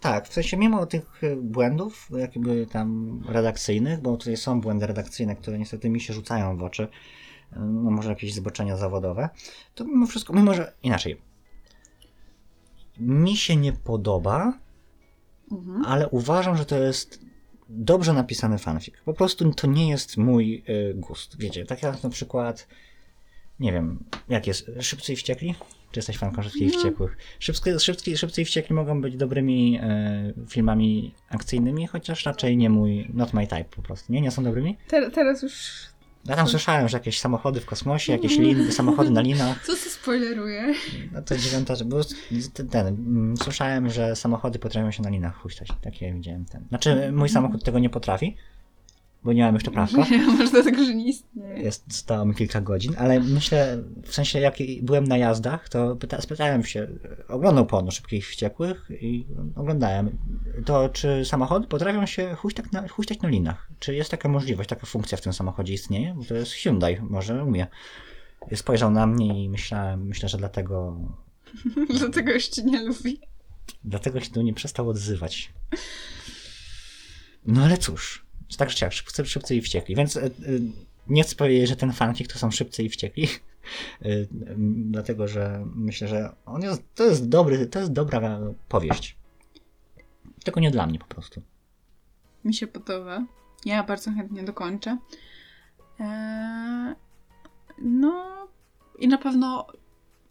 Tak, 0.00 0.28
w 0.28 0.32
sensie 0.32 0.56
mimo 0.56 0.86
tych 0.86 1.24
y, 1.24 1.36
błędów, 1.36 2.08
jakby 2.16 2.66
tam 2.66 3.20
redakcyjnych, 3.28 4.00
bo 4.00 4.16
tutaj 4.16 4.36
są 4.36 4.60
błędy 4.60 4.86
redakcyjne, 4.86 5.36
które 5.36 5.58
niestety 5.58 5.90
mi 5.90 6.00
się 6.00 6.14
rzucają 6.14 6.56
w 6.56 6.62
oczy, 6.62 6.82
y, 6.82 6.88
no 7.58 7.90
może 7.90 8.08
jakieś 8.10 8.34
zboczenia 8.34 8.76
zawodowe, 8.76 9.28
to 9.74 9.84
mimo 9.84 10.06
wszystko, 10.06 10.32
mimo 10.32 10.54
że 10.54 10.72
inaczej, 10.82 11.20
mi 12.98 13.36
się 13.36 13.56
nie 13.56 13.72
podoba, 13.72 14.52
Mhm. 15.52 15.84
ale 15.84 16.08
uważam, 16.08 16.56
że 16.56 16.64
to 16.64 16.78
jest 16.78 17.20
dobrze 17.68 18.12
napisany 18.12 18.58
fanfic. 18.58 18.94
Po 19.04 19.14
prostu 19.14 19.52
to 19.52 19.66
nie 19.66 19.88
jest 19.88 20.16
mój 20.16 20.62
y, 20.68 20.94
gust. 20.94 21.38
Wiecie, 21.38 21.64
tak 21.66 21.82
jak 21.82 22.02
na 22.02 22.10
przykład, 22.10 22.68
nie 23.60 23.72
wiem, 23.72 24.04
jak 24.28 24.46
jest, 24.46 24.70
Szybcy 24.80 25.12
i 25.12 25.16
Wściekli? 25.16 25.54
Czy 25.90 25.98
jesteś 25.98 26.18
fanką 26.18 26.42
Szybkich 26.42 26.62
i 26.62 26.66
No. 26.66 26.78
Wściekłych? 26.78 27.16
Szybcy, 27.38 27.80
szybcy, 27.80 28.16
szybcy 28.16 28.42
i 28.42 28.44
Wściekli 28.44 28.74
mogą 28.74 29.00
być 29.00 29.16
dobrymi 29.16 29.80
y, 29.80 30.48
filmami 30.48 31.14
akcyjnymi, 31.28 31.86
chociaż 31.86 32.26
raczej 32.26 32.56
nie 32.56 32.70
mój, 32.70 33.10
not 33.14 33.32
my 33.32 33.46
type 33.46 33.64
po 33.64 33.82
prostu. 33.82 34.12
Nie, 34.12 34.20
nie 34.20 34.30
są 34.30 34.44
dobrymi? 34.44 34.76
Te, 34.88 35.10
teraz 35.10 35.42
już. 35.42 35.82
Ja 36.24 36.36
tam 36.36 36.48
słyszałem, 36.48 36.88
że 36.88 36.96
jakieś 36.96 37.20
samochody 37.20 37.60
w 37.60 37.66
kosmosie, 37.66 38.12
jakieś 38.12 38.38
lin, 38.44 38.72
samochody 38.72 39.10
na 39.10 39.20
linach. 39.20 39.66
Co 39.66 39.72
to 39.72 39.90
spoileruje? 39.90 40.74
No 41.12 41.22
to 41.22 41.36
dziewiąta, 41.38 41.74
bo 41.84 42.00
ten, 42.54 42.68
ten 42.68 42.86
mm, 42.86 43.36
słyszałem, 43.36 43.90
że 43.90 44.16
samochody 44.16 44.58
potrafią 44.58 44.90
się 44.90 45.02
na 45.02 45.10
linach 45.10 45.36
huśtać. 45.36 45.68
Takie 45.80 46.12
widziałem 46.12 46.44
ten. 46.44 46.64
Znaczy, 46.68 47.12
mój 47.12 47.28
samochód 47.28 47.64
tego 47.64 47.78
nie 47.78 47.90
potrafi, 47.90 48.36
bo 49.24 49.32
nie 49.32 49.42
mam 49.42 49.54
jeszcze 49.54 49.70
prawka. 49.70 49.96
Może 50.26 50.50
dlatego, 50.50 50.84
że 50.84 50.94
nie 50.94 51.08
istnieje. 51.08 51.62
Jest, 51.62 51.92
zostało 51.92 52.24
mi 52.24 52.34
kilka 52.34 52.60
godzin, 52.60 52.94
ale 52.98 53.20
myślę, 53.20 53.82
w 54.04 54.14
sensie 54.14 54.40
jak 54.40 54.54
byłem 54.82 55.04
na 55.04 55.16
jazdach, 55.16 55.68
to 55.68 55.96
pyta, 55.96 56.20
spytałem 56.20 56.64
się, 56.64 56.88
oglądał 57.28 57.66
Pono 57.66 57.90
Szybkich 57.90 58.26
Wściekłych 58.26 58.90
i 59.00 59.26
oglądałem, 59.56 60.18
to 60.64 60.88
czy 60.88 61.24
samochody 61.24 61.66
potrafią 61.66 62.06
się 62.06 62.34
huśtać 62.34 62.66
na, 62.72 62.88
huśtać 62.88 63.20
na 63.20 63.28
linach? 63.28 63.68
Czy 63.78 63.94
jest 63.94 64.10
taka 64.10 64.28
możliwość, 64.28 64.68
taka 64.68 64.86
funkcja 64.86 65.18
w 65.18 65.20
tym 65.20 65.32
samochodzie 65.32 65.74
istnieje? 65.74 66.14
Bo 66.14 66.24
to 66.24 66.34
jest 66.34 66.52
Hyundai, 66.52 66.98
może 67.00 67.44
umie. 67.44 67.66
Spojrzał 68.54 68.90
na 68.90 69.06
mnie 69.06 69.44
i 69.44 69.48
myślałem, 69.48 70.06
myślę, 70.06 70.28
że 70.28 70.38
dlatego 70.38 70.98
Dlatego 71.98 72.30
jeszcze 72.30 72.62
nie 72.62 72.82
lubi. 72.82 73.20
Dlatego 73.84 74.20
się 74.20 74.30
tu 74.30 74.42
nie 74.42 74.54
przestał 74.54 74.88
odzywać. 74.88 75.52
No 77.46 77.62
ale 77.62 77.78
cóż, 77.78 78.26
tak 78.56 78.68
czy 78.68 78.76
siak, 78.76 78.92
szybcy, 78.92 79.26
szybcy 79.26 79.56
i 79.56 79.60
wściekli. 79.60 79.96
Więc 79.96 80.16
y, 80.16 80.20
y, 80.20 80.60
nie 81.08 81.22
chcę 81.22 81.36
powiedzieć, 81.36 81.68
że 81.68 81.76
ten 81.76 81.92
fanfic 81.92 82.32
to 82.32 82.38
są 82.38 82.50
szybcy 82.50 82.82
i 82.82 82.88
wściekli. 82.88 83.28
Y, 84.06 84.28
dlatego, 84.94 85.28
że 85.28 85.64
myślę, 85.74 86.08
że 86.08 86.34
on 86.46 86.62
jest, 86.62 86.82
to 86.94 87.04
jest 87.04 87.28
dobry, 87.28 87.66
to 87.66 87.78
jest 87.78 87.92
dobra 87.92 88.40
powieść. 88.68 89.16
Tylko 90.44 90.60
nie 90.60 90.70
dla 90.70 90.86
mnie 90.86 90.98
po 90.98 91.06
prostu. 91.06 91.42
Mi 92.44 92.54
się 92.54 92.66
podoba. 92.66 93.26
Ja 93.64 93.82
bardzo 93.82 94.10
chętnie 94.10 94.42
dokończę. 94.42 94.98
Eee, 96.00 96.94
no 97.78 98.48
i 98.98 99.08
na 99.08 99.18
pewno 99.18 99.66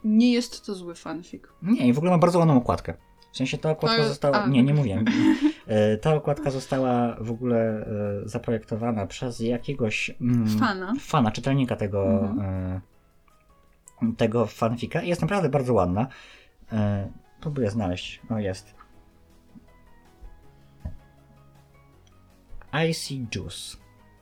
nie 0.03 0.33
jest 0.33 0.65
to 0.65 0.75
zły 0.75 0.95
fanfic. 0.95 1.43
Nie, 1.61 1.87
i 1.87 1.93
w 1.93 1.97
ogóle 1.97 2.11
ma 2.11 2.17
bardzo 2.17 2.39
ładną 2.39 2.57
okładkę. 2.57 2.93
W 3.31 3.37
sensie 3.37 3.57
ta 3.57 3.69
okładka 3.69 4.03
została. 4.03 4.47
Nie, 4.47 4.63
nie 4.63 4.73
mówiłem. 4.73 5.05
Ta 6.01 6.13
okładka 6.15 6.51
została 6.51 7.15
w 7.21 7.31
ogóle 7.31 7.85
e, 8.25 8.29
zaprojektowana 8.29 9.07
przez 9.07 9.39
jakiegoś 9.39 10.11
mm, 10.21 10.47
Fana. 10.59 10.93
fana, 10.99 11.31
czytelnika 11.31 11.75
tego, 11.75 12.19
Mhm. 12.19 12.81
tego 14.17 14.45
fanfika 14.45 15.01
i 15.01 15.07
jest 15.07 15.21
naprawdę 15.21 15.49
bardzo 15.49 15.73
ładna. 15.73 16.07
E, 16.71 17.09
próbuję 17.41 17.71
znaleźć. 17.71 18.21
O, 18.29 18.39
jest. 18.39 18.73
Icy 22.89 23.13
Juice. 23.35 23.77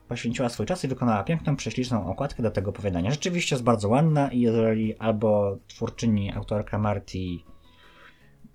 poświęciła 0.08 0.50
swój 0.50 0.66
czas 0.66 0.84
i 0.84 0.88
wykonała 0.88 1.24
piękną, 1.24 1.56
prześliczną 1.56 2.12
okładkę 2.12 2.44
do 2.44 2.52
tego 2.52 2.70
opowiadania. 2.70 3.12
Rzeczywiście 3.12 3.56
jest 3.56 3.64
bardzo 3.64 3.90
ładna 3.90 4.32
i 4.32 4.40
jeżeli 4.40 4.98
albo 4.98 5.58
twórczyni, 5.68 6.34
autorka 6.34 6.78
Marty 6.78 7.18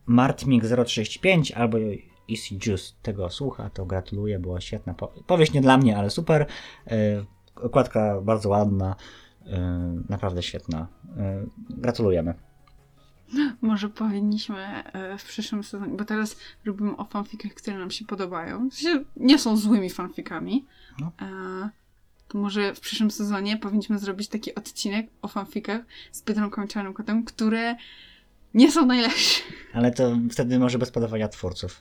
Martmik035 0.08 1.52
albo 1.56 1.78
Easy 2.30 2.54
Juice 2.66 2.92
tego 3.02 3.30
słucha, 3.30 3.70
to 3.70 3.86
gratuluję, 3.86 4.38
była 4.38 4.60
świetna 4.60 4.94
po- 4.94 5.12
powieść, 5.26 5.52
nie 5.52 5.60
dla 5.60 5.76
mnie, 5.76 5.96
ale 5.98 6.10
super. 6.10 6.46
E, 6.86 7.24
Okładka 7.54 8.20
bardzo 8.20 8.48
ładna, 8.48 8.96
e, 9.46 9.58
naprawdę 10.08 10.42
świetna. 10.42 10.88
E, 11.16 11.46
Gratulujemy. 11.70 12.34
Może 13.62 13.88
powinniśmy 13.88 14.82
w 15.18 15.24
przyszłym 15.24 15.64
sezonie, 15.64 15.96
bo 15.96 16.04
teraz 16.04 16.36
robimy 16.64 16.96
o 16.96 17.04
fanfikach, 17.04 17.52
które 17.54 17.78
nam 17.78 17.90
się 17.90 18.04
podobają. 18.04 18.70
W 18.70 18.74
sensie 18.74 19.04
nie 19.16 19.38
są 19.38 19.56
złymi 19.56 19.90
fanfikami. 19.90 20.66
No. 21.00 21.12
To 22.28 22.38
może 22.38 22.74
w 22.74 22.80
przyszłym 22.80 23.10
sezonie 23.10 23.56
powinniśmy 23.56 23.98
zrobić 23.98 24.28
taki 24.28 24.54
odcinek 24.54 25.06
o 25.22 25.28
fanfikach 25.28 25.80
z 26.12 26.22
Biedronką 26.22 26.68
Czarnym 26.68 26.94
Kotem, 26.94 27.24
które 27.24 27.76
nie 28.54 28.72
są 28.72 28.86
najlepsze. 28.86 29.42
Ale 29.72 29.90
to 29.90 30.18
wtedy 30.30 30.58
może 30.58 30.78
bez 30.78 30.90
podawania 30.90 31.28
twórców. 31.28 31.80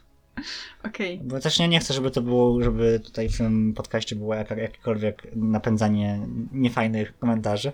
Okej. 0.83 1.19
Bo 1.23 1.39
też 1.39 1.59
nie, 1.59 1.67
nie 1.67 1.79
chcę, 1.79 1.93
żeby 1.93 2.11
to 2.11 2.21
było, 2.21 2.63
żeby 2.63 2.99
tutaj 3.03 3.29
w 3.29 3.37
tym 3.37 3.73
podcaście 3.73 4.15
było 4.15 4.35
jaka, 4.35 4.55
jakiekolwiek 4.55 5.27
napędzanie 5.35 6.19
niefajnych 6.51 7.17
komentarzy. 7.19 7.71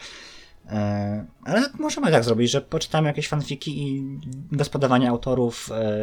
E, 0.69 1.25
ale 1.43 1.69
możemy 1.79 2.11
tak 2.11 2.23
zrobić, 2.23 2.51
że 2.51 2.61
poczytamy 2.61 3.07
jakieś 3.07 3.27
fanfiki 3.27 3.87
i 3.87 4.03
bez 4.51 4.69
podawania 4.69 5.09
autorów 5.09 5.69
e, 5.71 5.99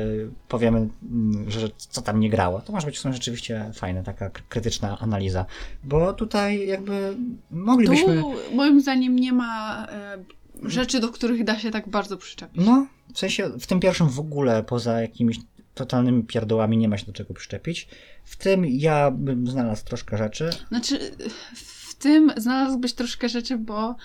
powiemy, 0.49 0.79
mm, 0.79 1.51
że 1.51 1.69
co 1.77 2.03
tam 2.03 2.21
nie 2.21 2.31
grało. 2.31 2.61
To 2.61 2.73
może 2.73 2.87
być 2.87 2.97
w 2.97 3.01
sumie 3.01 3.15
rzeczywiście 3.15 3.71
fajna 3.75 4.03
taka 4.03 4.31
krytyczna 4.31 4.99
analiza. 4.99 5.47
Bo 5.85 6.13
tutaj 6.13 6.67
jakby 6.67 7.17
moglibyśmy... 7.51 8.23
Tu 8.23 8.33
moim 8.55 8.81
zdaniem 8.81 9.17
nie 9.17 9.33
ma 9.33 9.87
e, 9.91 10.19
rzeczy, 10.63 11.01
do 11.01 11.09
których 11.09 11.45
da 11.45 11.59
się 11.59 11.71
tak 11.71 11.89
bardzo 11.89 12.17
przyczepić. 12.17 12.67
No, 12.67 12.87
w 13.15 13.19
sensie 13.19 13.49
w 13.61 13.67
tym 13.67 13.81
pierwszym 13.81 14.09
w 14.09 14.21
ogóle 14.21 14.63
poza 14.63 15.01
jakimiś 15.01 15.39
totalnymi 15.75 16.25
pierdołami 16.25 16.77
nie 16.77 16.89
ma 16.89 16.99
się 16.99 17.07
do 17.07 17.13
czego 17.13 17.35
przyczepić. 17.35 17.89
W 18.25 18.37
tym 18.37 18.67
ja 18.67 19.11
bym 19.11 19.47
znalazł 19.47 19.85
troszkę 19.85 20.19
rzeczy. 20.19 20.51
Znaczy, 20.69 20.99
w 21.55 21.95
tym 21.95 22.33
znalazłbyś 22.37 22.93
troszkę 22.93 23.29
rzeczy, 23.29 23.59
bo 23.59 23.97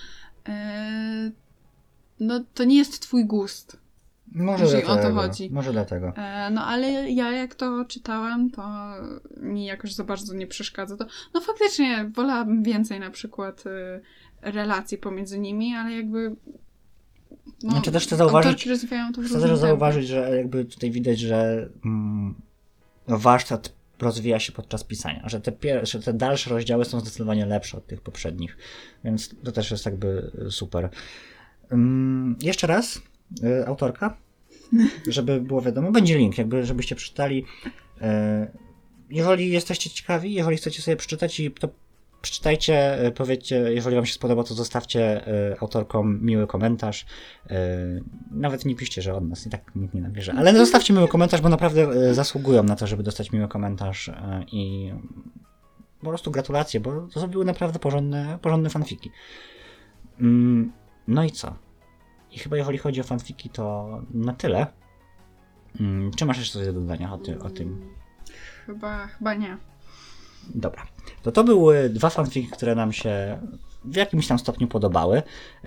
e, 0.47 1.31
no 2.19 2.43
to 2.53 2.63
nie 2.63 2.77
jest 2.77 3.01
twój 3.01 3.25
gust. 3.25 3.77
Może 4.31 4.63
Jeżeli 4.63 4.83
dlatego. 4.83 5.07
o 5.07 5.11
to 5.11 5.27
chodzi. 5.27 5.49
Może 5.51 5.71
dlatego. 5.71 6.13
E, 6.15 6.49
no 6.49 6.65
ale 6.65 7.11
ja 7.11 7.31
jak 7.31 7.55
to 7.55 7.85
czytałem, 7.85 8.49
to 8.49 8.63
mi 9.37 9.65
jakoś 9.65 9.93
za 9.93 10.03
bardzo 10.03 10.33
nie 10.33 10.47
przeszkadza. 10.47 10.97
To, 10.97 11.05
no 11.33 11.41
faktycznie 11.41 12.11
wolałabym 12.15 12.63
więcej 12.63 12.99
na 12.99 13.09
przykład 13.09 13.63
e, 13.67 14.01
relacji 14.41 14.97
pomiędzy 14.97 15.39
nimi, 15.39 15.75
ale 15.75 15.91
jakby 15.91 16.35
no, 17.63 17.71
Znaczy 17.71 17.91
też 17.91 18.03
chcę 18.03 18.15
zauważyć- 18.17 18.63
Chcę 19.29 19.39
też 19.41 19.57
zauważyć, 19.59 20.07
że 20.07 20.37
jakby 20.37 20.65
tutaj 20.65 20.91
widać, 20.91 21.19
że 21.19 21.69
mm, 21.85 22.35
warsztat 23.07 23.73
rozwija 23.99 24.39
się 24.39 24.51
podczas 24.51 24.83
pisania, 24.83 25.29
że 25.29 25.41
te, 25.41 25.51
pierwsze, 25.51 25.99
te 25.99 26.13
dalsze 26.13 26.49
rozdziały 26.49 26.85
są 26.85 26.99
zdecydowanie 26.99 27.45
lepsze 27.45 27.77
od 27.77 27.87
tych 27.87 28.01
poprzednich, 28.01 28.57
więc 29.03 29.35
to 29.43 29.51
też 29.51 29.71
jest 29.71 29.85
jakby 29.85 30.31
super. 30.49 30.89
Mm, 31.71 32.35
jeszcze 32.41 32.67
raz, 32.67 33.01
y, 33.43 33.67
autorka, 33.67 34.17
żeby 35.07 35.41
było 35.41 35.61
wiadomo, 35.61 35.91
będzie 35.91 36.17
link, 36.17 36.37
jakby 36.37 36.65
żebyście 36.65 36.95
przeczytali. 36.95 37.45
Y, 37.97 38.01
jeżeli 39.09 39.49
jesteście 39.51 39.89
ciekawi, 39.89 40.33
jeżeli 40.33 40.57
chcecie 40.57 40.81
sobie 40.81 40.97
przeczytać, 40.97 41.39
i 41.39 41.51
to 41.51 41.69
przeczytajcie, 42.21 43.05
y, 43.05 43.11
powiedzcie, 43.11 43.55
jeżeli 43.55 43.95
wam 43.95 44.05
się 44.05 44.13
spodoba, 44.13 44.43
to 44.43 44.53
zostawcie 44.53 45.27
y, 45.51 45.59
autorkom 45.59 46.25
miły 46.25 46.47
komentarz. 46.47 47.05
Y, 47.51 47.55
Nawet 48.31 48.65
nie 48.65 48.75
piszcie, 48.75 49.01
że 49.01 49.13
od 49.15 49.29
nas, 49.29 49.47
i 49.47 49.49
tak 49.49 49.75
nikt 49.75 49.93
nie 49.93 50.01
nabierze. 50.01 50.33
Ale 50.37 50.53
zostawcie 50.57 50.93
miły 50.93 51.07
komentarz, 51.07 51.41
bo 51.41 51.49
naprawdę 51.49 52.13
zasługują 52.13 52.63
na 52.63 52.75
to, 52.75 52.87
żeby 52.87 53.03
dostać 53.03 53.31
miły 53.31 53.47
komentarz 53.47 54.11
i 54.51 54.91
po 56.01 56.09
prostu 56.09 56.31
gratulacje, 56.31 56.79
bo 56.79 57.07
to 57.13 57.43
naprawdę 57.43 57.79
porządne, 57.79 58.39
porządne 58.41 58.69
fanfiki. 58.69 59.11
Mm, 60.19 60.71
No 61.07 61.23
i 61.23 61.31
co? 61.31 61.55
I 62.31 62.39
chyba 62.39 62.57
jeżeli 62.57 62.77
chodzi 62.77 63.01
o 63.01 63.03
fanfiki, 63.03 63.49
to 63.49 63.87
na 64.13 64.33
tyle. 64.33 64.67
Mm, 65.79 66.11
Czy 66.11 66.25
masz 66.25 66.37
jeszcze 66.37 66.59
coś 66.59 66.67
do 66.67 66.73
dodania 66.73 67.13
o, 67.13 67.17
ty, 67.17 67.39
o 67.39 67.49
tym? 67.49 67.89
Chyba, 68.65 69.07
chyba 69.07 69.33
nie. 69.33 69.57
Dobra. 70.55 70.87
To 71.23 71.31
to 71.31 71.43
były 71.43 71.89
dwa 71.89 72.09
fanfiki, 72.09 72.47
które 72.47 72.75
nam 72.75 72.93
się 72.93 73.39
w 73.85 73.95
jakimś 73.95 74.27
tam 74.27 74.39
stopniu 74.39 74.67
podobały. 74.67 75.21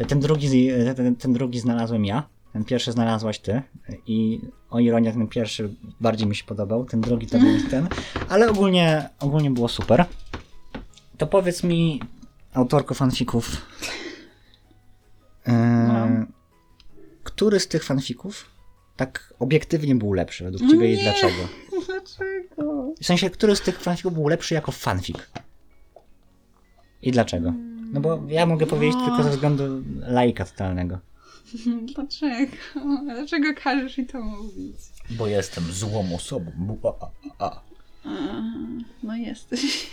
Ten 0.08 0.20
drugi, 0.20 0.70
ten, 0.96 1.16
ten 1.16 1.32
drugi 1.32 1.60
znalazłem 1.60 2.04
ja. 2.04 2.28
Ten 2.52 2.64
pierwszy 2.64 2.92
znalazłaś 2.92 3.38
ty. 3.38 3.62
I 4.06 4.40
o 4.70 4.80
ironię, 4.80 5.12
ten 5.12 5.28
pierwszy 5.28 5.74
bardziej 6.00 6.28
mi 6.28 6.36
się 6.36 6.44
podobał. 6.44 6.84
Ten 6.84 7.00
drugi 7.00 7.26
to 7.26 7.38
był 7.38 7.48
ten. 7.70 7.88
Ale 8.28 8.50
ogólnie, 8.50 9.08
ogólnie 9.20 9.50
było 9.50 9.68
super. 9.68 10.04
To 11.18 11.26
powiedz 11.26 11.64
mi, 11.64 12.00
autorko 12.54 12.94
fanfików, 12.94 13.56
No. 15.46 16.06
który 17.24 17.60
z 17.60 17.68
tych 17.68 17.84
fanfików 17.84 18.50
tak 18.96 19.34
obiektywnie 19.38 19.94
był 19.94 20.12
lepszy 20.12 20.44
według 20.44 20.70
ciebie 20.70 20.92
i 20.94 20.96
Nie. 20.96 21.02
dlaczego? 21.02 21.34
Dlaczego? 21.86 22.30
W 23.02 23.06
sensie, 23.06 23.30
który 23.30 23.56
z 23.56 23.60
tych 23.60 23.80
fanfików 23.80 24.14
był 24.14 24.28
lepszy 24.28 24.54
jako 24.54 24.72
fanfic? 24.72 25.16
I 27.02 27.12
dlaczego? 27.12 27.52
No 27.92 28.00
bo 28.00 28.22
ja 28.28 28.46
mogę 28.46 28.66
powiedzieć 28.66 28.96
No. 28.96 29.06
tylko 29.06 29.22
ze 29.22 29.30
względu 29.30 29.82
laika 30.00 30.44
totalnego. 30.44 30.98
Dlaczego? 31.94 32.52
Dlaczego 33.04 33.48
każesz 33.62 33.98
mi 33.98 34.06
to 34.06 34.20
mówić? 34.20 34.76
Bo 35.10 35.26
jestem 35.26 35.64
złą 35.64 36.14
osobą. 36.14 36.52
A, 37.00 37.06
a, 37.44 37.50
a. 37.50 37.62
No 39.02 39.16
jesteś. 39.16 39.90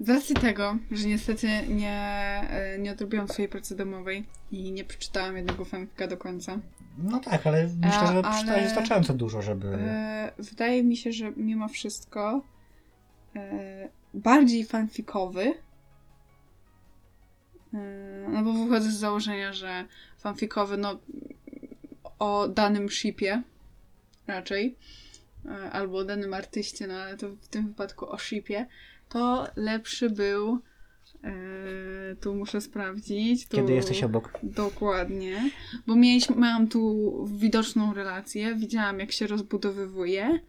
Z 0.00 0.08
racji 0.08 0.34
tego, 0.34 0.76
że 0.90 1.06
niestety 1.08 1.48
nie, 1.68 2.00
e, 2.50 2.78
nie 2.78 2.92
odrobiłam 2.92 3.28
swojej 3.28 3.48
pracy 3.48 3.76
domowej 3.76 4.26
i 4.52 4.72
nie 4.72 4.84
przeczytałam 4.84 5.36
jednego 5.36 5.64
fanfika 5.64 6.06
do 6.06 6.16
końca, 6.16 6.58
No 6.98 7.20
tak, 7.20 7.46
ale 7.46 7.66
myślę, 7.66 8.00
A, 8.00 8.06
że 8.06 8.12
ale- 8.12 8.22
przeczytałeś 8.22 8.64
wystarczająco 8.64 9.14
dużo, 9.14 9.42
żeby... 9.42 9.68
e, 9.80 10.32
wydaje 10.38 10.82
mi 10.84 10.96
się, 10.96 11.12
że 11.12 11.32
mimo 11.36 11.68
wszystko 11.68 12.44
e, 13.36 13.88
bardziej 14.14 14.64
fanfikowy, 14.64 15.54
e, 17.74 18.28
no 18.28 18.42
bo 18.42 18.52
wychodzę 18.52 18.90
z 18.90 18.96
założenia, 18.96 19.52
że 19.52 19.84
fanfikowy, 20.18 20.76
no 20.76 20.98
o 22.18 22.48
danym 22.48 22.90
shipie 22.90 23.42
raczej, 24.26 24.76
albo 25.72 25.98
o 25.98 26.04
danym 26.04 26.34
artyście, 26.34 26.86
no 26.86 26.94
ale 26.94 27.16
to 27.16 27.28
w 27.28 27.48
tym 27.48 27.68
wypadku 27.68 28.10
o 28.10 28.18
shipie, 28.18 28.66
to 29.08 29.46
lepszy 29.56 30.10
był, 30.10 30.62
e, 31.24 32.16
tu 32.20 32.34
muszę 32.34 32.60
sprawdzić. 32.60 33.46
Tu... 33.46 33.56
Kiedy 33.56 33.72
jesteś 33.72 34.02
obok... 34.02 34.38
Dokładnie, 34.42 35.50
bo 35.86 35.96
mieliśmy, 35.96 36.36
miałam 36.36 36.68
tu 36.68 37.12
widoczną 37.38 37.94
relację, 37.94 38.54
widziałam 38.54 39.00
jak 39.00 39.12
się 39.12 39.26
rozbudowywuje, 39.26 40.40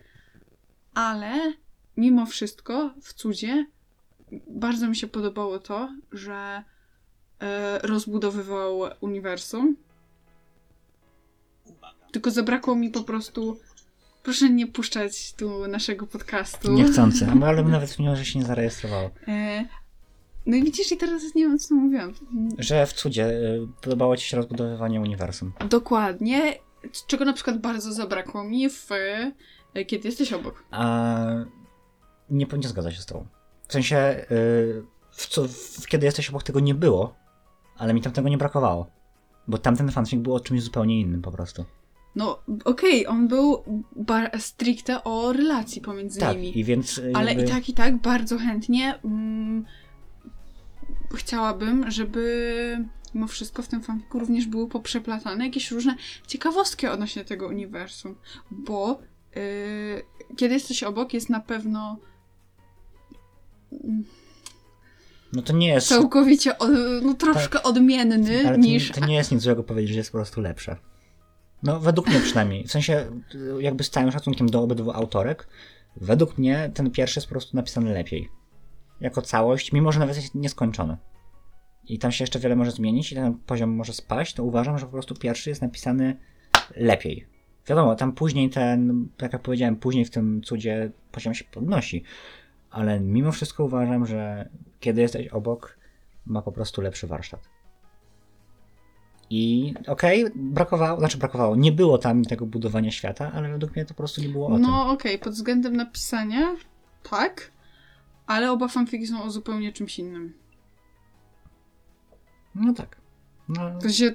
ale 0.93 1.53
mimo 1.97 2.25
wszystko 2.25 2.93
w 3.01 3.13
cudzie 3.13 3.65
bardzo 4.47 4.87
mi 4.87 4.95
się 4.95 5.07
podobało 5.07 5.59
to, 5.59 5.89
że 6.11 6.63
e, 7.39 7.79
rozbudowywał 7.79 8.79
uniwersum. 9.01 9.75
Tylko 12.11 12.31
zabrakło 12.31 12.75
mi 12.75 12.89
po 12.89 13.03
prostu. 13.03 13.59
Proszę 14.23 14.49
nie 14.49 14.67
puszczać 14.67 15.33
tu 15.33 15.67
naszego 15.67 16.07
podcastu. 16.07 16.71
Niechcący. 16.71 17.27
No, 17.39 17.45
ale 17.45 17.63
nawet 17.63 17.99
mimo, 17.99 18.15
że 18.15 18.25
się 18.25 18.39
nie 18.39 18.45
zarejestrowało. 18.45 19.09
E, 19.27 19.65
no 20.45 20.57
i 20.57 20.63
widzisz, 20.63 20.91
i 20.91 20.97
teraz 20.97 21.35
nie 21.35 21.43
wiem, 21.43 21.59
co 21.59 21.75
mówiłam. 21.75 22.13
Że 22.57 22.85
w 22.85 22.93
cudzie 22.93 23.29
y, 23.29 23.67
podobało 23.81 24.17
ci 24.17 24.27
się 24.27 24.37
rozbudowywanie 24.37 25.01
uniwersum. 25.01 25.53
Dokładnie, 25.69 26.53
czego 27.07 27.25
na 27.25 27.33
przykład 27.33 27.61
bardzo 27.61 27.93
zabrakło 27.93 28.43
mi 28.43 28.69
w 28.69 28.89
e, 28.91 29.85
Kiedy 29.85 30.07
jesteś 30.07 30.33
obok. 30.33 30.63
A 30.71 31.25
nie, 32.29 32.45
nie 32.57 32.67
zgadza 32.67 32.91
się 32.91 33.01
z 33.01 33.05
tobą. 33.05 33.27
W 33.67 33.73
sensie, 33.73 34.25
y, 34.31 34.83
w, 35.11 35.27
co, 35.27 35.47
w, 35.47 35.87
kiedy 35.87 36.05
jesteś 36.05 36.29
obok 36.29 36.43
tego 36.43 36.59
nie 36.59 36.75
było, 36.75 37.15
ale 37.77 37.93
mi 37.93 38.01
tam 38.01 38.13
tego 38.13 38.29
nie 38.29 38.37
brakowało. 38.37 38.87
Bo 39.47 39.57
tamten 39.57 39.91
fanfic 39.91 40.19
był 40.21 40.35
o 40.35 40.39
czymś 40.39 40.61
zupełnie 40.63 41.01
innym 41.01 41.21
po 41.21 41.31
prostu. 41.31 41.65
No, 42.15 42.39
okej, 42.65 43.07
on 43.07 43.27
był 43.27 43.63
bar- 43.95 44.41
stricte 44.41 45.03
o 45.03 45.33
relacji 45.33 45.81
pomiędzy 45.81 46.19
Tak, 46.19 46.35
nimi. 46.35 46.59
i 46.59 46.63
więc 46.63 46.97
y, 46.97 47.11
Ale 47.15 47.29
jakby... 47.33 47.43
i 47.43 47.47
tak, 47.47 47.69
i 47.69 47.73
tak 47.73 47.97
bardzo 47.97 48.37
chętnie 48.37 48.99
mm, 49.03 49.65
chciałabym, 51.17 51.91
żeby 51.91 52.85
mimo 53.15 53.27
wszystko 53.27 53.61
w 53.61 53.67
tym 53.67 53.83
fanfiku 53.83 54.19
również 54.19 54.45
były 54.45 54.69
poprzeplatane 54.69 55.45
jakieś 55.45 55.71
różne 55.71 55.95
ciekawostki 56.27 56.87
odnośnie 56.87 57.25
tego 57.25 57.47
uniwersum. 57.47 58.15
Bo 58.51 58.99
yy, 59.35 59.41
kiedy 60.37 60.53
jesteś 60.53 60.83
obok 60.83 61.13
jest 61.13 61.29
na 61.29 61.39
pewno 61.39 61.97
No 65.33 65.41
to 65.41 65.53
nie 65.53 65.67
jest... 65.67 65.87
całkowicie, 65.87 66.57
od, 66.57 66.69
no 67.01 67.13
troszkę 67.13 67.63
odmienny 67.63 68.47
Ale 68.47 68.57
to, 68.57 68.61
niż... 68.61 68.91
to 68.91 69.05
nie 69.05 69.15
jest 69.15 69.31
nic 69.31 69.41
złego 69.41 69.63
powiedzieć, 69.63 69.91
że 69.91 69.97
jest 69.97 70.11
po 70.11 70.17
prostu 70.17 70.41
lepsze. 70.41 70.75
No, 71.63 71.79
według 71.79 72.07
mnie 72.07 72.19
przynajmniej. 72.19 72.67
W 72.67 72.71
sensie, 72.71 73.05
jakby 73.59 73.83
z 73.83 73.89
całym 73.89 74.11
szacunkiem 74.11 74.49
do 74.49 74.61
obydwu 74.61 74.91
autorek, 74.91 75.47
według 75.95 76.37
mnie 76.37 76.71
ten 76.73 76.91
pierwszy 76.91 77.19
jest 77.19 77.27
po 77.27 77.31
prostu 77.31 77.57
napisany 77.57 77.93
lepiej. 77.93 78.29
Jako 79.03 79.21
całość, 79.21 79.71
mimo 79.71 79.91
że 79.91 79.99
nawet 79.99 80.15
jest 80.15 80.35
nieskończony. 80.35 80.97
I 81.87 81.99
tam 81.99 82.11
się 82.11 82.23
jeszcze 82.23 82.39
wiele 82.39 82.55
może 82.55 82.71
zmienić 82.71 83.11
i 83.11 83.15
ten 83.15 83.33
poziom 83.33 83.69
może 83.69 83.93
spaść, 83.93 84.33
to 84.33 84.43
uważam, 84.43 84.77
że 84.77 84.85
po 84.85 84.91
prostu 84.91 85.15
pierwszy 85.15 85.49
jest 85.49 85.61
napisany 85.61 86.17
lepiej. 86.75 87.27
Wiadomo, 87.67 87.95
tam 87.95 88.13
później 88.13 88.49
ten, 88.49 89.07
tak 89.17 89.33
jak 89.33 89.41
powiedziałem, 89.41 89.75
później 89.75 90.05
w 90.05 90.09
tym 90.09 90.41
cudzie 90.41 90.91
poziom 91.11 91.33
się 91.33 91.43
podnosi. 91.43 92.03
Ale 92.69 92.99
mimo 92.99 93.31
wszystko 93.31 93.65
uważam, 93.65 94.05
że 94.05 94.49
kiedy 94.79 95.01
jesteś 95.01 95.27
obok, 95.27 95.77
ma 96.25 96.41
po 96.41 96.51
prostu 96.51 96.81
lepszy 96.81 97.07
warsztat. 97.07 97.49
I 99.29 99.73
okej, 99.87 100.25
brakowało, 100.35 100.99
znaczy 100.99 101.17
brakowało, 101.17 101.55
nie 101.55 101.71
było 101.71 101.97
tam 101.97 102.23
tego 102.23 102.45
budowania 102.45 102.91
świata, 102.91 103.31
ale 103.33 103.49
według 103.49 103.75
mnie 103.75 103.85
to 103.85 103.93
po 103.93 103.97
prostu 103.97 104.21
nie 104.21 104.29
było 104.29 104.47
o 104.47 104.53
tym. 104.53 104.61
No 104.61 104.91
okej, 104.91 105.19
pod 105.19 105.33
względem 105.33 105.75
napisania 105.75 106.55
tak, 107.09 107.51
ale 108.27 108.51
oba 108.51 108.67
fanfiki 108.67 109.07
są 109.07 109.23
o 109.23 109.31
zupełnie 109.31 109.73
czymś 109.73 109.99
innym. 109.99 110.33
No 112.55 112.73
tak. 112.73 112.97
No, 113.49 113.79
W 113.79 113.81
sensie 113.81 114.13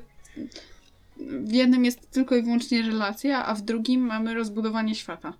w 1.18 1.52
jednym 1.52 1.84
jest 1.84 2.10
tylko 2.10 2.36
i 2.36 2.42
wyłącznie 2.42 2.82
relacja, 2.82 3.46
a 3.46 3.54
w 3.54 3.62
drugim 3.62 4.00
mamy 4.00 4.34
rozbudowanie 4.34 4.94
świata. 4.94 5.34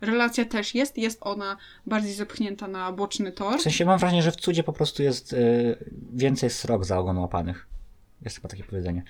Relacja 0.00 0.44
też 0.44 0.74
jest, 0.74 0.98
jest 0.98 1.18
ona 1.20 1.56
bardziej 1.86 2.12
zepchnięta 2.12 2.68
na 2.68 2.92
boczny 2.92 3.32
tor. 3.32 3.58
w 3.58 3.62
sensie 3.62 3.84
mam 3.84 3.98
wrażenie, 3.98 4.22
że 4.22 4.32
w 4.32 4.36
cudzie 4.36 4.62
po 4.62 4.72
prostu 4.72 5.02
jest 5.02 5.32
y, 5.32 5.76
więcej 6.12 6.50
srok 6.50 6.84
za 6.84 6.98
ogon 6.98 7.18
łapanych. 7.18 7.66
Jest 8.22 8.36
chyba 8.36 8.48
takie 8.48 8.64
powiedzenie. 8.64 9.02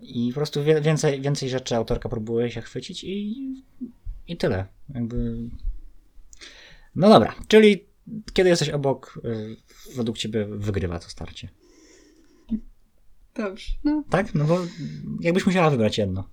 I 0.00 0.30
po 0.34 0.34
prostu 0.34 0.64
wie, 0.64 0.80
więcej, 0.80 1.20
więcej 1.20 1.48
rzeczy 1.48 1.76
autorka 1.76 2.08
próbuje 2.08 2.50
się 2.50 2.60
chwycić 2.60 3.04
i, 3.04 3.64
i 4.28 4.36
tyle. 4.36 4.66
Jakby... 4.94 5.36
No 6.94 7.08
dobra, 7.08 7.34
czyli 7.48 7.89
kiedy 8.32 8.50
jesteś 8.50 8.68
obok, 8.68 9.20
y, 9.24 9.56
według 9.96 10.18
ciebie 10.18 10.46
wygrywa 10.46 10.98
to 10.98 11.08
starcie. 11.08 11.48
Dobrze, 13.34 13.72
no. 13.84 14.04
Tak? 14.10 14.34
No 14.34 14.44
bo 14.44 14.58
jakbyś 15.20 15.46
musiała 15.46 15.70
wybrać 15.70 15.98
jedno. 15.98 16.30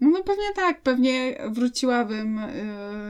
No, 0.00 0.10
no 0.10 0.22
pewnie 0.24 0.52
tak, 0.56 0.82
pewnie 0.82 1.38
wróciłabym. 1.50 2.40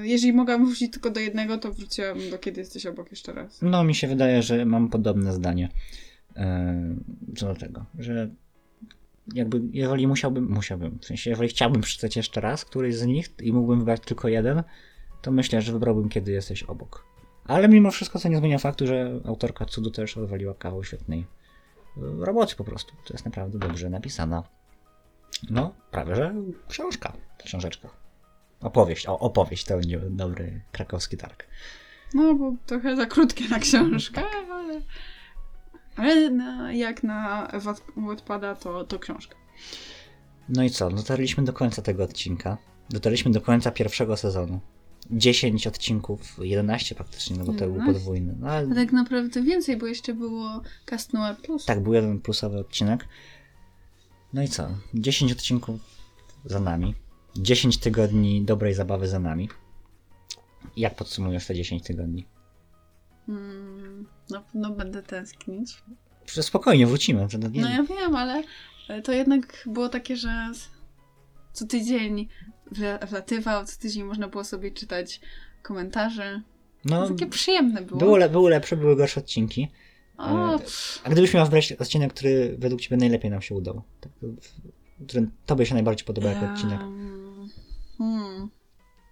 Yy, 0.01 0.09
jeżeli 0.09 0.33
mogłabym 0.33 0.67
wrócić 0.67 0.93
tylko 0.93 1.11
do 1.11 1.21
jednego, 1.21 1.59
to 1.59 1.73
wróciłabym 1.73 2.31
do 2.31 2.39
kiedy 2.39 2.61
jesteś 2.61 2.87
obok 2.87 3.11
jeszcze 3.11 3.33
raz. 3.33 3.63
No, 3.63 3.85
mi 3.85 3.95
się 3.95 4.09
wydaje, 4.09 4.43
że 4.43 4.65
mam 4.65 4.89
podobne 4.89 5.33
zdanie 5.33 5.69
e, 6.37 6.97
co 7.37 7.47
do 7.47 7.55
tego, 7.55 7.85
że 7.99 8.31
jakby, 9.35 9.61
jeżeli 9.73 10.07
musiałbym, 10.07 10.51
musiałbym, 10.51 10.99
w 10.99 11.05
sensie, 11.05 11.31
jeżeli 11.31 11.49
chciałbym 11.49 11.83
przeczytać 11.83 12.17
jeszcze 12.17 12.41
raz 12.41 12.65
któryś 12.65 12.97
z 12.97 13.07
nich 13.07 13.31
i 13.43 13.53
mógłbym 13.53 13.79
wybrać 13.79 14.01
tylko 14.01 14.29
jeden, 14.29 14.63
to 15.23 15.33
myślę, 15.33 15.63
że 15.63 15.73
wybrałbym, 15.73 16.09
kiedy 16.09 16.33
jesteś 16.33 16.63
obok. 16.63 17.07
Ale 17.45 17.69
mimo 17.69 17.91
wszystko 17.91 18.19
to 18.19 18.29
nie 18.29 18.37
zmienia 18.37 18.59
faktu, 18.59 18.87
że 18.87 19.21
autorka 19.25 19.65
cudu 19.65 19.91
też 19.91 20.17
odwaliła 20.17 20.55
kawał 20.55 20.85
świetnej 20.85 21.21
e, 21.97 22.25
roboty 22.25 22.57
po 22.57 22.65
prostu. 22.65 22.95
To 23.05 23.15
jest 23.15 23.25
naprawdę 23.25 23.59
dobrze 23.59 23.91
napisana. 23.91 24.43
No, 25.51 25.75
prawie 25.91 26.17
że 26.17 26.35
książka, 26.69 27.13
książeczka. 27.45 27.89
Opowieść, 28.61 29.07
o, 29.07 29.19
opowieść 29.19 29.65
to 29.65 29.77
będzie 29.77 30.01
dobry 30.01 30.63
krakowski 30.73 31.17
targ. 31.17 31.47
No, 32.15 32.35
bo 32.35 32.55
trochę 32.67 32.97
za 32.97 33.07
krótkie 33.07 33.49
na 33.49 33.59
książkę, 33.59 34.23
ale. 34.51 34.81
Ale 35.97 36.31
na, 36.31 36.73
jak 36.73 37.03
na 37.03 37.49
Wat- 37.53 37.83
Wattpada, 37.97 38.55
to, 38.55 38.85
to 38.85 38.99
książka. 38.99 39.35
No 40.49 40.63
i 40.63 40.71
co? 40.71 40.91
Dotarliśmy 40.91 41.45
do 41.45 41.53
końca 41.53 41.83
tego 41.83 42.05
odcinka. 42.05 42.59
Dotarliśmy 42.91 43.31
do 43.31 43.41
końca 43.41 43.71
pierwszego 43.71 44.17
sezonu. 44.17 44.61
10 45.11 45.67
odcinków, 45.67 46.37
11 46.43 46.95
praktycznie, 46.95 47.37
no 47.37 47.45
bo 47.45 47.53
to 47.53 47.59
był 47.59 47.69
11. 47.75 47.93
podwójny. 47.93 48.35
No, 48.41 48.49
ale 48.49 48.69
A 48.73 48.75
tak 48.75 48.93
naprawdę 48.93 49.43
więcej, 49.43 49.77
bo 49.77 49.87
jeszcze 49.87 50.15
było 50.15 50.63
Cast 50.87 51.13
Noir 51.13 51.37
Plus. 51.37 51.65
tak, 51.65 51.81
był 51.83 51.95
jeden 51.95 52.21
plusowy 52.21 52.59
odcinek. 52.59 53.09
No 54.33 54.43
i 54.43 54.49
co? 54.49 54.69
10 54.95 55.33
odcinków 55.33 55.81
za 56.45 56.61
nami. 56.61 56.95
10 57.37 57.79
tygodni 57.79 58.43
dobrej 58.45 58.75
zabawy 58.75 59.09
za 59.09 59.19
nami. 59.19 59.49
Jak 60.77 60.95
podsumujesz 60.97 61.47
te 61.47 61.55
10 61.55 61.83
tygodni? 61.83 62.27
Mm, 63.29 64.07
no, 64.31 64.43
no, 64.55 64.71
będę 64.71 65.03
tęsknić. 65.03 65.83
Spokojnie, 66.27 66.87
wrócimy. 66.87 67.29
To. 67.29 67.39
No 67.55 67.69
ja 67.69 67.83
wiem, 67.83 68.17
ale 68.17 68.43
to 69.05 69.13
jednak 69.13 69.65
było 69.67 69.89
takie, 69.89 70.17
że 70.17 70.51
co 71.53 71.67
tydzień 71.67 72.29
wla- 72.73 73.07
wlatywał, 73.07 73.65
co 73.67 73.79
tydzień 73.81 74.05
można 74.05 74.29
było 74.29 74.45
sobie 74.45 74.71
czytać 74.71 75.21
komentarze. 75.63 76.43
no, 76.85 77.09
Takie 77.09 77.27
przyjemne 77.27 77.83
było. 77.83 77.99
było, 77.99 78.17
le- 78.17 78.29
były 78.29 78.51
lepsze, 78.51 78.77
były 78.77 78.97
gorsze 78.97 79.21
odcinki. 79.21 79.69
O, 80.19 80.55
E, 80.55 80.59
A 81.05 81.11
gdybyś 81.11 81.35
miał 81.35 81.45
wybrać 81.45 81.73
odcinek, 81.73 82.15
który 82.15 82.57
według 82.59 82.81
Ciebie 82.81 82.97
najlepiej 82.97 83.31
nam 83.31 83.43
się 83.43 83.55
udał? 83.55 83.83
Który 85.09 85.31
Tobie 85.47 85.67
się 85.67 85.75
najbardziej 85.75 86.07
podoba 86.07 86.29
jako 86.29 86.53
odcinek? 86.53 86.81
em, 86.81 87.49
hmm. 87.99 88.49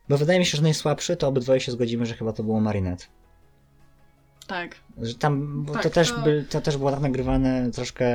Bo 0.09 0.19
wydaje 0.19 0.39
mi 0.39 0.47
się, 0.47 0.57
że 0.57 0.63
najsłabszy 0.63 1.17
to 1.17 1.29
obydwoje 1.29 1.61
się 1.61 1.73
zgodzimy, 1.73 2.07
że 2.07 2.15
chyba 2.15 2.33
to 2.33 2.43
było 2.43 2.61
Marinette. 2.61 3.05
Tak. 4.51 4.75
Że 5.03 5.15
tam, 5.15 5.65
bo 5.65 5.73
Tak, 5.73 5.83
to, 5.83 5.91
też 5.91 6.13
to- 6.13 6.21
by, 6.23 6.45
to 6.51 6.61
też 6.61 6.77
było 6.77 6.91
tak 6.91 7.01
nagrywane 7.01 7.71
troszkę, 7.71 8.07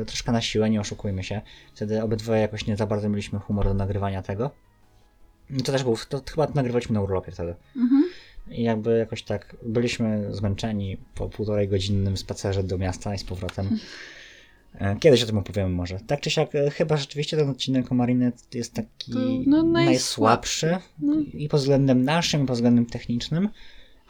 e, 0.00 0.04
troszkę 0.04 0.32
na 0.32 0.40
siłę, 0.40 0.70
nie 0.70 0.80
oszukujmy 0.80 1.24
się. 1.24 1.40
Wtedy 1.74 2.02
obydwoje 2.02 2.40
jakoś 2.40 2.66
nie 2.66 2.76
za 2.76 2.86
bardzo 2.86 3.08
mieliśmy 3.08 3.38
humor 3.38 3.64
do 3.64 3.74
nagrywania 3.74 4.22
tego. 4.22 4.50
I 5.50 5.62
To 5.62 5.72
też 5.72 5.82
był, 5.84 5.96
to 6.08 6.22
chyba 6.30 6.46
nagrywaliśmy 6.54 6.94
na 6.94 7.00
urlopie 7.00 7.32
wtedy. 7.32 7.54
Mhm. 7.76 8.04
I 8.50 8.62
jakby 8.62 8.98
jakoś 8.98 9.22
tak 9.22 9.56
byliśmy 9.62 10.28
zmęczeni 10.34 10.96
po 11.14 11.28
półtorej 11.28 11.68
godzinnym 11.68 12.16
spacerze 12.16 12.62
do 12.64 12.78
miasta 12.78 13.14
i 13.14 13.18
z 13.18 13.24
powrotem. 13.24 13.78
E, 14.74 14.96
Kiedyś 14.96 15.22
o 15.22 15.26
tym 15.26 15.38
opowiemy 15.38 15.70
może. 15.70 16.00
Tak 16.06 16.20
czy 16.20 16.30
siak, 16.30 16.54
e, 16.54 16.70
chyba 16.70 16.96
rzeczywiście 16.96 17.36
ten 17.36 17.50
odcinek 17.50 17.92
o 17.92 17.94
Marinette 17.94 18.58
jest 18.58 18.74
taki 18.74 19.12
no, 19.46 19.62
najsłabszy. 19.62 20.66
najsłabszy. 20.66 20.88
No. 20.98 21.14
I 21.34 21.48
pod 21.48 21.60
względem 21.60 22.04
naszym, 22.04 22.42
i 22.42 22.46
pod 22.46 22.56
względem 22.56 22.86
technicznym. 22.86 23.48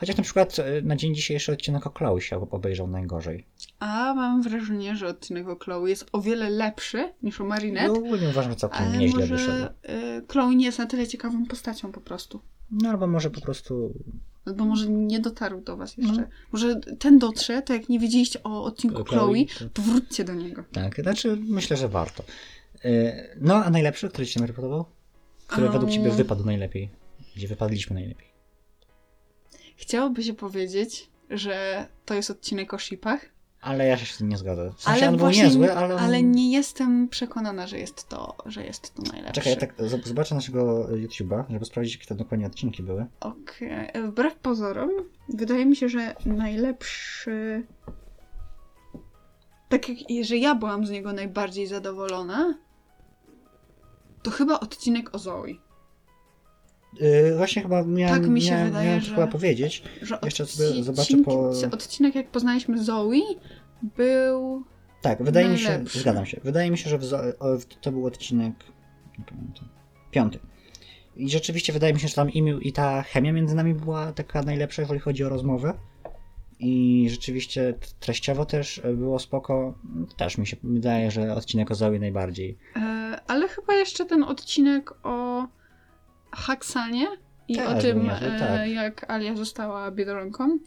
Chociaż 0.01 0.17
na 0.17 0.23
przykład 0.25 0.59
e, 0.59 0.83
na 0.83 0.97
dzień 0.97 1.15
dzisiejszy 1.15 1.53
odcinek 1.53 1.87
o 1.87 1.91
Chloe 1.91 2.21
się 2.21 2.51
obejrzał 2.51 2.87
najgorzej. 2.87 3.47
A 3.81 4.15
mam 4.15 4.43
wrażenie, 4.43 4.97
że 4.97 5.07
odcinek 5.07 5.49
o 5.49 5.57
Chloe 5.57 5.87
jest 5.91 6.07
o 6.13 6.21
wiele 6.21 6.51
lepszy 6.51 7.13
niż 7.23 7.41
o 7.41 7.45
No, 7.45 7.49
Marinette. 7.51 7.93
ogólnie 7.93 8.29
uważam, 8.29 8.53
że 8.53 8.57
całkiem 8.57 8.83
ale 8.83 8.99
nieźle 8.99 9.21
może 9.21 9.37
wyszedł. 9.37 9.65
y, 9.65 10.27
Chloe 10.33 10.55
nie 10.57 10.67
jest 10.67 10.79
na 10.79 10.87
tyle 10.87 11.07
ciekawą 11.07 11.47
postacią 11.47 11.93
po 11.93 12.01
prostu. 12.01 12.41
No 12.71 12.89
albo 12.91 13.07
może 13.07 13.31
po 13.31 13.41
prostu... 13.41 13.93
Albo 14.47 14.65
może 14.65 14.89
nie 14.89 15.21
dotarł 15.21 15.61
do 15.61 15.77
was 15.77 15.97
jeszcze. 15.97 16.13
No. 16.21 16.27
Może 16.53 16.77
ten 16.99 17.19
dotrze, 17.19 17.63
to 17.63 17.73
jak 17.73 17.89
nie 17.89 17.99
wiedzieliście 17.99 18.43
o 18.43 18.65
odcinku 18.65 19.05
Chloe, 19.05 19.21
Chloe, 19.45 19.45
to- 19.59 19.69
to 19.73 19.83
wróćcie 19.83 20.25
do 20.25 20.35
niego. 20.35 20.65
Tak, 20.73 21.01
znaczy 21.03 21.39
myślę, 21.49 21.77
że 21.77 21.89
warto. 21.89 22.25
E, 22.85 23.15
No, 23.41 23.65
a 23.65 23.71
najlepszy, 23.71 24.09
który 24.09 24.27
Ci 24.27 24.33
się 24.33 24.41
najbardziej 24.41 24.57
podobał? 24.65 24.85
Który 25.47 25.63
Um. 25.67 25.73
według 25.73 25.91
Ciebie 25.93 26.11
wypadł 26.11 26.45
najlepiej? 26.45 26.91
Gdzie 27.37 27.49
wypadliśmy 27.49 27.95
najlepiej? 27.95 28.29
Chciałoby 29.79 30.23
się 30.23 30.35
powiedzieć, 30.35 31.11
że 31.31 31.87
to 32.05 32.15
jest 32.15 32.31
odcinek 32.31 32.75
o 32.75 32.79
shipach, 32.79 33.21
Ale 33.61 33.87
ja 33.87 33.97
się 33.97 34.15
z 34.15 34.19
tym 34.19 34.29
nie 34.29 34.39
zgadzam. 34.39 34.73
W 34.73 34.83
sensie 34.83 35.03
ale 35.03 35.09
on 35.13 35.17
był 35.17 35.31
niezły, 35.31 35.73
ale... 35.75 35.97
ale 35.97 36.23
nie 36.23 36.53
jestem 36.53 37.09
przekonana, 37.09 37.67
że 37.67 37.79
jest 37.79 38.09
to, 38.09 38.37
że 38.47 38.65
jest 38.65 38.95
to 38.95 39.03
najlepsze. 39.03 39.33
Czekaj, 39.33 39.53
ja 39.53 39.61
tak 39.61 39.75
zobaczę 40.05 40.35
naszego 40.35 40.89
YouTube'a, 40.89 41.45
żeby 41.51 41.65
sprawdzić, 41.65 41.95
jakie 41.95 42.07
to 42.07 42.15
dokładnie 42.15 42.47
odcinki 42.47 42.83
były. 42.83 43.07
Okej. 43.21 43.89
Wbrew 44.09 44.37
pozorom, 44.37 44.91
wydaje 45.29 45.67
mi 45.67 45.77
się, 45.77 45.89
że 45.89 46.15
najlepszy. 46.27 47.67
Tak 49.69 49.89
jak 49.89 50.27
że 50.27 50.37
ja 50.37 50.55
byłam 50.55 50.87
z 50.87 50.91
niego 50.91 51.13
najbardziej 51.13 51.67
zadowolona, 51.67 52.55
to 54.23 54.31
chyba 54.31 54.61
odcinek 54.61 55.15
o 55.15 55.19
Zoe. 55.19 55.55
Yy, 57.01 57.37
właśnie 57.37 57.63
chyba 57.63 57.85
miałem, 57.85 58.21
Tak 58.23 58.31
mi 58.31 58.43
się 58.43 58.51
miałem, 58.51 58.67
wydaje, 58.67 58.87
miałem 58.87 59.01
że- 59.03 59.15
chyba 59.15 59.27
powiedzieć. 59.27 59.83
Że 60.03 60.19
Jeszcze 60.25 60.47
sobie 60.47 60.83
zobaczę 60.83 61.17
po- 61.25 61.51
Odcinek, 61.73 62.15
jak 62.15 62.29
poznaliśmy 62.31 62.85
Zoe, 62.85 63.13
był. 63.97 64.65
Tak, 65.03 65.23
wydaje 65.23 65.49
mi 65.49 65.59
się, 65.59 65.69
Najlepszy. 65.69 65.99
zgadzam 66.01 66.27
się. 66.27 66.41
Wydaje 66.45 66.71
mi 66.71 66.79
się, 66.79 66.91
że 66.91 66.99
w, 66.99 67.65
to 67.81 67.93
był 67.93 68.07
odcinek 68.07 68.53
nie 69.19 69.25
pamiętam, 69.25 69.69
piąty. 70.11 70.39
I 71.17 71.31
rzeczywiście 71.31 71.73
wydaje 71.73 71.95
mi 71.95 72.01
się, 72.01 72.09
że 72.09 72.15
tam 72.15 72.31
i, 72.31 72.43
mi- 72.43 72.69
i 72.69 72.73
ta 72.73 73.03
chemia 73.03 73.33
między 73.33 73.55
nami 73.55 73.75
była 73.75 74.13
taka 74.13 74.43
najlepsza, 74.43 74.83
jeżeli 74.83 75.01
chodzi 75.01 75.25
o 75.25 75.29
rozmowę. 75.29 75.75
I 76.61 77.07
rzeczywiście 77.11 77.75
treściowo 78.01 78.45
też 78.47 78.79
e, 78.85 78.93
było 78.95 79.19
spoko. 79.19 79.75
Też 80.17 80.39
mi 80.39 80.47
się 80.47 80.57
wydaje, 80.63 81.11
że 81.11 81.35
odcinek 81.35 81.71
o 81.71 81.75
Zoe 81.75 81.99
najbardziej. 81.99 82.59
E, 82.77 82.81
ale 83.27 83.49
chyba 83.49 83.75
jeszcze 83.75 84.05
ten 84.07 84.23
odcinek 84.23 84.91
o 85.03 85.47
Haksanie 86.33 87.07
I 87.49 87.55
Też 87.55 87.67
o 87.69 87.81
tym, 87.81 88.11
e, 88.11 88.39
tak. 88.39 88.71
jak 88.71 89.11
Alia 89.11 89.37
została 89.37 89.91
Biedronką, 89.91 90.59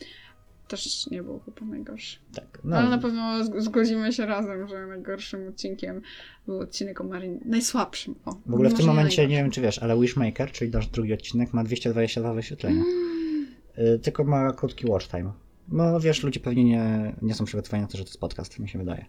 też 0.67 1.07
nie 1.07 1.23
był 1.23 1.39
chyba 1.39 1.65
najgorszy. 1.65 2.19
Tak, 2.33 2.59
no, 2.63 2.77
Ale 2.77 2.89
na 2.89 2.97
pewno 2.97 3.43
zgodzimy 3.61 4.13
się 4.13 4.25
razem, 4.25 4.67
że 4.67 4.87
najgorszym 4.87 5.47
odcinkiem 5.47 6.01
był 6.45 6.59
odcinek 6.59 7.01
o 7.01 7.03
Marin. 7.03 7.39
Najsłabszym. 7.45 8.15
O, 8.25 8.31
w 8.45 8.53
ogóle 8.53 8.69
w 8.69 8.73
tym 8.73 8.85
momencie, 8.85 9.27
nie 9.27 9.35
wiem 9.35 9.51
czy 9.51 9.61
wiesz, 9.61 9.79
ale 9.79 9.99
Wishmaker, 9.99 10.51
czyli 10.51 10.71
nasz 10.71 10.87
drugi 10.87 11.13
odcinek, 11.13 11.53
ma 11.53 11.63
222 11.63 12.33
wyświetlenia. 12.33 12.81
Mm. 12.81 13.47
Y, 13.77 13.99
tylko 13.99 14.23
ma 14.23 14.53
krótki 14.53 14.87
watch 14.87 15.07
time. 15.07 15.31
No 15.67 15.99
wiesz, 15.99 16.23
ludzie 16.23 16.39
pewnie 16.39 16.63
nie, 16.63 17.15
nie 17.21 17.33
są 17.33 17.45
przygotowani 17.45 17.81
na 17.81 17.87
to, 17.87 17.97
że 17.97 18.03
to 18.03 18.09
jest 18.09 18.19
podcast, 18.19 18.59
mi 18.59 18.69
się 18.69 18.79
wydaje. 18.79 19.05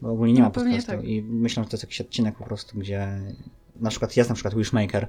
Bo 0.00 0.10
ogólnie 0.10 0.32
nie 0.32 0.40
No, 0.40 0.44
ma 0.44 0.50
podcastu 0.50 0.90
tak. 0.90 1.04
i 1.04 1.22
myślę, 1.22 1.64
że 1.64 1.70
to 1.70 1.74
jest 1.74 1.84
jakiś 1.84 2.00
odcinek 2.00 2.36
po 2.36 2.44
prostu, 2.44 2.78
gdzie 2.78 3.08
na 3.76 3.90
przykład 3.90 4.16
jest 4.16 4.30
na 4.30 4.34
przykład 4.34 4.54
Wishmaker, 4.54 5.08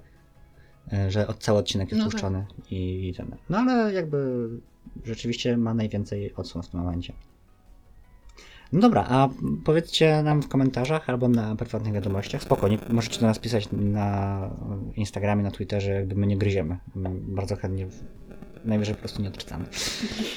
że 1.10 1.28
od 1.28 1.38
cały 1.38 1.60
odcinek 1.60 1.90
jest 1.92 2.00
No 2.00 2.06
tak. 2.06 2.12
puszczony 2.12 2.46
i, 2.72 3.14
ten. 3.18 3.36
No 3.50 3.58
ale 3.58 3.94
jakby 3.94 4.50
rzeczywiście 5.06 5.58
ma 5.58 5.74
najwięcej 5.74 6.34
odsłon 6.36 6.64
w 6.64 6.68
tym 6.70 6.80
momencie. 6.80 7.14
No 8.72 8.80
dobra, 8.80 9.06
a 9.10 9.30
powiedzcie 9.66 10.24
nam 10.24 10.42
w 10.42 10.48
komentarzach 10.48 11.10
albo 11.10 11.30
na 11.30 11.56
prywatnych 11.56 11.94
wiadomościach, 11.94 12.42
spokojnie, 12.44 12.78
możecie 12.90 13.20
do 13.20 13.26
nas 13.28 13.40
pisać 13.40 13.68
na 13.72 14.50
Instagramie, 14.96 15.44
na 15.44 15.52
Twitterze, 15.52 15.92
jakby 15.92 16.16
my 16.16 16.28
nie 16.28 16.38
gryziemy. 16.38 16.78
Bardzo 17.22 17.56
chętnie, 17.56 17.88
najwyżej 18.66 18.96
po 18.96 19.00
prostu 19.00 19.22
nie 19.22 19.28
odczytamy. 19.28 19.66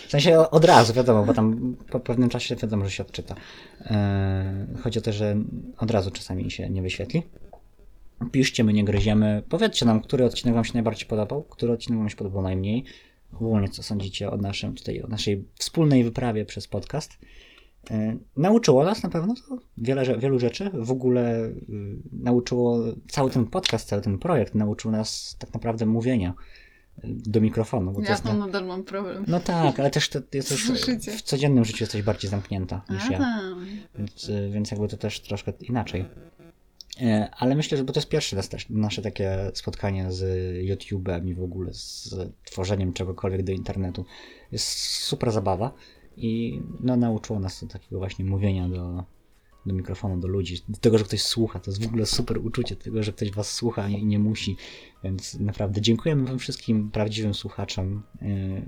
W 0.07 0.11
sensie 0.11 0.39
od 0.39 0.65
razu, 0.65 0.93
wiadomo, 0.95 1.25
bo 1.25 1.35
tam 1.35 1.77
po 1.91 2.01
pewnym 2.01 2.29
czasie 2.29 2.57
wiadomo, 2.57 2.85
że 2.85 2.91
się 2.91 3.03
odczyta. 3.03 3.35
Eee, 3.81 3.97
Chodzi 4.83 4.99
o 4.99 5.03
to, 5.03 5.13
że 5.13 5.37
od 5.79 5.91
razu 5.91 6.11
czasami 6.11 6.51
się 6.51 6.71
nie 6.71 6.83
wyświetli. 6.83 7.23
Piszcie, 8.33 8.65
my 8.65 8.73
nie 8.73 8.85
gryziemy. 8.85 9.43
Powiedzcie 9.49 9.87
nam, 9.87 10.01
który 10.01 10.25
odcinek 10.25 10.55
Wam 10.55 10.65
się 10.65 10.75
najbardziej 10.75 11.09
podobał, 11.09 11.43
który 11.43 11.73
odcinek 11.73 11.99
Wam 11.99 12.09
się 12.09 12.17
podobał 12.17 12.43
najmniej. 12.43 12.85
Ogólnie 13.33 13.69
co 13.69 13.83
sądzicie 13.83 14.31
o, 14.31 14.37
naszym, 14.37 14.75
tutaj, 14.75 15.03
o 15.03 15.07
naszej 15.07 15.45
wspólnej 15.55 16.05
wyprawie 16.05 16.45
przez 16.45 16.69
podcast. 16.69 17.19
E, 17.91 18.17
Nauczyło 18.37 18.85
nas 18.85 19.03
na 19.03 19.09
pewno 19.09 19.35
to 19.35 19.59
wiele, 19.79 20.19
wielu 20.19 20.39
rzeczy. 20.39 20.71
W 20.75 20.91
ogóle 20.91 21.47
y, 21.47 21.63
nauczyło 22.13 22.79
cały 23.09 23.31
ten 23.31 23.47
podcast, 23.47 23.89
cały 23.89 24.03
ten 24.03 24.19
projekt 24.19 24.55
nauczył 24.55 24.91
nas 24.91 25.37
tak 25.39 25.55
naprawdę 25.55 25.87
mówienia 25.87 26.35
y, 26.99 27.01
do 27.05 27.41
mikrofonu. 27.41 27.93
Bo 27.93 27.99
to 27.99 28.05
Ja 28.05 28.11
jest 28.11 28.25
tam 28.25 28.39
na... 28.39 28.47
nadal 28.47 28.67
mam 28.67 28.85
problem. 28.85 29.25
No 29.29 29.41
tak, 29.41 29.81
ale 29.81 29.91
też 29.91 30.09
to 30.09 30.19
jesteś, 30.35 30.63
w 31.19 31.23
codziennym 31.23 31.65
życiu 31.65 31.83
jesteś 31.85 32.03
bardziej 32.03 32.31
zamknięta 32.31 32.85
niż 32.91 33.11
ja. 33.11 33.19
A, 33.19 33.41
Więc, 33.99 34.29
y, 34.29 34.51
więc 34.53 34.71
jakby 34.71 34.89
to 34.89 34.97
też 34.97 35.21
troszkę 35.21 35.53
inaczej. 35.61 36.05
E, 37.01 37.31
Ale 37.37 37.55
myślę, 37.55 37.79
że 37.79 37.85
bo 37.85 37.93
to 37.93 38.01
jest 38.01 38.09
pierwsze 38.09 38.37
nasze 38.71 39.03
takie 39.03 39.51
spotkanie 39.55 40.13
z 40.13 40.23
YouTube'em 40.69 41.29
i 41.29 41.35
w 41.35 41.43
ogóle 41.43 41.75
z 41.75 42.15
tworzeniem 42.45 42.93
czegokolwiek 42.93 43.43
do 43.43 43.53
internetu. 43.53 44.05
Jest 44.53 44.69
super 44.79 45.33
zabawa 45.33 45.73
i 46.17 46.61
no, 46.81 46.97
nauczyło 46.97 47.41
nas 47.41 47.61
to 47.61 47.67
takiego 47.67 47.99
właśnie 47.99 48.25
mówienia 48.25 48.69
do, 48.69 49.05
do 49.67 49.75
mikrofonu, 49.75 50.21
do 50.21 50.29
ludzi, 50.29 50.63
do 50.69 50.79
tego, 50.79 50.99
że 50.99 51.05
ktoś 51.05 51.23
słucha. 51.23 51.61
To 51.61 51.71
jest 51.71 51.85
w 51.85 51.87
ogóle 51.87 52.07
super 52.07 52.39
uczucie 52.39 52.77
tego, 52.77 53.03
że 53.03 53.13
ktoś 53.13 53.31
was 53.31 53.53
słucha 53.53 53.89
i 53.89 54.07
nie 54.07 54.19
musi. 54.19 54.57
Więc 55.05 55.35
naprawdę 55.35 55.81
dziękujemy 55.81 56.25
wam 56.25 56.39
wszystkim 56.39 56.91
prawdziwym 56.91 57.35
słuchaczom 57.35 58.03
y, 58.23 58.63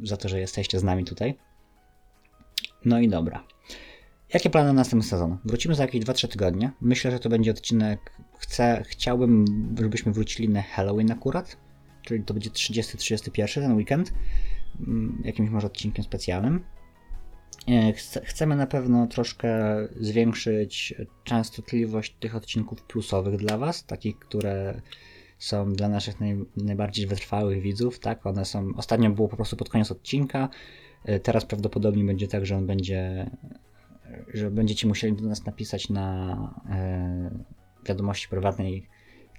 za 0.00 0.16
to, 0.16 0.28
że 0.28 0.40
jesteście 0.40 0.78
z 0.78 0.82
nami 0.82 1.04
tutaj. 1.04 1.34
No 2.84 3.00
i 3.00 3.08
dobra. 3.08 3.44
Jakie 4.34 4.50
plany 4.50 4.66
na 4.66 4.72
następny 4.72 5.08
sezon? 5.08 5.38
Wrócimy 5.44 5.74
za 5.74 5.82
jakieś 5.82 6.04
2-3 6.04 6.28
tygodnie. 6.28 6.70
Myślę, 6.80 7.10
że 7.10 7.18
to 7.18 7.28
będzie 7.28 7.50
odcinek. 7.50 8.12
Chcę, 8.38 8.82
chciałbym, 8.88 9.44
żebyśmy 9.80 10.12
wrócili 10.12 10.48
na 10.48 10.62
Halloween 10.62 11.12
akurat. 11.12 11.56
Czyli 12.02 12.24
to 12.24 12.34
będzie 12.34 12.50
30-31 12.50 13.54
ten 13.54 13.76
weekend. 13.76 14.12
Mm, 14.80 15.22
Jakimś 15.24 15.50
może 15.50 15.66
odcinkiem 15.66 16.04
specjalnym. 16.04 16.64
E, 17.68 17.92
chce- 17.92 18.24
Chcemy 18.24 18.56
na 18.56 18.66
pewno 18.66 19.06
troszkę 19.06 19.58
zwiększyć 20.00 20.94
częstotliwość 21.24 22.16
tych 22.20 22.36
odcinków 22.36 22.82
plusowych 22.82 23.36
dla 23.36 23.58
Was, 23.58 23.86
takich, 23.86 24.18
które 24.18 24.80
są 25.38 25.72
dla 25.72 25.88
naszych 25.88 26.20
naj, 26.20 26.44
najbardziej 26.56 27.06
wytrwałych 27.06 27.62
widzów, 27.62 27.98
tak? 27.98 28.26
One 28.26 28.44
są. 28.44 28.68
Ostatnio 28.76 29.10
było 29.10 29.28
po 29.28 29.36
prostu 29.36 29.56
pod 29.56 29.68
koniec 29.68 29.90
odcinka. 29.90 30.48
E, 31.04 31.20
Teraz 31.20 31.44
prawdopodobnie 31.44 32.04
będzie 32.04 32.28
tak, 32.28 32.46
że 32.46 32.56
on 32.56 32.66
będzie 32.66 33.30
że 34.34 34.50
będziecie 34.50 34.86
musieli 34.86 35.16
do 35.16 35.28
nas 35.28 35.46
napisać 35.46 35.88
na 35.88 36.36
e, 36.70 37.44
wiadomości 37.86 38.28
prywatnej 38.28 38.86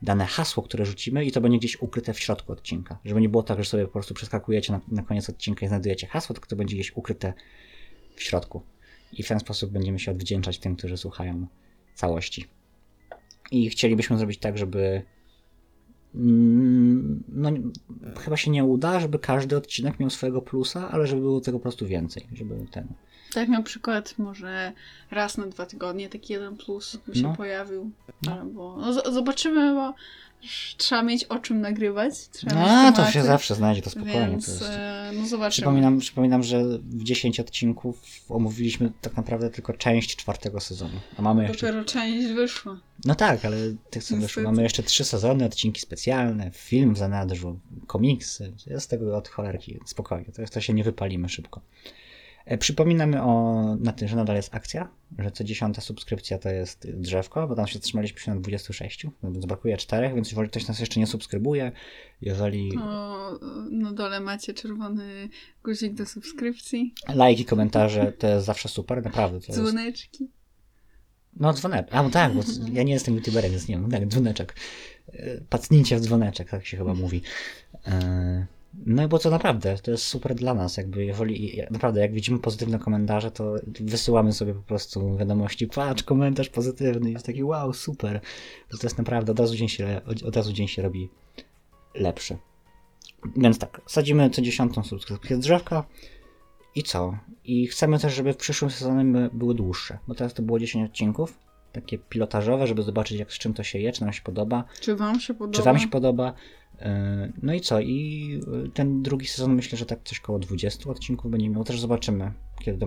dane 0.01 0.25
hasło, 0.25 0.63
które 0.63 0.85
rzucimy 0.85 1.25
i 1.25 1.31
to 1.31 1.41
będzie 1.41 1.57
gdzieś 1.57 1.81
ukryte 1.81 2.13
w 2.13 2.19
środku 2.19 2.51
odcinka. 2.51 2.99
Żeby 3.05 3.21
nie 3.21 3.29
było 3.29 3.43
tak, 3.43 3.57
że 3.57 3.69
sobie 3.69 3.85
po 3.85 3.91
prostu 3.91 4.13
przeskakujecie 4.13 4.73
na, 4.73 4.81
na 4.87 5.01
koniec 5.01 5.29
odcinka 5.29 5.65
i 5.65 5.69
znajdujecie 5.69 6.07
hasło, 6.07 6.33
tylko 6.33 6.49
to 6.49 6.55
będzie 6.55 6.75
gdzieś 6.75 6.95
ukryte 6.95 7.33
w 8.15 8.23
środku. 8.23 8.61
I 9.13 9.23
w 9.23 9.27
ten 9.27 9.39
sposób 9.39 9.71
będziemy 9.71 9.99
się 9.99 10.11
odwdzięczać 10.11 10.59
tym, 10.59 10.75
którzy 10.75 10.97
słuchają 10.97 11.47
całości. 11.95 12.45
I 13.51 13.69
chcielibyśmy 13.69 14.17
zrobić 14.17 14.39
tak, 14.39 14.57
żeby 14.57 15.01
mm, 16.15 17.23
no, 17.27 17.51
chyba 18.19 18.37
się 18.37 18.51
nie 18.51 18.63
uda, 18.63 18.99
żeby 18.99 19.19
każdy 19.19 19.57
odcinek 19.57 19.99
miał 19.99 20.09
swojego 20.09 20.41
plusa, 20.41 20.91
ale 20.91 21.07
żeby 21.07 21.21
było 21.21 21.41
tego 21.41 21.59
po 21.59 21.63
prostu 21.63 21.87
więcej, 21.87 22.27
żeby 22.33 22.65
ten 22.71 22.87
tak 23.33 23.49
na 23.49 23.61
przykład 23.61 24.17
może 24.17 24.71
raz 25.11 25.37
na 25.37 25.47
dwa 25.47 25.65
tygodnie 25.65 26.09
taki 26.09 26.33
jeden 26.33 26.57
plus 26.57 26.97
by 27.07 27.15
się 27.15 27.23
No. 27.23 27.35
pojawił. 27.35 27.91
No. 28.21 28.39
Albo 28.39 28.77
no, 28.77 29.11
zobaczymy, 29.11 29.73
bo 29.73 29.93
trzeba 30.77 31.03
mieć 31.03 31.23
o 31.23 31.39
czym 31.39 31.61
nagrywać. 31.61 32.13
Trzeba 32.29 32.87
A, 32.87 32.91
to 32.91 33.11
się 33.11 33.23
zawsze 33.23 33.55
znajdzie, 33.55 33.81
to 33.81 33.89
spokojnie. 33.89 34.27
Więc 34.29 34.45
to 34.45 34.51
jest... 34.51 34.77
e, 34.77 35.11
no 35.15 35.27
zobaczymy. 35.27 35.51
Przypominam, 35.63 35.99
przypominam, 35.99 36.43
że 36.43 36.63
w 36.79 37.03
10 37.03 37.39
odcinków 37.39 38.01
omówiliśmy 38.29 38.91
tak 39.01 39.17
naprawdę 39.17 39.49
tylko 39.49 39.73
część 39.73 40.15
czwartego 40.15 40.59
sezonu. 40.59 40.99
A 41.17 41.21
mamy 41.21 41.43
jeszcze. 41.43 41.67
Dopiero 41.67 41.85
część 41.85 42.27
wyszła. 42.27 42.79
No 43.05 43.15
tak, 43.15 43.45
ale 43.45 43.57
tych 43.89 44.03
co 44.03 44.15
wyszło. 44.17 44.43
Mamy 44.43 44.63
jeszcze 44.63 44.83
trzy 44.83 45.03
sezony, 45.03 45.45
odcinki 45.45 45.81
specjalne, 45.81 46.51
film 46.51 46.93
w 46.93 46.97
zanadrzu, 46.97 47.59
komiksy. 47.87 48.53
Jest 48.67 48.89
tego 48.89 49.17
od 49.17 49.27
cholerki. 49.27 49.79
Spokojnie, 49.85 50.25
to, 50.25 50.43
to 50.51 50.61
się 50.61 50.73
nie 50.73 50.83
wypalimy 50.83 51.29
szybko. 51.29 51.61
E, 52.45 52.57
Przypominamy 52.57 53.21
o, 53.21 53.63
na 53.79 53.93
tym, 53.93 54.07
że 54.07 54.15
nadal 54.15 54.35
jest 54.35 54.55
akcja, 54.55 54.89
że 55.19 55.31
co 55.31 55.43
dziesiąta 55.43 55.81
subskrypcja 55.81 56.37
to 56.37 56.49
jest 56.49 56.91
drzewko, 56.91 57.47
bo 57.47 57.55
tam 57.55 57.67
się 57.67 57.79
trzymaliśmy 57.79 58.19
się 58.19 58.33
na 58.33 58.41
26, 58.41 59.07
więc 59.23 59.45
brakuje 59.45 59.77
czterech, 59.77 60.15
więc 60.15 60.31
jeżeli 60.31 60.49
ktoś 60.49 60.67
nas 60.67 60.79
jeszcze 60.79 60.99
nie 60.99 61.07
subskrybuje, 61.07 61.71
jeżeli 62.21 62.77
O, 62.77 63.39
na 63.71 63.93
dole 63.93 64.19
macie 64.19 64.53
czerwony 64.53 65.29
guzik 65.63 65.93
do 65.93 66.05
subskrypcji, 66.05 66.93
lajki, 67.15 67.45
komentarze, 67.45 68.11
to 68.11 68.27
jest 68.27 68.45
zawsze 68.45 68.69
super, 68.69 69.03
naprawdę. 69.03 69.39
To 69.39 69.47
jest... 69.47 69.59
dzwoneczki. 69.59 70.27
No 71.35 71.53
dzwoneczek, 71.53 71.95
a 71.95 72.03
bo 72.03 72.09
tak, 72.09 72.33
bo 72.33 72.41
ja 72.71 72.83
nie 72.83 72.93
jestem 72.93 73.15
youtuberem, 73.15 73.51
więc 73.51 73.67
nie 73.67 73.75
wiem, 73.75 73.91
tak, 73.91 74.07
dzwoneczek. 74.07 74.55
E, 75.13 75.41
Pacnijcie 75.49 75.97
w 75.97 76.01
dzwoneczek, 76.01 76.49
tak 76.49 76.65
się 76.65 76.77
chyba 76.77 76.93
mówi. 76.93 77.21
E, 77.87 78.45
No 78.85 79.07
bo 79.07 79.19
to 79.19 79.29
naprawdę, 79.29 79.77
to 79.77 79.91
jest 79.91 80.03
super 80.03 80.35
dla 80.35 80.53
nas, 80.53 80.77
jakby 80.77 81.05
jeżeli, 81.05 81.61
naprawdę 81.71 82.01
jak 82.01 82.13
widzimy 82.13 82.39
pozytywne 82.39 82.79
komentarze, 82.79 83.31
to 83.31 83.55
wysyłamy 83.79 84.33
sobie 84.33 84.53
po 84.53 84.61
prostu 84.61 85.17
wiadomości, 85.17 85.67
patrz, 85.67 86.03
komentarz 86.03 86.49
pozytywny, 86.49 87.11
jest 87.11 87.25
taki 87.25 87.43
wow, 87.43 87.73
super. 87.73 88.21
To, 88.69 88.77
jest 88.83 88.97
naprawdę, 88.97 89.31
od 89.31 89.39
razu 89.39 89.55
dzień 89.55 89.67
się, 89.67 90.01
od 90.25 90.35
razu 90.35 90.53
dzień 90.53 90.67
się 90.67 90.81
robi 90.81 91.09
lepszy. 91.95 92.37
Więc 93.37 93.59
tak, 93.59 93.81
sadzimy 93.87 94.29
co 94.29 94.41
dziesiątą 94.41 94.83
subskrypcję 94.83 95.37
drzewka 95.37 95.83
i 96.75 96.83
co? 96.83 97.17
I 97.43 97.67
chcemy 97.67 97.99
też, 97.99 98.15
żeby 98.15 98.33
w 98.33 98.37
przyszłym 98.37 98.71
sezonie 98.71 99.05
by- 99.05 99.29
były 99.33 99.55
dłuższe, 99.55 99.97
bo 100.07 100.15
teraz 100.15 100.33
to 100.33 100.41
było 100.43 100.59
10 100.59 100.89
odcinków, 100.89 101.39
takie 101.73 101.97
pilotażowe, 101.97 102.67
żeby 102.67 102.83
zobaczyć 102.83 103.19
jak 103.19 103.33
z 103.33 103.37
czym 103.37 103.53
to 103.53 103.63
się 103.63 103.79
je, 103.79 103.91
czy 103.91 104.01
nam 104.01 104.13
się 104.13 104.21
podoba, 104.21 104.63
Czy 104.79 104.95
wam 104.95 105.19
się 105.19 105.33
podoba? 105.33 105.57
czy 105.57 105.63
wam 105.63 105.79
się 105.79 105.87
podoba. 105.87 106.33
Yy, 106.79 106.85
No 107.43 107.53
i 107.53 107.61
co? 107.61 107.79
I 107.79 108.27
yy, 108.47 108.69
ten 108.73 109.01
drugi 109.01 109.27
sezon 109.27 109.55
myślę, 109.55 109.77
że 109.77 109.85
tak 109.85 109.99
coś 110.03 110.19
koło 110.19 110.39
20 110.39 110.89
odcinków 110.89 111.31
będzie 111.31 111.49
miał. 111.49 111.63
Też 111.63 111.79
zobaczymy, 111.79 112.31
kiedy 112.59 112.85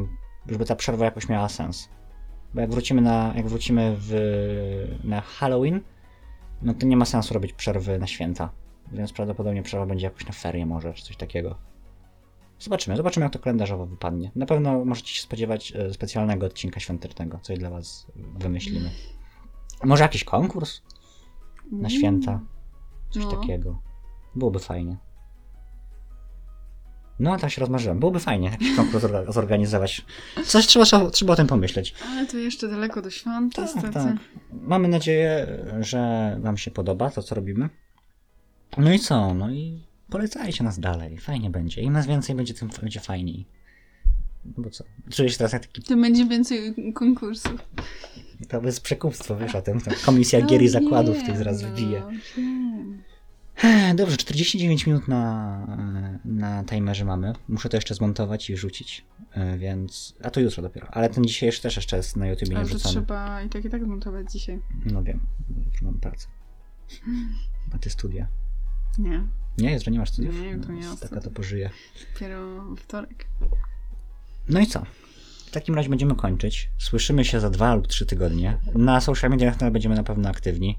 żeby 0.48 0.64
ta 0.64 0.76
przerwa 0.76 1.04
jakoś 1.04 1.28
miała 1.28 1.48
sens. 1.48 1.88
Bo 2.54 2.60
jak 2.60 2.70
wrócimy 2.70 3.02
na, 3.02 3.32
jak 3.36 3.48
wrócimy 3.48 3.96
w, 3.98 4.14
na 5.04 5.20
Halloween, 5.20 5.80
no 6.62 6.74
to 6.74 6.86
nie 6.86 6.96
ma 6.96 7.04
sensu 7.04 7.34
robić 7.34 7.52
przerwy 7.52 7.98
na 7.98 8.06
święta. 8.06 8.50
Więc 8.92 9.12
prawdopodobnie 9.12 9.62
przerwa 9.62 9.86
będzie 9.86 10.06
jakoś 10.06 10.26
na 10.26 10.32
ferie 10.32 10.66
może, 10.66 10.94
czy 10.94 11.04
coś 11.04 11.16
takiego. 11.16 11.58
Zobaczymy, 12.58 12.96
zobaczymy 12.96 13.24
jak 13.24 13.32
to 13.32 13.38
kalendarzowo 13.38 13.86
wypadnie. 13.86 14.30
Na 14.34 14.46
pewno 14.46 14.84
możecie 14.84 15.14
się 15.14 15.22
spodziewać 15.22 15.72
e, 15.76 15.94
specjalnego 15.94 16.46
odcinka 16.46 16.80
świątecznego, 16.80 17.38
coś 17.42 17.58
dla 17.58 17.70
was 17.70 18.06
wymyślimy. 18.38 18.90
Może 19.84 20.02
jakiś 20.02 20.24
konkurs 20.24 20.82
na 21.72 21.90
święta, 21.90 22.40
coś 23.10 23.24
No. 23.24 23.32
takiego. 23.32 23.82
Byłoby 24.34 24.58
fajnie. 24.58 24.96
No, 27.20 27.36
tak 27.38 27.50
się 27.50 27.60
rozmarzyłem. 27.60 27.98
Byłoby 28.00 28.20
fajnie 28.20 28.48
jakiś 28.50 28.76
konkurs 28.76 29.04
zorga- 29.04 29.32
zorganizować. 29.32 30.04
Coś 30.44 30.66
trzeba, 30.66 30.84
trzeba, 30.84 31.10
trzeba 31.10 31.32
o 31.32 31.36
tym 31.36 31.46
pomyśleć. 31.46 31.94
Ale 32.10 32.26
to 32.26 32.36
jeszcze 32.36 32.68
daleko 32.68 33.02
do 33.02 33.10
świąt, 33.10 33.54
Tak, 33.54 33.64
niestety. 33.64 33.92
tak. 33.94 34.16
Mamy 34.52 34.88
nadzieję, 34.88 35.46
że 35.80 36.36
Wam 36.42 36.56
się 36.56 36.70
podoba 36.70 37.10
to, 37.10 37.22
co 37.22 37.34
robimy. 37.34 37.68
No 38.78 38.92
i 38.92 38.98
co? 38.98 39.34
No 39.34 39.50
i 39.50 39.85
polecajcie 40.10 40.64
nas 40.64 40.80
dalej. 40.80 41.18
Fajnie 41.18 41.50
będzie. 41.50 41.82
Im 41.82 41.92
nas 41.92 42.06
więcej 42.06 42.36
będzie, 42.36 42.54
tym 42.54 42.70
będzie 42.80 43.00
fajniej. 43.00 43.46
No 44.44 44.62
bo 44.62 44.70
co? 44.70 44.84
Czuję 45.10 45.30
się 45.30 45.38
teraz 45.38 45.52
jak 45.52 45.66
taki... 45.66 45.82
Tym 45.82 46.02
będzie 46.02 46.26
więcej 46.26 46.74
konkursów. 46.94 47.68
To 48.48 48.60
bez 48.60 48.80
przekupstwo, 48.80 49.36
wiesz 49.36 49.54
o 49.54 49.62
tym. 49.62 49.80
Komisja 50.04 50.40
gier 50.40 50.62
i 50.62 50.68
zakładów 50.68 51.16
tych 51.26 51.36
zaraz 51.36 51.62
no, 51.62 51.68
Dobrze, 53.94 54.16
49 54.16 54.86
minut 54.86 55.08
na, 55.08 55.66
na 56.24 56.64
timerze 56.64 57.04
mamy. 57.04 57.32
Muszę 57.48 57.68
to 57.68 57.76
jeszcze 57.76 57.94
zmontować 57.94 58.50
i 58.50 58.56
rzucić, 58.56 59.04
e, 59.32 59.58
więc... 59.58 60.16
A 60.22 60.30
to 60.30 60.40
jutro 60.40 60.62
dopiero. 60.62 60.88
Ale 60.90 61.10
ten 61.10 61.24
dzisiejszy 61.24 61.62
też 61.62 61.76
jeszcze 61.76 61.96
jest 61.96 62.16
na 62.16 62.26
YouTubie 62.26 62.50
nie 62.50 62.56
Ale 62.56 62.64
to 62.64 62.68
wrzucony. 62.74 62.94
trzeba 62.94 63.42
i 63.42 63.48
tak 63.48 63.64
i 63.64 63.70
tak 63.70 63.84
zmontować 63.84 64.32
dzisiaj. 64.32 64.60
No 64.86 65.02
wiem, 65.02 65.20
mam 65.82 66.00
pracę. 66.00 66.26
A 67.74 67.78
ty 67.78 67.90
studia. 67.90 68.28
Nie, 68.98 69.22
Nie, 69.58 69.72
jutro 69.74 69.92
nie 69.92 69.98
masz 69.98 70.10
studiów? 70.10 70.40
Nie, 70.40 70.48
jutro 70.48 70.72
nie 70.74 70.80
No, 70.82 70.88
mam 70.88 70.96
Taka 70.96 71.20
to 71.20 71.30
pożyje. 71.30 71.70
dopiero 72.14 72.64
wtorek. 72.76 73.26
No 74.48 74.60
i 74.60 74.66
co? 74.66 74.82
W 75.46 75.50
takim 75.50 75.74
razie 75.74 75.88
będziemy 75.88 76.14
kończyć. 76.16 76.68
Słyszymy 76.78 77.24
się 77.24 77.40
za 77.40 77.50
dwa 77.50 77.74
lub 77.74 77.86
trzy 77.86 78.06
tygodnie. 78.06 78.58
Na 78.74 79.00
social 79.00 79.30
mediach 79.30 79.70
będziemy 79.72 79.94
na 79.94 80.02
pewno 80.02 80.28
aktywni. 80.28 80.78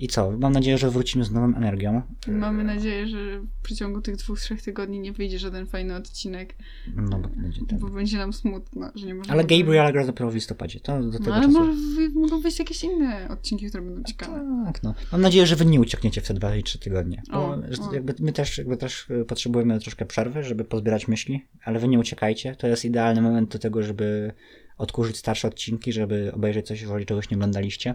I 0.00 0.08
co? 0.08 0.30
Mam 0.38 0.52
nadzieję, 0.52 0.78
że 0.78 0.90
wrócimy 0.90 1.24
z 1.24 1.30
nową 1.30 1.56
energią. 1.56 2.02
Mamy 2.28 2.64
nadzieję, 2.64 3.08
że 3.08 3.40
w 3.40 3.62
przeciągu 3.62 4.00
tych 4.00 4.16
dwóch, 4.16 4.40
trzech 4.40 4.62
tygodni 4.62 5.00
nie 5.00 5.12
wyjdzie 5.12 5.38
żaden 5.38 5.66
fajny 5.66 5.96
odcinek, 5.96 6.54
No 6.96 7.18
bo 7.18 7.28
będzie 7.28 7.60
ten. 7.66 7.78
bo 7.78 7.88
będzie 7.88 8.18
nam 8.18 8.32
smutno, 8.32 8.90
że 8.94 9.06
nie 9.06 9.14
możemy... 9.14 9.32
Ale 9.34 9.44
Gabriel 9.44 9.92
gra 9.92 10.06
dopiero 10.06 10.30
w 10.30 10.34
listopadzie. 10.34 10.80
To 10.80 11.02
do 11.02 11.12
tego 11.12 11.24
No 11.30 11.34
ale 11.34 11.46
czasu... 11.46 11.58
może 11.58 11.72
wy- 11.96 12.10
mogą 12.20 12.40
wyjść 12.40 12.58
jakieś 12.58 12.84
inne 12.84 13.28
odcinki, 13.28 13.66
które 13.66 13.82
będą 13.84 14.02
ciekawe. 14.02 14.62
Tak, 14.66 14.82
no. 14.82 14.94
Mam 15.12 15.20
nadzieję, 15.20 15.46
że 15.46 15.56
wy 15.56 15.64
nie 15.66 15.80
uciekniecie 15.80 16.20
w 16.20 16.26
te 16.28 16.34
dwa 16.34 16.56
i 16.56 16.62
trzy 16.62 16.78
tygodnie. 16.78 17.22
O, 17.32 17.56
że 17.68 17.82
o. 17.82 17.94
jakby 17.94 18.14
my 18.20 18.32
też, 18.32 18.58
jakby 18.58 18.76
też 18.76 19.10
y, 19.10 19.24
potrzebujemy 19.24 19.80
troszkę 19.80 20.06
przerwy, 20.06 20.42
żeby 20.42 20.64
pozbierać 20.64 21.08
myśli, 21.08 21.46
ale 21.64 21.78
wy 21.78 21.88
nie 21.88 21.98
uciekajcie. 21.98 22.56
To 22.56 22.66
jest 22.66 22.84
idealny 22.84 23.22
moment 23.22 23.52
do 23.52 23.58
tego, 23.58 23.82
żeby 23.82 24.32
odkurzyć 24.78 25.16
starsze 25.16 25.48
odcinki, 25.48 25.92
żeby 25.92 26.32
obejrzeć 26.34 26.66
coś, 26.66 26.80
jeżeli 26.80 27.06
czegoś 27.06 27.30
nie 27.30 27.36
oglądaliście. 27.36 27.94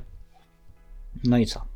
No 1.24 1.38
i 1.38 1.46
co? 1.46 1.75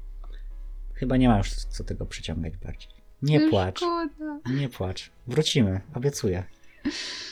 Chyba 1.00 1.18
nie 1.18 1.30
ma 1.30 1.38
już 1.38 1.52
co 1.52 1.84
tego 1.84 2.06
przyciągać 2.06 2.58
bardziej. 2.58 2.90
Nie 3.22 3.40
No 3.40 3.50
płacz, 3.50 3.78
Szkoda. 3.78 4.40
nie 4.54 4.70
płacz. 4.70 5.12
Wrócimy, 5.28 5.82
obiecuję. 5.94 6.44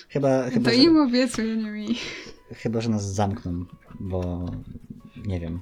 Chyba, 0.10 0.50
chyba, 0.50 0.70
To 0.72 0.76
że, 0.78 0.84
im 0.84 0.98
obiecuję, 0.98 1.58
nie 1.58 1.72
mi. 1.72 1.96
chyba, 2.56 2.82
że 2.82 2.90
nas 2.90 3.14
zamkną, 3.14 3.66
bo 4.00 4.46
nie 5.26 5.40
wiem. 5.40 5.62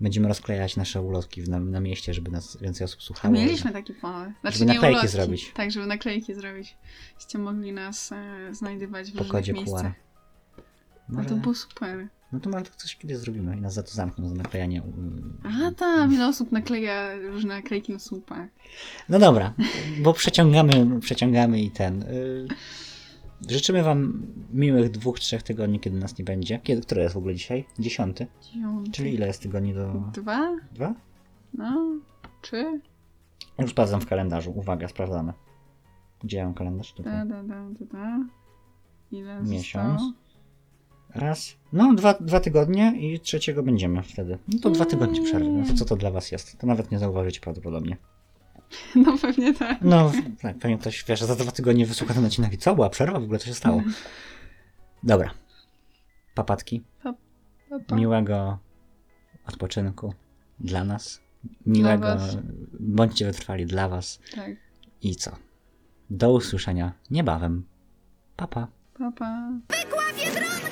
Będziemy 0.00 0.28
rozklejać 0.28 0.76
nasze 0.76 1.00
ulotki 1.02 1.42
w- 1.42 1.48
na, 1.48 1.60
na 1.60 1.80
mieście, 1.80 2.14
żeby 2.14 2.30
nas 2.30 2.56
więcej 2.60 2.84
osób 2.84 3.02
słuchało. 3.02 3.34
Mieliśmy 3.34 3.72
taki 3.72 3.94
pomysł. 3.94 4.32
Znaczy, 4.40 4.58
Żeby 4.58 4.72
naklejki 4.72 4.98
ulotki. 4.98 5.08
zrobić. 5.16 5.52
Tak, 5.54 5.70
żeby 5.70 5.86
naklejki 5.86 6.34
zrobić. 6.34 6.76
Byście 7.14 7.38
mogli 7.38 7.72
nas 7.72 8.12
e, 8.12 8.48
znajdywać 8.54 9.08
w 9.10 9.12
po 9.12 9.18
różnych 9.18 9.32
kodzie 9.32 9.52
miejscach. 9.52 9.82
QR. 9.82 9.92
No 11.08 11.16
Może, 11.16 11.28
to 11.28 11.34
było 11.36 11.54
super. 11.54 12.08
No 12.32 12.40
to 12.40 12.50
może 12.50 12.64
to 12.64 12.70
coś 12.76 12.96
kiedyś 12.96 13.16
zrobimy 13.16 13.56
i 13.56 13.60
nas 13.60 13.74
za 13.74 13.82
to 13.82 13.90
zamkną, 13.90 14.28
za 14.28 14.34
naklejanie. 14.34 14.82
u- 14.82 15.48
A 15.66 15.70
tam, 15.74 16.14
ile 16.14 16.28
osób 16.28 16.52
nakleja 16.52 17.16
różne 17.18 17.54
naklejki 17.54 17.92
na 17.92 17.98
słupach. 17.98 18.48
No 19.08 19.18
dobra, 19.18 19.54
bo 20.02 20.12
przeciągamy, 20.12 21.00
przeciągamy 21.00 21.62
i 21.62 21.70
ten. 21.70 22.02
y, 22.02 22.48
Życzymy 23.48 23.82
wam 23.82 24.26
miłych 24.52 24.90
dwóch, 24.90 25.20
trzech 25.20 25.42
tygodni, 25.42 25.80
kiedy 25.80 25.98
nas 25.98 26.18
nie 26.18 26.24
będzie. 26.24 26.58
Kiedy, 26.62 26.82
które 26.82 27.02
jest 27.02 27.14
w 27.14 27.18
ogóle 27.18 27.34
dzisiaj? 27.34 27.64
Dziesiąty. 27.78 28.26
Dziesiąty. 28.42 28.90
Czyli 28.90 29.14
ile 29.14 29.26
jest 29.26 29.42
tygodni 29.42 29.74
do... 29.74 29.92
Dwa? 30.14 30.56
Dwa? 30.72 30.94
No, 31.54 31.92
trzy? 32.42 32.80
Już 33.58 33.70
sprawdzam 33.70 34.00
w 34.00 34.06
kalendarzu. 34.06 34.50
Uwaga, 34.50 34.88
sprawdzamy. 34.88 35.32
Gdzie 36.24 36.36
ja 36.36 36.44
mam 36.44 36.54
kalendarz? 36.54 36.92
Tutaj. 36.92 37.12
Da, 37.12 37.24
da, 37.24 37.42
da, 37.42 37.68
da, 37.80 37.84
da. 37.92 38.18
Ile 39.10 39.42
Miesiąc. 39.42 40.00
zostało? 40.00 40.12
Raz. 41.14 41.56
No, 41.72 41.94
dwa, 41.94 42.14
dwa 42.14 42.40
tygodnie 42.40 42.92
i 42.96 43.20
trzeciego 43.20 43.62
będziemy 43.62 44.02
wtedy. 44.02 44.38
No 44.48 44.58
to 44.58 44.70
dwa 44.70 44.84
tygodnie 44.84 45.22
przerwy. 45.22 45.48
No 45.48 45.66
to 45.66 45.74
co 45.74 45.84
to 45.84 45.96
dla 45.96 46.10
was 46.10 46.32
jest? 46.32 46.58
To 46.58 46.66
nawet 46.66 46.90
nie 46.90 46.98
zauważycie 46.98 47.40
prawdopodobnie. 47.40 47.96
No 48.96 49.18
pewnie 49.18 49.54
tak. 49.54 49.78
No, 49.82 50.12
tak, 50.42 50.58
pewnie 50.58 50.78
ktoś, 50.78 51.04
wiesz, 51.04 51.20
za 51.20 51.36
dwa 51.36 51.52
tygodnie 51.52 51.86
wysłucha 51.86 52.14
ten 52.14 52.24
odcinek 52.24 52.52
i 52.52 52.58
co? 52.58 52.74
Była 52.74 52.90
przerwa? 52.90 53.20
W 53.20 53.22
ogóle 53.22 53.38
co 53.38 53.46
się 53.46 53.54
stało? 53.54 53.82
Dobra. 55.02 55.30
Papatki. 56.34 56.82
Pa, 57.02 57.14
pa. 57.86 57.96
Miłego 57.96 58.58
odpoczynku 59.46 60.14
dla 60.60 60.84
nas. 60.84 61.20
Miłego. 61.66 62.06
was. 62.06 62.36
Bądźcie 62.80 63.26
wytrwali 63.26 63.66
dla 63.66 63.88
was. 63.88 64.20
Tak. 64.34 64.50
I 65.02 65.16
co? 65.16 65.36
Do 66.10 66.32
usłyszenia 66.32 66.92
niebawem. 67.10 67.64
Papa. 68.36 68.68
Pa. 68.98 68.98
Pa, 68.98 69.12
pa. 69.12 69.52
Wykław 69.68 70.16
Biedrona! 70.16 70.67